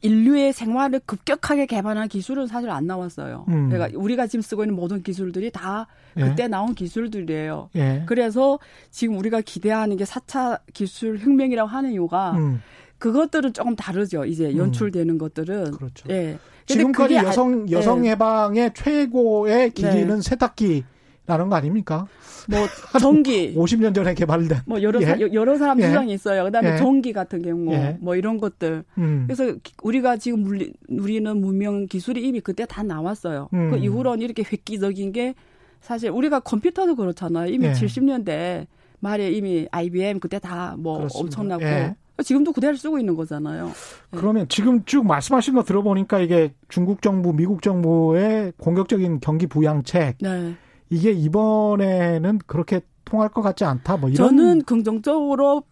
인류의 0.00 0.52
생활을 0.52 1.00
급격하게 1.04 1.66
개발한 1.66 2.08
기술은 2.08 2.46
사실 2.46 2.70
안 2.70 2.86
나왔어요. 2.86 3.46
음. 3.48 3.68
그러니까 3.68 3.98
우리가 3.98 4.28
지금 4.28 4.42
쓰고 4.42 4.62
있는 4.62 4.76
모든 4.76 5.02
기술들이 5.02 5.50
다 5.50 5.88
예. 6.16 6.22
그때 6.22 6.46
나온 6.46 6.74
기술들이에요. 6.74 7.70
예. 7.74 8.04
그래서 8.06 8.60
지금 8.90 9.18
우리가 9.18 9.40
기대하는 9.40 9.96
게 9.96 10.04
4차 10.04 10.60
기술 10.72 11.18
혁명이라고 11.18 11.68
하는 11.68 11.92
이유가 11.92 12.32
음. 12.32 12.62
그것들은 12.98 13.52
조금 13.52 13.74
다르죠. 13.74 14.24
이제 14.24 14.50
음. 14.50 14.58
연출되는 14.58 15.14
음. 15.14 15.18
것들은. 15.18 15.72
그렇죠. 15.72 16.08
예. 16.10 16.38
지금까지 16.66 17.14
여성 17.16 17.62
아, 17.62 17.70
여성 17.70 18.06
예. 18.06 18.10
해방의 18.10 18.72
최고의 18.74 19.70
기기는 19.70 20.16
네. 20.16 20.20
세탁기 20.20 20.84
라는 21.28 21.48
거 21.50 21.56
아닙니까? 21.56 22.06
뭐 22.48 22.58
전기 23.00 23.54
50년 23.54 23.94
전에 23.94 24.14
개발된 24.14 24.60
뭐 24.66 24.80
여러 24.82 25.00
사, 25.00 25.14
예. 25.20 25.28
여러 25.32 25.58
사람 25.58 25.78
주장이 25.78 26.10
예. 26.10 26.14
있어요. 26.14 26.44
그다음에 26.44 26.72
예. 26.72 26.76
전기 26.78 27.12
같은 27.12 27.42
경우 27.42 27.72
예. 27.74 27.98
뭐 28.00 28.16
이런 28.16 28.38
것들. 28.38 28.82
음. 28.96 29.24
그래서 29.28 29.54
우리가 29.82 30.16
지금 30.16 30.40
물리, 30.40 30.72
우리는 30.88 31.40
문명 31.40 31.86
기술이 31.86 32.26
이미 32.26 32.40
그때 32.40 32.64
다 32.66 32.82
나왔어요. 32.82 33.50
음. 33.52 33.70
그 33.70 33.76
이후로는 33.76 34.22
이렇게 34.22 34.42
획기적인 34.42 35.12
게 35.12 35.34
사실 35.82 36.10
우리가 36.10 36.40
컴퓨터도 36.40 36.96
그렇잖아요. 36.96 37.52
이미 37.52 37.68
70년대 37.68 38.28
예. 38.30 38.66
말에 39.00 39.30
이미 39.30 39.68
IBM 39.70 40.18
그때 40.18 40.38
다 40.38 40.74
뭐 40.78 41.06
엄청나고 41.14 41.62
예. 41.62 41.94
지금도 42.24 42.52
그대로 42.52 42.74
쓰고 42.74 42.98
있는 42.98 43.14
거잖아요. 43.14 43.70
그러면 44.10 44.48
지금 44.48 44.84
쭉 44.86 45.06
말씀하신 45.06 45.54
거 45.54 45.62
들어보니까 45.62 46.18
이게 46.18 46.52
중국 46.68 47.00
정부, 47.00 47.32
미국 47.32 47.62
정부의 47.62 48.54
공격적인 48.58 49.20
경기 49.20 49.46
부양책 49.46 50.16
네. 50.20 50.54
이게 50.90 51.10
이번에는 51.12 52.38
그렇게 52.46 52.80
통할 53.04 53.28
것 53.28 53.42
같지 53.42 53.64
않다. 53.64 53.96
뭐 53.96 54.08
이런 54.10 54.28
저는 54.36 54.62
긍정적으로 54.62 55.62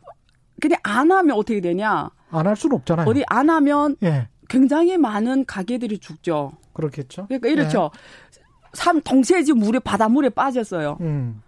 그냥 0.60 0.78
안 0.82 1.10
하면 1.10 1.36
어떻게 1.36 1.60
되냐? 1.60 2.10
안 2.30 2.46
할 2.46 2.56
수는 2.56 2.76
없잖아요. 2.76 3.06
어디 3.08 3.22
안 3.28 3.48
하면 3.50 3.96
예. 4.02 4.28
굉장히 4.48 4.96
많은 4.96 5.44
가게들이 5.44 5.98
죽죠. 5.98 6.52
그렇겠죠. 6.72 7.26
그러니까 7.26 7.48
이렇죠. 7.48 7.90
예. 7.94 8.42
삼 8.72 9.00
동시에 9.00 9.42
지금 9.42 9.60
물에 9.60 9.78
바닷물에 9.78 10.28
빠졌어요. 10.28 10.98
음. 11.00 11.42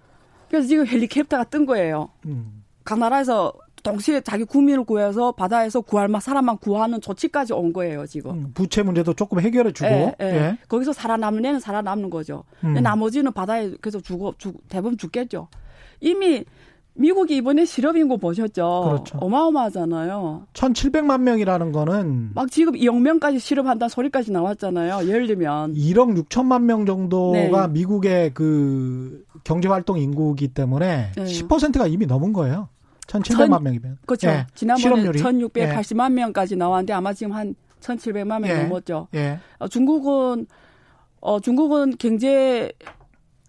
그래서 0.48 0.66
지금 0.68 0.86
헬리콥터가 0.86 1.44
뜬 1.44 1.66
거예요. 1.66 2.08
음. 2.26 2.64
각 2.84 2.98
나라에서 2.98 3.52
동시에 3.90 4.20
자기 4.20 4.44
국민을 4.44 4.84
구해서 4.84 5.32
바다에서 5.32 5.80
구할 5.80 6.08
만 6.08 6.20
사람만 6.20 6.58
구하는 6.58 7.00
조치까지 7.00 7.52
온 7.52 7.72
거예요 7.72 8.06
지금. 8.06 8.32
음, 8.32 8.50
부채 8.54 8.82
문제도 8.82 9.12
조금 9.12 9.40
해결해 9.40 9.72
주고. 9.72 9.88
예, 9.88 10.14
예. 10.20 10.24
예. 10.26 10.58
거기서 10.68 10.92
살아남는 10.92 11.44
애는 11.44 11.60
살아남는 11.60 12.10
거죠. 12.10 12.44
음. 12.64 12.74
나머지는 12.74 13.32
바다에 13.32 13.72
계속 13.82 14.02
죽어 14.02 14.34
죽, 14.38 14.56
대부분 14.68 14.96
죽겠죠. 14.96 15.48
이미 16.00 16.44
미국이 16.98 17.36
이번에 17.36 17.64
실업 17.64 17.96
인구 17.96 18.18
보셨죠? 18.18 18.82
그렇죠. 18.84 19.18
어마어마하잖아요. 19.18 20.46
1,700만 20.52 21.20
명이라는 21.20 21.70
거는 21.70 22.30
막 22.34 22.50
지금 22.50 22.72
0명까지 22.74 23.38
실업한다는 23.38 23.88
소리까지 23.88 24.32
나왔잖아요. 24.32 25.08
예를 25.08 25.28
들면 25.28 25.74
1억 25.74 26.20
6천만 26.24 26.62
명 26.62 26.86
정도가 26.86 27.66
네. 27.68 27.72
미국의 27.72 28.34
그 28.34 29.24
경제 29.44 29.68
활동 29.68 29.98
인구이기 29.98 30.48
때문에 30.48 31.12
네. 31.16 31.24
10%가 31.24 31.86
이미 31.86 32.04
넘은 32.06 32.32
거예요. 32.32 32.68
1,700만 33.08 33.62
명이면. 33.62 33.98
그렇죠. 34.06 34.28
예. 34.28 34.46
지난번에 34.54 35.02
1,680만 35.10 36.10
예. 36.10 36.14
명까지 36.14 36.56
나왔는데 36.56 36.92
아마 36.92 37.12
지금 37.12 37.32
한 37.32 37.54
1,700만 37.80 38.40
명 38.40 38.46
예. 38.46 38.62
넘었죠. 38.62 39.08
예. 39.14 39.38
어, 39.58 39.66
중국은 39.68 40.46
어 41.20 41.40
중국은 41.40 41.96
경제 41.98 42.70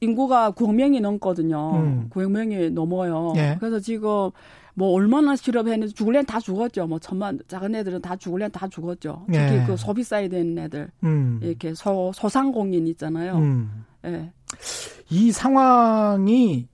인구가 0.02 0.52
9억 0.52 0.74
명이 0.74 1.02
넘거든요. 1.02 1.76
음. 1.76 2.10
9억 2.10 2.32
명이 2.32 2.72
넘어요. 2.72 3.34
예. 3.36 3.58
그래서 3.60 3.80
지금 3.80 4.32
뭐 4.74 4.94
얼마나 4.94 5.36
실업했는지 5.36 5.94
죽을래는 5.94 6.26
다 6.26 6.40
죽었죠. 6.40 6.88
뭐 6.88 6.98
천만 7.00 7.38
작은 7.48 7.76
애들은 7.76 8.02
다 8.02 8.16
죽을래는 8.16 8.52
다 8.52 8.68
죽었죠. 8.68 9.26
특히 9.28 9.38
예. 9.38 9.64
그 9.68 9.76
소비 9.76 10.04
되는 10.04 10.58
애들 10.58 10.90
음. 11.04 11.40
이렇게 11.44 11.74
소 11.74 12.12
소상공인 12.16 12.88
있잖아요. 12.88 13.36
음. 13.36 13.86
예. 14.06 14.32
이 15.10 15.32
상황이 15.32 16.68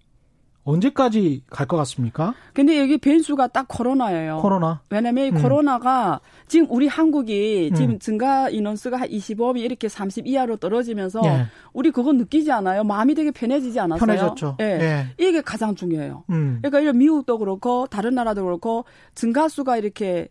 언제까지 0.66 1.43
갈 1.49 1.66
것 1.68 1.78
같습니까? 1.78 2.34
근데 2.53 2.80
여기 2.80 2.97
변수가 2.97 3.47
딱 3.47 3.68
코로나예요. 3.68 4.39
코로나. 4.41 4.82
왜냐면 4.89 5.26
이 5.28 5.30
음. 5.30 5.41
코로나가 5.41 6.20
지금 6.47 6.68
우리 6.70 6.88
한국이 6.88 7.70
음. 7.72 7.76
지금 7.76 7.99
증가 7.99 8.49
인원수가 8.49 8.97
한 8.99 9.07
25이 9.07 9.59
이렇게 9.59 9.88
30 9.88 10.28
이하로 10.28 10.57
떨어지면서 10.57 11.22
예. 11.26 11.45
우리 11.74 11.91
그거 11.91 12.11
느끼지 12.13 12.51
않아요? 12.51 12.84
마음이 12.84 13.13
되게 13.16 13.32
편해지지 13.32 13.80
않았어요? 13.80 14.05
편해졌죠. 14.05 14.57
예. 14.59 14.66
예. 14.66 15.05
이게 15.20 15.41
가장 15.41 15.76
중요해요. 15.76 16.24
음. 16.32 16.57
그러니까 16.61 16.80
이런 16.82 16.97
미국도 16.97 17.38
그렇고 17.38 17.88
다른 17.88 18.16
나라도 18.16 18.43
그렇고 18.43 18.86
증가수가 19.13 19.78
이렇게 19.78 20.28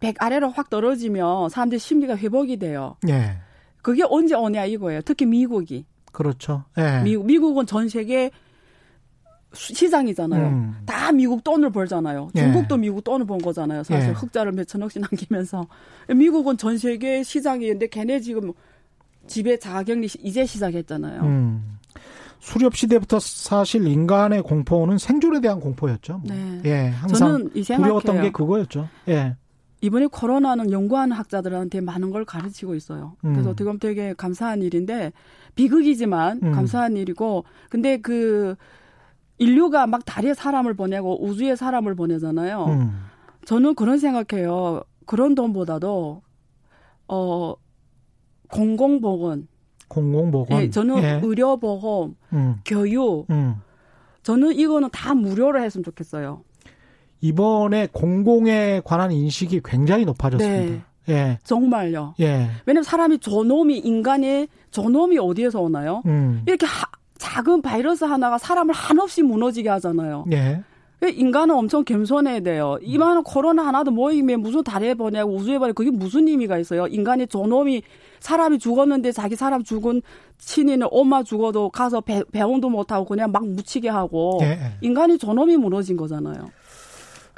100 0.00 0.22
아래로 0.22 0.50
확 0.50 0.70
떨어지면 0.70 1.48
사람들 1.48 1.78
심리가 1.78 2.16
회복이 2.16 2.56
돼요. 2.58 2.96
예. 3.08 3.36
그게 3.82 4.02
언제 4.08 4.34
오냐 4.36 4.64
이거예요. 4.66 5.00
특히 5.02 5.26
미국이. 5.26 5.86
그렇죠. 6.12 6.64
예. 6.78 7.02
미국 7.02 7.26
미국은 7.26 7.66
전 7.66 7.88
세계 7.88 8.30
시장이잖아요. 9.54 10.48
음. 10.48 10.76
다 10.86 11.12
미국 11.12 11.44
돈을 11.44 11.70
벌잖아요. 11.70 12.30
예. 12.34 12.40
중국도 12.40 12.76
예. 12.76 12.80
미국 12.80 13.04
돈을 13.04 13.26
번 13.26 13.38
거잖아요. 13.38 13.82
사실 13.82 14.10
예. 14.10 14.12
흑자를 14.12 14.52
몇 14.52 14.66
천억씩 14.66 15.02
남기면서 15.02 15.66
미국은 16.14 16.56
전 16.56 16.78
세계 16.78 17.22
시장이있는데 17.22 17.88
걔네 17.88 18.20
지금 18.20 18.52
집에 19.26 19.58
자가격리 19.58 20.08
이제 20.22 20.44
시작했잖아요. 20.46 21.22
음. 21.22 21.78
수렵 22.40 22.74
시대부터 22.74 23.20
사실 23.20 23.86
인간의 23.86 24.42
공포는 24.42 24.98
생존에 24.98 25.40
대한 25.40 25.60
공포였죠. 25.60 26.22
뭐. 26.24 26.34
네. 26.34 26.60
예, 26.64 26.88
항상 26.88 27.48
두려웠던 27.50 28.20
게 28.20 28.32
그거였죠. 28.32 28.88
예. 29.08 29.36
이번에 29.80 30.06
코로나는 30.06 30.70
연구하는 30.70 31.16
학자들한테 31.16 31.80
많은 31.80 32.10
걸 32.10 32.24
가르치고 32.24 32.74
있어요. 32.74 33.16
음. 33.24 33.32
그래서 33.32 33.50
어떻게 33.50 33.64
보면 33.64 33.78
되게 33.78 34.12
감사한 34.14 34.62
일인데 34.62 35.12
비극이지만 35.54 36.40
음. 36.42 36.52
감사한 36.52 36.96
일이고 36.96 37.44
근데 37.68 38.00
그 38.00 38.56
인류가 39.42 39.86
막 39.86 40.04
달에 40.04 40.34
사람을 40.34 40.74
보내고 40.74 41.24
우주에 41.24 41.56
사람을 41.56 41.94
보내잖아요. 41.94 42.64
음. 42.66 43.04
저는 43.44 43.74
그런 43.74 43.98
생각해요. 43.98 44.82
그런 45.04 45.34
돈보다도 45.34 46.22
어 47.08 47.54
공공보건 48.48 49.48
공공보건. 49.88 50.62
예, 50.62 50.70
저는 50.70 51.02
예. 51.02 51.20
의료보험, 51.22 52.16
음. 52.32 52.56
교육. 52.64 53.26
음. 53.30 53.56
저는 54.22 54.52
이거는 54.54 54.88
다 54.90 55.14
무료로 55.14 55.60
했으면 55.62 55.84
좋겠어요. 55.84 56.44
이번에 57.20 57.88
공공에 57.92 58.80
관한 58.84 59.12
인식이 59.12 59.60
굉장히 59.64 60.04
높아졌습니다. 60.04 60.84
네. 61.06 61.12
예. 61.12 61.38
정말요. 61.44 62.14
예. 62.20 62.48
왜냐면 62.64 62.84
사람이 62.84 63.18
저놈이 63.18 63.78
인간의 63.78 64.48
저놈이 64.70 65.18
어디에서 65.18 65.60
오나요? 65.60 66.02
음. 66.06 66.42
이렇게 66.46 66.64
하, 66.64 66.86
작은 67.18 67.62
바이러스 67.62 68.04
하나가 68.04 68.38
사람을 68.38 68.74
한없이 68.74 69.22
무너지게 69.22 69.68
하잖아요. 69.68 70.24
예. 70.32 70.62
인간은 71.04 71.54
엄청 71.54 71.84
겸손해야 71.84 72.40
돼요. 72.40 72.78
이만한 72.80 73.24
코로나 73.24 73.66
하나도 73.66 73.90
모이면 73.90 74.40
무슨 74.40 74.62
달에 74.62 74.94
보내고 74.94 75.34
우주에 75.34 75.58
보내 75.58 75.72
그게 75.72 75.90
무슨 75.90 76.28
의미가 76.28 76.58
있어요? 76.58 76.86
인간이 76.86 77.26
저놈이 77.26 77.82
사람이 78.20 78.60
죽었는데 78.60 79.10
자기 79.10 79.34
사람 79.34 79.64
죽은 79.64 80.02
친인은 80.38 80.86
엄마 80.92 81.24
죽어도 81.24 81.70
가서 81.70 82.00
배, 82.00 82.22
배웅도 82.30 82.70
못하고 82.70 83.04
그냥 83.04 83.32
막 83.32 83.44
묻히게 83.44 83.88
하고 83.88 84.38
예. 84.42 84.74
인간이 84.80 85.18
저놈이 85.18 85.56
무너진 85.56 85.96
거잖아요. 85.96 86.50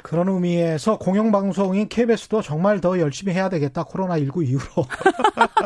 그런 0.03 0.29
의미에서 0.29 0.99
공영방송인 0.99 1.89
KBS도 1.89 2.43
정말 2.43 2.79
더 2.79 2.99
열심히 2.99 3.33
해야 3.33 3.49
되겠다. 3.49 3.83
코로나19 3.85 4.47
이후로. 4.47 4.85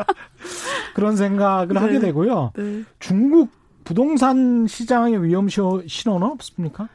그런 0.94 1.16
생각을 1.16 1.68
네. 1.68 1.78
하게 1.78 1.98
되고요. 1.98 2.52
네. 2.56 2.82
중국 2.98 3.50
부동산 3.84 4.66
시장의 4.66 5.24
위험 5.24 5.48
신호는 5.48 6.26
없습니까? 6.26 6.88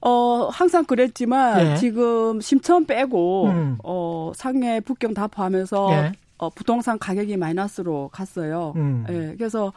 어, 0.00 0.48
항상 0.52 0.84
그랬지만 0.84 1.66
예. 1.66 1.76
지금 1.76 2.40
심천 2.40 2.84
빼고 2.84 3.46
음. 3.46 3.78
어, 3.82 4.32
상해 4.34 4.80
북경 4.80 5.14
다 5.14 5.26
포함해서 5.26 5.88
예. 5.92 6.12
어, 6.36 6.50
부동산 6.50 6.98
가격이 6.98 7.38
마이너스로 7.38 8.10
갔어요. 8.12 8.74
음. 8.76 9.06
예. 9.08 9.34
그래서 9.38 9.72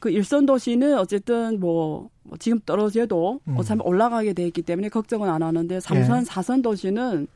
그 0.00 0.08
일선 0.08 0.46
도시는 0.46 0.98
어쨌든 0.98 1.60
뭐, 1.60 2.08
뭐 2.22 2.38
지금 2.38 2.58
떨어져도 2.64 3.40
음. 3.46 3.56
어차피 3.58 3.82
올라가게 3.84 4.32
돼 4.32 4.46
있기 4.46 4.62
때문에 4.62 4.88
걱정은 4.88 5.28
안 5.28 5.42
하는데 5.42 5.78
3선, 5.78 6.20
예. 6.20 6.24
4선 6.24 6.62
도시는 6.62 7.26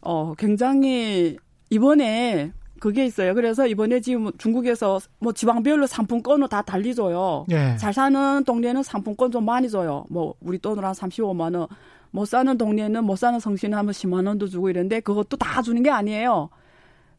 어, 0.00 0.34
굉장히 0.36 1.36
이번에 1.70 2.50
그게 2.80 3.04
있어요. 3.04 3.34
그래서 3.34 3.66
이번에 3.66 4.00
지금 4.00 4.32
중국에서 4.38 4.98
뭐 5.20 5.32
지방별로 5.32 5.86
상품권을 5.86 6.48
다 6.48 6.62
달리 6.62 6.94
줘요. 6.94 7.46
예. 7.52 7.76
잘 7.76 7.92
사는 7.92 8.42
동네는 8.44 8.82
상품권 8.82 9.30
좀 9.30 9.44
많이 9.44 9.70
줘요. 9.70 10.06
뭐 10.08 10.34
우리 10.40 10.58
돈으로 10.58 10.86
한 10.86 10.94
35만 10.94 11.56
원. 11.56 11.68
못 12.10 12.24
사는 12.26 12.58
동네는 12.58 13.04
못 13.04 13.16
사는 13.16 13.38
성신은 13.38 13.78
하면 13.78 13.92
10만 13.92 14.26
원도 14.26 14.48
주고 14.48 14.68
이런데 14.70 14.98
그것도 15.00 15.36
다 15.36 15.62
주는 15.62 15.80
게 15.82 15.90
아니에요. 15.90 16.48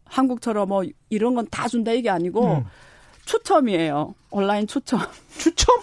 한국처럼 0.03 0.67
뭐 0.67 0.83
이런 1.09 1.35
건 1.35 1.45
다 1.49 1.67
준다 1.69 1.91
이게 1.93 2.09
아니고 2.09 2.55
음. 2.55 2.63
추첨이에요. 3.25 4.13
온라인 4.31 4.67
추첨. 4.67 4.99
추첨? 5.37 5.75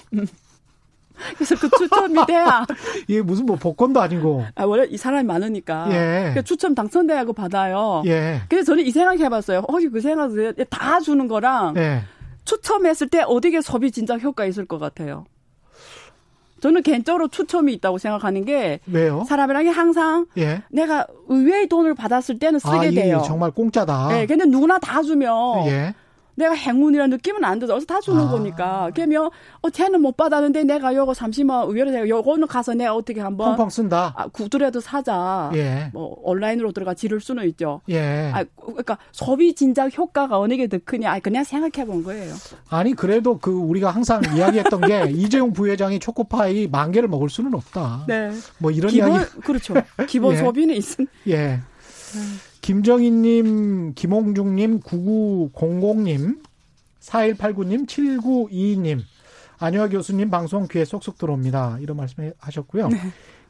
음. 1.19 1.35
그래서 1.37 1.57
그 1.57 1.69
추첨이 1.79 2.15
돼야. 2.27 2.65
이게 3.09 3.23
무슨 3.23 3.47
뭐 3.47 3.57
복권도 3.57 4.01
아니고. 4.01 4.45
아, 4.55 4.65
원래 4.65 4.87
이 4.91 4.97
사람이 4.97 5.25
많으니까. 5.27 5.89
예. 5.91 6.33
그 6.35 6.45
추첨 6.45 6.75
당선돼야고 6.75 7.33
받아요. 7.33 8.03
예. 8.07 8.43
그래서 8.49 8.67
저는 8.67 8.85
이 8.87 8.91
생각 8.91 9.19
해봤어요. 9.19 9.65
혹시 9.69 9.89
그 9.89 10.01
생각 10.01 10.31
다 10.71 11.01
주는 11.01 11.29
거랑. 11.29 11.75
예. 11.77 12.05
추첨했을 12.45 13.09
때 13.09 13.23
어디게 13.27 13.61
소비 13.61 13.91
진작 13.91 14.23
효과 14.23 14.47
있을 14.47 14.65
것 14.65 14.79
같아요. 14.79 15.27
저는 16.61 16.83
개인적으로 16.83 17.29
추첨이 17.29 17.73
있다고 17.75 17.99
생각하는 17.99 18.45
게 18.45 18.81
왜요? 18.87 19.25
사람이랑 19.29 19.69
항상 19.69 20.27
예. 20.39 20.63
내가 20.71 21.07
의외의 21.29 21.69
돈을 21.69 21.95
받았을 21.95 22.39
때는 22.39 22.59
쓰게 22.59 22.89
아, 22.89 22.91
돼요. 22.91 23.23
정말 23.25 23.51
공짜다. 23.51 24.09
네, 24.09 24.27
근데 24.27 24.45
누구나 24.45 24.79
다 24.79 25.03
주면 25.03 25.67
예. 25.67 25.95
내가 26.39 26.55
행운이라는 26.55 27.11
느낌은 27.17 27.45
안 27.45 27.59
들어. 27.59 27.79
다 27.81 28.01
주는 28.01 28.21
아. 28.23 28.31
거니까. 28.31 28.91
그러면 28.95 29.29
어 29.61 29.71
쟤는 29.71 30.01
못 30.01 30.17
받았는데 30.17 30.65
내가 30.65 30.95
요거 30.95 31.15
잠시만 31.15 31.67
의외로 31.69 31.91
제가 31.91 32.09
요거는 32.09 32.47
가서 32.47 32.75
내가 32.75 32.95
어떻게 32.95 33.21
한번 33.21 33.51
펑펑 33.57 33.71
쓴다. 33.71 34.13
아, 34.17 34.29
구두라도 34.29 34.81
사자. 34.81 35.51
예. 35.55 35.91
뭐 35.93 36.17
온라인으로 36.23 36.73
들어가 36.73 36.95
지를 36.95 37.21
수는 37.21 37.47
있죠. 37.49 37.81
예. 37.89 38.31
아, 38.33 38.45
그러니까 38.57 38.99
소비 39.13 39.55
진작 39.55 39.97
효과가 39.97 40.39
어느 40.39 40.57
게 40.57 40.69
더 40.69 40.79
크냐. 40.85 41.11
아, 41.13 41.19
그냥 41.19 41.45
생각해 41.45 41.87
본 41.87 42.03
거예요. 42.05 42.35
아니 42.69 42.95
그래도 42.95 43.39
그 43.39 43.51
우리가 43.51 43.91
항상 43.91 44.21
이야기했던 44.37 44.81
게 44.83 45.11
이재용 45.11 45.53
부회장이 45.53 45.99
초코파이 45.99 46.69
만 46.69 46.93
개를 46.93 47.09
먹을 47.09 47.29
수는 47.29 47.55
없다. 47.55 48.05
네. 48.07 48.31
뭐 48.59 48.71
이런 48.71 48.91
기본, 48.93 49.13
이야기. 49.13 49.41
그렇죠. 49.41 49.75
기본 50.07 50.35
예. 50.37 50.39
소비는 50.39 50.75
있은. 50.77 51.07
예. 51.29 51.61
김정희님, 52.69 53.95
김홍중님, 53.95 54.81
9900님, 54.81 56.39
4189님, 57.01 57.87
7922님, 57.87 59.01
안효아 59.59 59.89
교수님 59.89 60.29
방송 60.29 60.69
귀에 60.71 60.85
쏙쏙 60.85 61.17
들어옵니다. 61.17 61.79
이런 61.81 61.97
말씀 61.97 62.31
하셨고요. 62.39 62.89
네. 62.89 62.99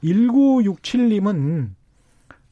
1967님은 0.05 1.71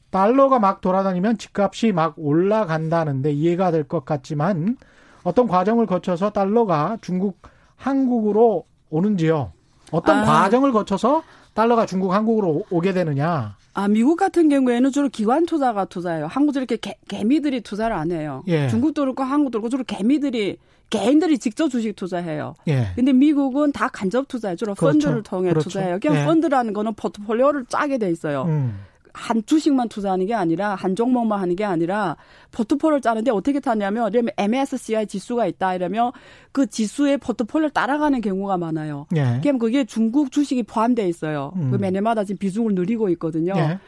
달러가 0.09 0.59
막 0.59 0.81
돌아다니면 0.81 1.37
집값이 1.37 1.93
막 1.93 2.15
올라간다는데 2.17 3.31
이해가 3.31 3.71
될 3.71 3.85
것 3.85 4.03
같지만 4.03 4.75
어떤 5.23 5.47
과정을 5.47 5.85
거쳐서 5.85 6.31
달러가 6.31 6.97
중국, 6.99 7.39
한국으로 7.77 8.65
오는지요? 8.89 9.53
어떤 9.91 10.17
아. 10.17 10.25
과정을 10.25 10.73
거쳐서 10.73 11.23
달러가 11.53 11.85
중국, 11.85 12.11
한국으로 12.11 12.65
오게 12.69 12.91
되느냐? 12.91 13.55
아, 13.77 13.87
미국 13.87 14.15
같은 14.15 14.49
경우에는 14.49 14.89
주로 14.91 15.07
기관 15.07 15.45
투자가 15.45 15.85
투자예요. 15.85 16.25
한국도 16.25 16.59
이렇게 16.59 16.77
개, 16.77 16.95
개미들이 17.07 17.61
투자를 17.61 17.95
안 17.95 18.11
해요. 18.11 18.43
예. 18.47 18.67
중국도 18.69 19.03
그렇고 19.03 19.21
한국도 19.21 19.59
그렇고 19.59 19.69
주로 19.69 19.83
개미들이 19.83 20.57
개인들이 20.89 21.37
직접 21.37 21.69
주식 21.69 21.95
투자해요. 21.95 22.55
예. 22.69 22.87
근데 22.95 23.13
미국은 23.13 23.71
다 23.71 23.87
간접 23.87 24.27
투자예요. 24.27 24.55
주로 24.55 24.73
그렇죠. 24.73 24.93
펀드를 24.93 25.21
통해 25.21 25.49
그렇죠. 25.49 25.69
투자해요. 25.69 25.99
그냥 26.01 26.21
예. 26.21 26.25
펀드라는 26.25 26.73
거는 26.73 26.95
포트폴리오를 26.95 27.65
짜게 27.69 27.99
돼 27.99 28.09
있어요. 28.09 28.45
음. 28.47 28.79
한 29.17 29.43
주식만 29.45 29.89
투자하는 29.89 30.27
게 30.27 30.33
아니라 30.33 30.75
한 30.75 30.95
종목만 30.95 31.39
하는 31.39 31.55
게 31.55 31.65
아니라 31.65 32.15
포트폴리오를 32.51 33.01
짜는데 33.01 33.31
어떻게 33.31 33.59
타냐면 33.59 34.13
이러면 34.13 34.31
MSCI 34.37 35.07
지수가 35.07 35.47
있다 35.47 35.75
이러면 35.75 36.11
그 36.51 36.67
지수의 36.67 37.17
포트폴리오를 37.17 37.71
따라가는 37.71 38.21
경우가 38.21 38.57
많아요. 38.57 39.07
예. 39.15 39.39
그럼 39.41 39.57
그게 39.57 39.83
중국 39.83 40.31
주식이 40.31 40.63
포함돼 40.63 41.07
있어요. 41.07 41.51
음. 41.55 41.71
그 41.71 41.77
매년마다 41.77 42.23
지금 42.23 42.37
비중을 42.37 42.75
늘리고 42.75 43.09
있거든요. 43.09 43.53
예. 43.57 43.79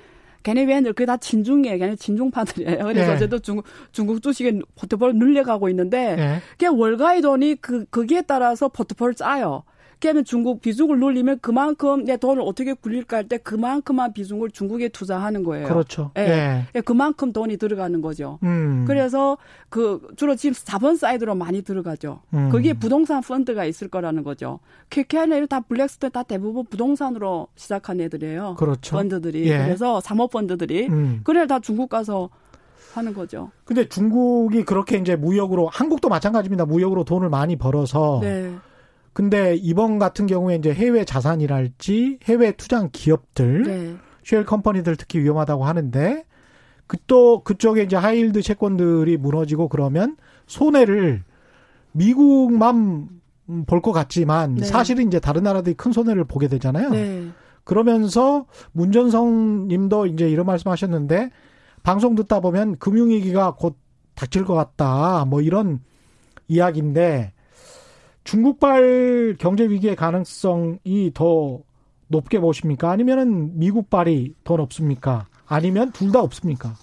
걔네 0.43 0.63
왜들 0.63 0.93
그게 0.93 1.05
다 1.05 1.17
친중이에요. 1.17 1.77
걔네 1.77 1.95
친중파들이에요. 1.95 2.83
그래서 2.85 3.11
예. 3.11 3.15
어제도 3.15 3.39
중국 3.39 3.65
중국 3.91 4.21
주식의 4.21 4.61
포트폴리오 4.75 5.17
늘려가고 5.17 5.69
있는데 5.69 6.15
예. 6.17 6.41
그냥 6.57 6.79
월가의 6.79 7.21
돈이 7.21 7.55
그 7.61 7.85
거기에 7.85 8.23
따라서 8.23 8.67
포트폴리오 8.67 9.13
짜요. 9.13 9.63
그러면 10.01 10.23
중국 10.23 10.61
비중을 10.61 10.99
늘리면 10.99 11.39
그만큼 11.41 12.05
내 12.05 12.15
돈을 12.17 12.41
어떻게 12.45 12.73
굴릴까 12.73 13.17
할 13.17 13.23
때 13.29 13.37
그만큼만 13.37 14.13
비중을 14.13 14.49
중국에 14.51 14.89
투자하는 14.89 15.43
거예요. 15.43 15.67
그렇죠. 15.67 16.11
예. 16.17 16.21
예. 16.21 16.65
예. 16.73 16.81
그만큼 16.81 17.31
돈이 17.33 17.57
들어가는 17.57 18.01
거죠. 18.01 18.39
음. 18.43 18.85
그래서 18.87 19.37
그 19.69 20.01
주로 20.15 20.35
지금 20.35 20.53
4번 20.53 20.97
side로 20.97 21.35
많이 21.35 21.61
들어가죠. 21.61 22.21
음. 22.33 22.49
거기에 22.49 22.73
부동산 22.73 23.21
펀드가 23.21 23.65
있을 23.65 23.87
거라는 23.89 24.23
거죠. 24.23 24.59
KKR이나 24.89 25.59
블랙스톤 25.59 26.11
다 26.11 26.23
대부분 26.23 26.65
부동산으로 26.65 27.47
시작한 27.55 27.99
애들이에요. 28.01 28.55
그렇죠. 28.57 28.95
펀드들이. 28.95 29.47
예. 29.49 29.57
그래서 29.59 29.99
사모 30.01 30.27
펀드들이. 30.27 30.87
음. 30.87 31.21
그래 31.23 31.45
다 31.45 31.59
중국 31.59 31.89
가서 31.89 32.29
하는 32.93 33.13
거죠. 33.13 33.51
근데 33.65 33.87
중국이 33.87 34.63
그렇게 34.63 34.97
이제 34.97 35.15
무역으로 35.15 35.67
한국도 35.67 36.09
마찬가지입니다. 36.09 36.65
무역으로 36.65 37.03
돈을 37.03 37.29
많이 37.29 37.55
벌어서 37.55 38.19
네. 38.23 38.55
근데 39.19 39.53
이번 39.55 39.99
같은 39.99 40.27
경우에 40.27 40.55
이제 40.55 40.73
해외 40.73 41.03
자산이랄지 41.03 42.19
해외 42.23 42.53
투자 42.53 42.87
기업들, 42.87 43.63
네. 43.63 43.95
shale 44.23 44.45
company들 44.45 44.95
특히 44.95 45.19
위험하다고 45.19 45.65
하는데 45.65 46.23
그 46.87 46.95
또 47.05 47.43
그쪽에 47.43 47.83
이제 47.83 47.97
high 47.97 48.17
yield 48.17 48.41
채권들이 48.41 49.17
무너지고 49.17 49.67
그러면 49.67 50.15
손해를 50.47 51.25
미국만 51.91 53.09
볼 53.67 53.81
것 53.81 53.91
같지만 53.91 54.55
네. 54.55 54.63
사실은 54.63 55.07
이제 55.07 55.19
다른 55.19 55.43
나라들이 55.43 55.75
큰 55.75 55.91
손해를 55.91 56.23
보게 56.23 56.47
되잖아요. 56.47 56.89
네. 56.91 57.27
그러면서 57.65 58.45
문전성 58.71 59.67
님도 59.67 60.05
이제 60.05 60.29
이런 60.29 60.45
말씀 60.45 60.71
하셨는데 60.71 61.29
방송 61.83 62.15
듣다 62.15 62.39
보면 62.39 62.77
금융위기가 62.77 63.55
곧 63.55 63.75
닥칠 64.15 64.45
것 64.45 64.53
같다. 64.53 65.25
뭐 65.25 65.41
이런 65.41 65.81
이야기인데 66.47 67.33
중국발 68.29 69.37
경제 69.39 69.67
위기의 69.67 69.95
가능성이 69.95 71.11
더 71.15 71.61
높게 72.09 72.39
보십니까? 72.39 72.91
아니면은 72.91 73.57
미국발이 73.57 74.35
더 74.43 74.55
높습니까? 74.55 75.25
아니면 75.47 75.91
둘 75.91 76.11
다 76.11 76.21
없습니까? 76.21 76.75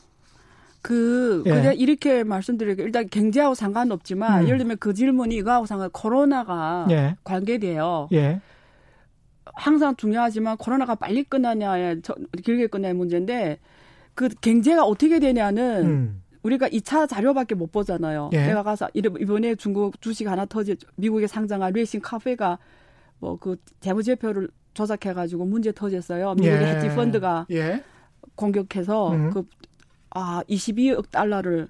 그 0.83 1.45
예. 1.47 1.51
그냥 1.51 1.77
이렇게 1.77 2.25
말씀드리게 2.25 2.83
일단 2.83 3.09
경제하고 3.09 3.55
상관없지만 3.55 4.43
음. 4.43 4.47
예를 4.47 4.59
들면 4.59 4.79
그 4.81 4.93
질문이 4.93 5.37
이거하고 5.37 5.67
상관 5.67 5.89
코로나가 5.91 6.85
예. 6.91 7.17
관계돼요. 7.23 8.09
예. 8.13 8.41
항상 9.55 9.95
중요하지만 9.95 10.57
코로나가 10.57 10.97
빨리 10.97 11.23
끝나냐 11.23 11.95
길게 12.45 12.67
끝나냐 12.67 12.95
문제인데 12.95 13.61
그 14.17 14.29
경제가 14.41 14.85
어떻게 14.85 15.21
되냐는 15.21 15.87
음. 15.87 16.23
우리가 16.47 16.69
2차 16.69 17.09
자료밖에 17.09 17.55
못 17.57 17.73
보잖아요. 17.73 18.31
예. 18.33 18.47
내가 18.47 18.63
가서 18.63 18.89
이번에 18.95 19.57
중국 19.57 20.01
주식 20.01 20.29
하나 20.29 20.47
터지 20.47 20.77
미국에 20.97 21.27
상장한 21.27 21.73
레이싱 21.73 22.01
카페가 22.01 22.59
뭐 23.19 23.37
그 23.39 23.57
재무제표를 23.81 24.49
조작해 24.75 25.13
가지고 25.13 25.45
문제 25.45 25.73
터졌어요. 25.73 26.35
미국의 26.35 26.63
예. 26.63 26.67
헤지 26.67 26.95
펀드가 26.95 27.47
예. 27.51 27.83
공격해서 28.35 29.13
음. 29.13 29.31
그아 29.31 30.43
22억 30.49 31.11
달러를 31.11 31.69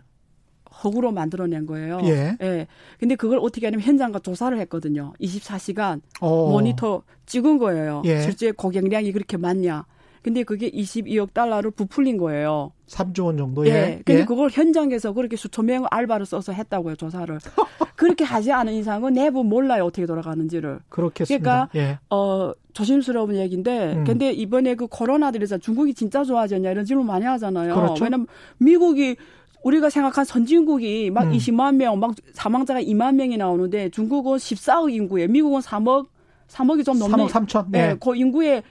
허구로 0.85 1.12
만들어낸 1.12 1.64
거예요. 1.64 2.01
예. 2.05 2.37
예. 2.43 2.66
근데 2.99 3.14
그걸 3.14 3.39
어떻게 3.41 3.66
하냐면 3.66 3.87
현장과 3.87 4.18
조사를 4.18 4.59
했거든요. 4.61 5.14
24시간 5.20 6.03
오. 6.20 6.51
모니터 6.51 7.03
찍은 7.24 7.59
거예요. 7.59 8.03
예. 8.05 8.20
실제 8.20 8.51
고객량이 8.53 9.12
그렇게 9.12 9.37
많냐. 9.39 9.87
근데 10.27 10.43
그게 10.43 10.68
22억 10.72 11.33
달러를 11.33 11.70
부풀린 11.70 12.16
거예요. 12.16 12.72
3조 12.89 13.27
원 13.27 13.37
정도? 13.37 13.64
예. 13.64 13.70
예. 13.70 14.03
근데 14.05 14.22
예. 14.22 14.24
그걸 14.24 14.51
현장에서 14.51 15.12
그렇게 15.12 15.37
수천 15.37 15.66
명 15.66 15.87
알바를 15.89 16.27
써서 16.27 16.51
했다고요, 16.53 16.97
조사를. 16.97 17.39
그렇게 17.95 18.24
하지 18.24 18.51
않은 18.51 18.72
이상은 18.72 19.12
내부 19.12 19.45
몰라요, 19.45 19.85
어떻게 19.85 20.05
돌아가는지를. 20.05 20.81
그렇겠습니다. 20.89 21.68
그러니까, 21.70 21.93
예. 21.93 21.99
어, 22.11 22.53
조심스러운 22.72 23.37
얘기인데, 23.37 23.93
음. 23.99 24.05
근데 24.05 24.33
이번에 24.33 24.74
그 24.74 24.89
코로나 24.89 25.31
들에서 25.31 25.59
중국이 25.59 25.95
진짜 25.95 26.24
좋아졌냐 26.24 26.72
이런 26.72 26.85
질문 26.85 27.07
많이 27.07 27.24
하잖아요. 27.24 27.77
그렇죠. 27.77 28.03
왜냐면 28.03 28.27
미국이 28.59 29.14
우리가 29.62 29.91
생각한 29.91 30.24
선진국이 30.24 31.12
막 31.12 31.29
음. 31.29 31.33
20만 31.35 31.77
명, 31.77 32.01
막 32.01 32.16
사망자가 32.33 32.83
2만 32.83 33.14
명이 33.14 33.37
나오는데 33.37 33.91
중국은 33.91 34.39
14억 34.39 34.93
인구에 34.93 35.29
미국은 35.29 35.61
3억 35.61 36.09
3억이 36.49 36.85
좀 36.85 36.99
넘는 36.99 37.27
3억 37.27 37.29
3천. 37.29 37.66
네. 37.68 37.89
네. 37.91 37.97
그 38.01 38.16
인구에 38.16 38.64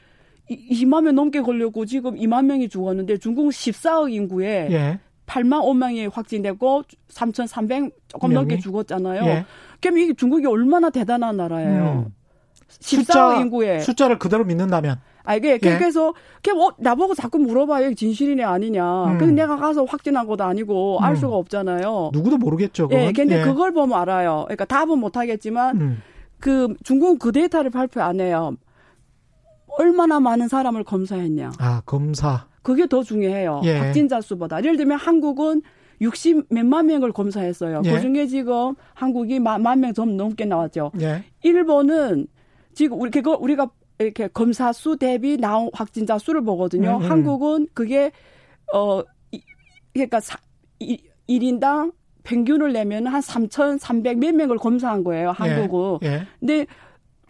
20만 0.49 1.03
명 1.03 1.15
넘게 1.15 1.41
걸렸고 1.41 1.85
지금 1.85 2.15
2만 2.15 2.45
명이 2.45 2.69
죽었는데 2.69 3.17
중국은 3.17 3.49
14억 3.49 4.11
인구에 4.11 4.67
예. 4.71 4.99
8만 5.25 5.61
5명이 5.61 6.11
확진되고 6.13 6.83
3,300 7.07 7.91
조금 8.07 8.29
명이? 8.29 8.35
넘게 8.35 8.59
죽었잖아요. 8.59 9.25
예. 9.25 9.45
그럼 9.81 9.97
이게 9.97 10.13
중국이 10.13 10.45
얼마나 10.45 10.89
대단한 10.89 11.37
나라예요. 11.37 12.05
음. 12.07 12.13
14억 12.67 13.05
숫자, 13.05 13.35
인구에 13.39 13.79
숫자를 13.79 14.19
그대로 14.19 14.43
믿는다면 14.43 14.99
아, 15.25 15.35
이게, 15.35 15.53
예. 15.53 15.57
그래서, 15.57 16.13
걔 16.43 16.53
뭐, 16.53 16.73
나보고 16.77 17.15
자꾸 17.15 17.39
물어봐요. 17.39 17.95
진실이냐, 17.95 18.47
아니냐. 18.47 19.05
음. 19.05 19.17
그 19.17 19.23
내가 19.23 19.57
가서 19.57 19.83
확진한 19.83 20.27
것도 20.27 20.43
아니고, 20.43 20.99
알 21.01 21.13
음. 21.13 21.15
수가 21.15 21.35
없잖아요. 21.35 22.11
누구도 22.13 22.37
모르겠죠. 22.37 22.87
그건. 22.87 23.03
예, 23.03 23.11
근데 23.11 23.39
예. 23.39 23.43
그걸 23.43 23.73
보면 23.73 23.99
알아요. 23.99 24.43
그러니까 24.45 24.65
답은 24.65 24.99
못 24.99 25.17
하겠지만, 25.17 25.81
음. 25.81 26.01
그, 26.39 26.75
중국은 26.83 27.17
그 27.17 27.31
데이터를 27.31 27.71
발표 27.71 28.01
안 28.01 28.19
해요. 28.19 28.55
얼마나 29.77 30.19
많은 30.19 30.47
사람을 30.47 30.83
검사했냐. 30.83 31.51
아, 31.59 31.81
검사. 31.85 32.47
그게 32.61 32.87
더 32.87 33.03
중요해요. 33.03 33.61
예. 33.65 33.77
확진자 33.77 34.21
수보다. 34.21 34.59
예를 34.59 34.77
들면 34.77 34.97
한국은 34.97 35.61
60 36.01 36.47
몇만 36.49 36.87
명을 36.87 37.11
검사했어요. 37.11 37.81
예. 37.85 37.91
그 37.91 38.01
중에 38.01 38.27
지금 38.27 38.73
한국이 38.93 39.39
만 39.39 39.61
명 39.79 39.93
좀 39.93 40.17
넘게 40.17 40.45
나왔죠. 40.45 40.91
예. 41.01 41.23
일본은 41.43 42.27
지금 42.73 42.99
우리 42.99 43.11
그거 43.11 43.37
우리가 43.39 43.69
이렇게 43.99 44.27
검사 44.27 44.73
수 44.73 44.97
대비 44.97 45.37
나온 45.37 45.69
확진자 45.73 46.17
수를 46.17 46.41
보거든요. 46.41 46.97
음, 46.97 47.03
음. 47.05 47.09
한국은 47.11 47.67
그게 47.73 48.11
어 48.73 49.01
이, 49.31 49.41
그러니까 49.93 50.19
사, 50.19 50.37
이, 50.79 50.97
1인당 51.29 51.93
평균을 52.23 52.73
내면 52.73 53.07
한 53.07 53.21
3,300 53.21 54.17
몇 54.17 54.33
명을 54.35 54.57
검사한 54.57 55.03
거예요. 55.03 55.31
한국은. 55.31 55.99
예, 56.03 56.13
예. 56.13 56.27
근데 56.39 56.65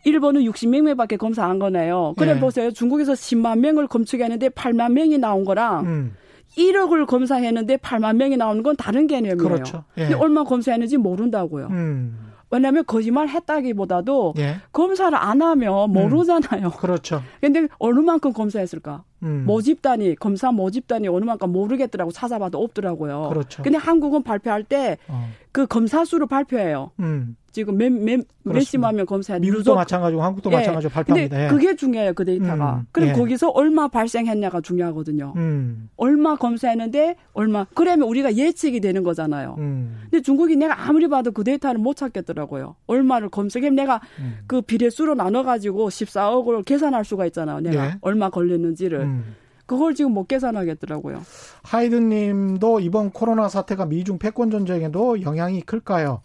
일본은 0.06 0.42
60명밖에 0.44 1.18
검사 1.18 1.46
안 1.46 1.60
거네요. 1.60 2.14
그래 2.18 2.36
예. 2.36 2.40
보세요. 2.40 2.72
중국에서 2.72 3.14
10만 3.14 3.60
명을 3.60 3.88
검측했는데 3.88 4.50
8만 4.50 4.94
명이 4.94 5.18
나온 5.18 5.44
거랑 5.44 5.86
음. 5.86 6.14
1억을 6.58 7.06
검사했는데 7.06 7.78
8만 7.78 8.16
명이 8.16 8.38
나오는 8.38 8.64
건 8.64 8.76
다른 8.76 9.08
개념이에요. 9.08 9.38
그렇죠. 9.38 9.84
예. 9.98 10.04
근데 10.04 10.16
얼마 10.16 10.44
검사했는지 10.44 10.98
모른다고요. 10.98 11.68
음. 11.72 12.32
왜냐하면 12.52 12.86
거짓말 12.86 13.28
했다기보다도 13.28 14.36
예. 14.38 14.58
검사를 14.72 15.18
안 15.18 15.42
하면 15.42 15.92
모르잖아요. 15.92 16.68
음. 16.68 16.72
그렇죠. 16.78 17.22
근데 17.42 17.68
어느 17.80 18.00
만큼 18.00 18.32
검사했을까? 18.32 19.04
음. 19.24 19.44
모집단이 19.46 20.16
검사 20.16 20.52
모집단이 20.52 21.08
어느 21.08 21.24
만큼 21.26 21.52
모르겠더라고 21.52 22.12
찾아봐도 22.12 22.62
없더라고요. 22.64 23.30
그렇죠. 23.30 23.64
근데 23.64 23.78
한국은 23.78 24.24
발표할 24.24 24.64
때그 24.64 24.98
어. 25.08 25.28
그 25.52 25.66
검사 25.68 26.04
수를 26.06 26.28
발표해요. 26.28 26.92
음. 27.00 27.38
지금 27.52 27.78
몇, 27.78 27.90
몇, 27.90 28.20
몇십 28.44 28.82
만 28.82 28.98
명 28.98 29.06
검사했는데. 29.06 29.46
미국도 29.50 29.60
누적, 29.72 29.76
마찬가지고 29.76 30.22
한국도 30.22 30.52
예. 30.52 30.56
마찬가지로 30.58 30.92
발표합니다. 30.92 31.30
근데 31.38 31.46
예. 31.46 31.48
그게 31.50 31.74
중요해요, 31.78 32.14
그 32.14 32.26
데이터가. 32.26 32.76
음. 32.82 32.88
그럼 32.92 33.10
예. 33.10 33.14
거기서 33.14 33.48
얼마 33.52 33.88
발생했냐가 33.88 34.60
중요하거든요. 34.60 35.32
음. 35.38 35.88
얼마 35.96 36.36
검사했는데 36.36 37.16
얼마. 37.32 37.66
그러면 37.74 38.10
우리가 38.10 38.36
예측이 38.36 38.82
되는 38.82 39.04
거잖아요. 39.04 39.56
음. 39.60 40.00
근데 40.02 40.22
중국이 40.22 40.58
내가 40.58 40.86
아무리 40.90 41.08
봐도 41.08 41.32
그 41.32 41.46
데이터를 41.46 41.80
못 41.80 41.96
찾겠더라고요. 41.96 42.76
얼마를 42.88 43.30
검색해. 43.30 43.70
내가 43.70 44.02
음. 44.20 44.40
그 44.48 44.62
비례수로 44.62 45.16
나눠 45.16 45.44
가지고 45.44 45.88
14억을 45.88 46.66
계산할 46.66 47.06
수가 47.06 47.26
있잖아요. 47.28 47.62
내가 47.62 47.86
예. 47.86 47.92
얼마 48.02 48.30
걸렸는지를. 48.30 49.05
음. 49.06 49.36
그걸 49.66 49.96
지금 49.96 50.14
못 50.14 50.28
계산하겠더라고요. 50.28 51.24
하이든님도 51.64 52.80
이번 52.82 53.12
코로나 53.12 53.50
사태가 53.50 53.86
미중 53.88 54.20
패권 54.20 54.52
전쟁에도 54.52 55.22
영향이 55.22 55.62
클까요? 55.62 56.22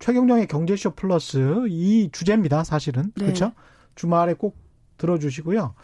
최경영의 0.00 0.48
경제쇼 0.48 0.90
플러스 0.90 1.64
이 1.68 2.10
주제입니다. 2.12 2.64
사실은 2.64 3.12
네. 3.16 3.26
그렇죠. 3.26 3.52
주말에 3.94 4.34
꼭 4.34 4.56
들어주시고요. 4.98 5.74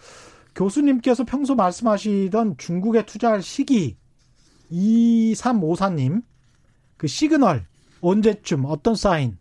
교수님께서 0.54 1.24
평소 1.24 1.54
말씀하시던 1.54 2.56
중국에 2.58 3.06
투자할 3.06 3.40
시기 3.40 3.96
2354님 4.70 6.22
그 6.96 7.06
시그널 7.06 7.66
언제쯤 8.00 8.64
어떤 8.66 8.94
사인 8.94 9.38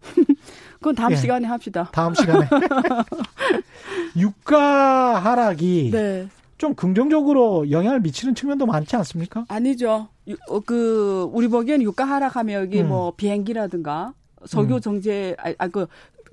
그건 0.74 0.94
다음 0.94 1.12
예. 1.12 1.16
시간에 1.16 1.46
합시다. 1.46 1.90
다음 1.92 2.14
시간에. 2.14 2.48
유가 4.16 5.16
하락이 5.18 5.90
네. 5.92 6.28
좀 6.58 6.74
긍정적으로 6.74 7.70
영향을 7.70 8.00
미치는 8.00 8.34
측면도 8.34 8.66
많지 8.66 8.94
않습니까? 8.96 9.46
아니죠. 9.48 10.08
어, 10.48 10.60
그 10.60 11.28
우리 11.32 11.48
보기엔 11.48 11.82
유가 11.82 12.04
하락하면 12.04 12.62
여기 12.62 12.82
음. 12.82 12.88
뭐 12.88 13.12
비행기라든가 13.16 14.12
석유 14.44 14.74
음. 14.74 14.80
정제 14.80 15.36
아그 15.58 15.86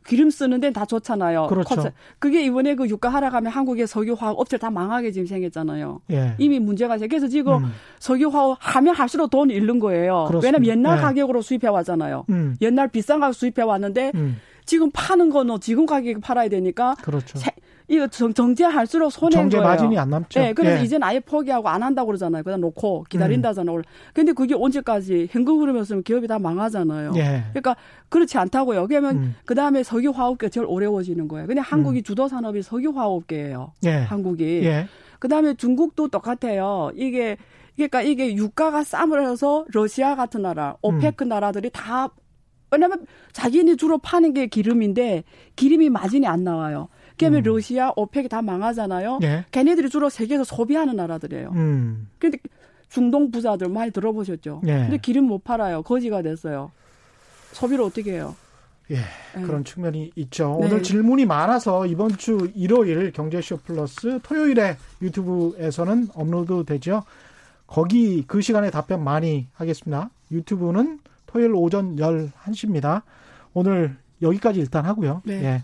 기름 0.08 0.30
쓰는 0.30 0.60
데는 0.62 0.74
다 0.74 0.86
좋잖아요. 0.86 1.48
그렇죠. 1.48 1.76
코스. 1.76 1.92
그게 2.18 2.44
이번에 2.46 2.76
그 2.76 2.88
유가 2.88 3.10
하락하면 3.10 3.52
한국의 3.52 3.88
석유화학 3.88 4.40
업체 4.40 4.58
다 4.58 4.70
망하게 4.70 5.12
지금 5.12 5.28
생겼잖아요. 5.28 6.00
예. 6.12 6.34
이미 6.38 6.60
문제가 6.60 6.98
생겨서 6.98 7.28
지금 7.28 7.66
음. 7.66 7.72
석유화학 8.00 8.58
하면 8.60 8.96
할수록 8.96 9.30
돈 9.30 9.50
잃는 9.50 9.80
거예요. 9.80 10.26
그렇습니다. 10.30 10.48
왜냐면 10.48 10.68
옛날 10.68 10.98
예. 10.98 11.02
가격으로 11.02 11.42
수입해 11.42 11.68
왔잖아요. 11.68 12.26
음. 12.30 12.56
옛날 12.62 12.88
비싼 12.88 13.20
가격 13.20 13.36
수입해 13.36 13.64
왔는데 13.64 14.14
음. 14.16 14.40
지금 14.66 14.90
파는 14.92 15.30
거는 15.30 15.60
지금 15.60 15.86
가격에 15.86 16.20
팔아야 16.22 16.48
되니까 16.50 16.96
그렇죠. 17.02 17.38
세, 17.38 17.52
이거 17.88 18.08
정, 18.08 18.34
정제할수록 18.34 19.12
손해인 19.12 19.44
정제 19.44 19.58
거예요. 19.58 19.70
마진이 19.70 19.98
안 19.98 20.10
남죠. 20.10 20.40
네, 20.40 20.54
그래서 20.54 20.80
예. 20.80 20.84
이제는 20.84 21.08
아예 21.08 21.20
포기하고 21.20 21.70
안 21.70 21.82
한다고 21.84 22.08
그러잖아요. 22.08 22.44
그냥 22.44 22.60
놓고 22.60 23.06
기다린다잖아요. 23.10 23.78
음. 23.78 23.84
근데 24.14 24.34
그게 24.34 24.56
언제까지 24.56 25.30
현금 25.32 25.60
흐르면서 25.60 26.02
기업이 26.02 26.28
다 26.28 26.38
망하잖아요. 26.38 27.14
예. 27.16 27.46
그러니까 27.52 27.78
그렇지 28.10 28.38
않다고요. 28.38 28.88
그러면 28.88 29.16
음. 29.18 29.36
그다음에 29.46 29.84
석유 29.84 30.10
화학업계 30.10 30.50
제일 30.50 30.66
어려워지는 30.70 31.28
거예요. 31.30 31.48
근데 31.48 31.62
한국이 31.62 32.00
음. 32.00 32.04
주도 32.04 32.28
산업이 32.28 32.62
석유 32.62 32.90
화학업계예요. 32.90 33.72
예. 33.86 33.92
한국이. 33.92 34.62
예. 34.66 34.88
그다음에 35.20 35.54
중국도 35.54 36.10
똑같아요. 36.10 36.92
이게 36.96 37.38
그러니까 37.76 38.02
이게 38.02 38.36
유가가 38.36 38.84
싸물어서 38.84 39.66
러시아 39.72 40.16
같은 40.16 40.42
나라, 40.42 40.76
오페크 40.82 41.26
음. 41.26 41.30
나라들이 41.30 41.70
다 41.72 42.10
왜냐면 42.72 43.06
자기네 43.32 43.76
주로 43.76 43.98
파는 43.98 44.34
게 44.34 44.48
기름인데 44.48 45.24
기름이 45.56 45.90
마진이 45.90 46.28
안 46.28 46.44
나와요. 46.44 46.90
그러면 47.18 47.42
음. 47.42 47.44
러시아, 47.44 47.92
오펙이 47.96 48.30
다 48.30 48.42
망하잖아요. 48.42 49.20
예. 49.24 49.46
걔네들이 49.52 49.90
주로 49.90 50.10
세계에서 50.10 50.44
소비하는 50.44 50.96
나라들이에요. 50.96 51.52
음. 51.54 52.08
근데 52.20 52.38
중동 52.90 53.32
부자들 53.32 53.70
많이 53.70 53.92
들어보셨죠? 53.92 54.62
예. 54.68 54.74
근데 54.74 54.98
기름 54.98 55.26
못 55.26 55.44
팔아요. 55.44 55.82
거지가 55.84 56.22
됐어요. 56.22 56.72
소비를 57.52 57.84
어떻게 57.84 58.14
해요? 58.14 58.36
예, 58.92 58.98
예. 58.98 59.42
그런 59.42 59.66
측면이 59.66 60.12
있죠. 60.16 60.58
네. 60.62 60.68
오늘 60.68 60.84
질문이 60.84 61.26
많아서 61.26 61.86
이번 61.86 62.16
주 62.18 62.52
일요일 62.56 63.12
경제쇼 63.12 63.58
플러스 63.58 64.20
토요일에 64.24 64.78
유튜브에서는 65.02 66.10
업로드 66.14 66.64
되죠. 66.66 67.04
거기 67.66 68.24
그 68.28 68.42
시간에 68.42 68.72
답변 68.72 69.04
많이 69.04 69.48
하겠습니다. 69.54 70.10
유튜브는 70.32 71.00
토요일 71.26 71.54
오전 71.54 71.98
11시입니다. 71.98 73.02
오늘 73.54 73.98
여기까지 74.22 74.60
일단 74.60 74.86
하고요. 74.86 75.22
네. 75.26 75.44
예. 75.44 75.64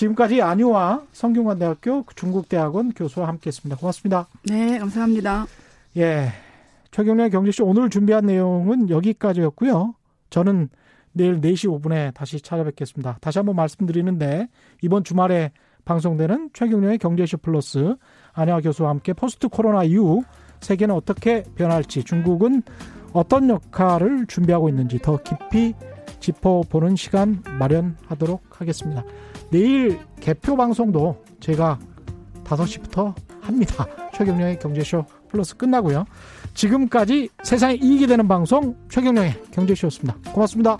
지금까지 0.00 0.40
안유화 0.40 1.02
성균관대학교 1.12 2.06
중국대학원 2.14 2.92
교수와 2.92 3.28
함께했습니다. 3.28 3.76
고맙습니다. 3.76 4.28
네, 4.44 4.78
감사합니다. 4.78 5.46
예, 5.98 6.30
최경련의 6.90 7.30
경제쇼 7.30 7.66
오늘 7.66 7.90
준비한 7.90 8.24
내용은 8.24 8.88
여기까지였고요. 8.88 9.94
저는 10.30 10.70
내일 11.12 11.42
4시 11.42 11.82
5분에 11.82 12.14
다시 12.14 12.40
찾아뵙겠습니다. 12.40 13.18
다시 13.20 13.40
한번 13.40 13.56
말씀드리는데 13.56 14.48
이번 14.80 15.04
주말에 15.04 15.52
방송되는 15.84 16.50
최경련의 16.54 16.96
경제쇼 16.96 17.36
플러스 17.36 17.94
안혜화 18.32 18.62
교수와 18.62 18.88
함께 18.88 19.12
포스트 19.12 19.48
코로나 19.48 19.84
이후 19.84 20.22
세계는 20.60 20.94
어떻게 20.94 21.42
변할지 21.56 22.04
중국은 22.04 22.62
어떤 23.12 23.50
역할을 23.50 24.28
준비하고 24.28 24.70
있는지 24.70 24.98
더 24.98 25.18
깊이 25.18 25.74
짚어보는 26.20 26.96
시간 26.96 27.42
마련하도록 27.58 28.60
하겠습니다. 28.60 29.04
내일 29.50 29.98
개표 30.20 30.56
방송도 30.56 31.22
제가 31.40 31.78
5시부터 32.44 33.14
합니다. 33.40 33.86
최경령의 34.14 34.58
경제쇼 34.58 35.04
플러스 35.28 35.56
끝나고요. 35.56 36.04
지금까지 36.54 37.28
세상에 37.42 37.74
이익이 37.74 38.06
되는 38.06 38.26
방송 38.26 38.76
최경령의 38.88 39.34
경제쇼였습니다. 39.52 40.16
고맙습니다. 40.32 40.78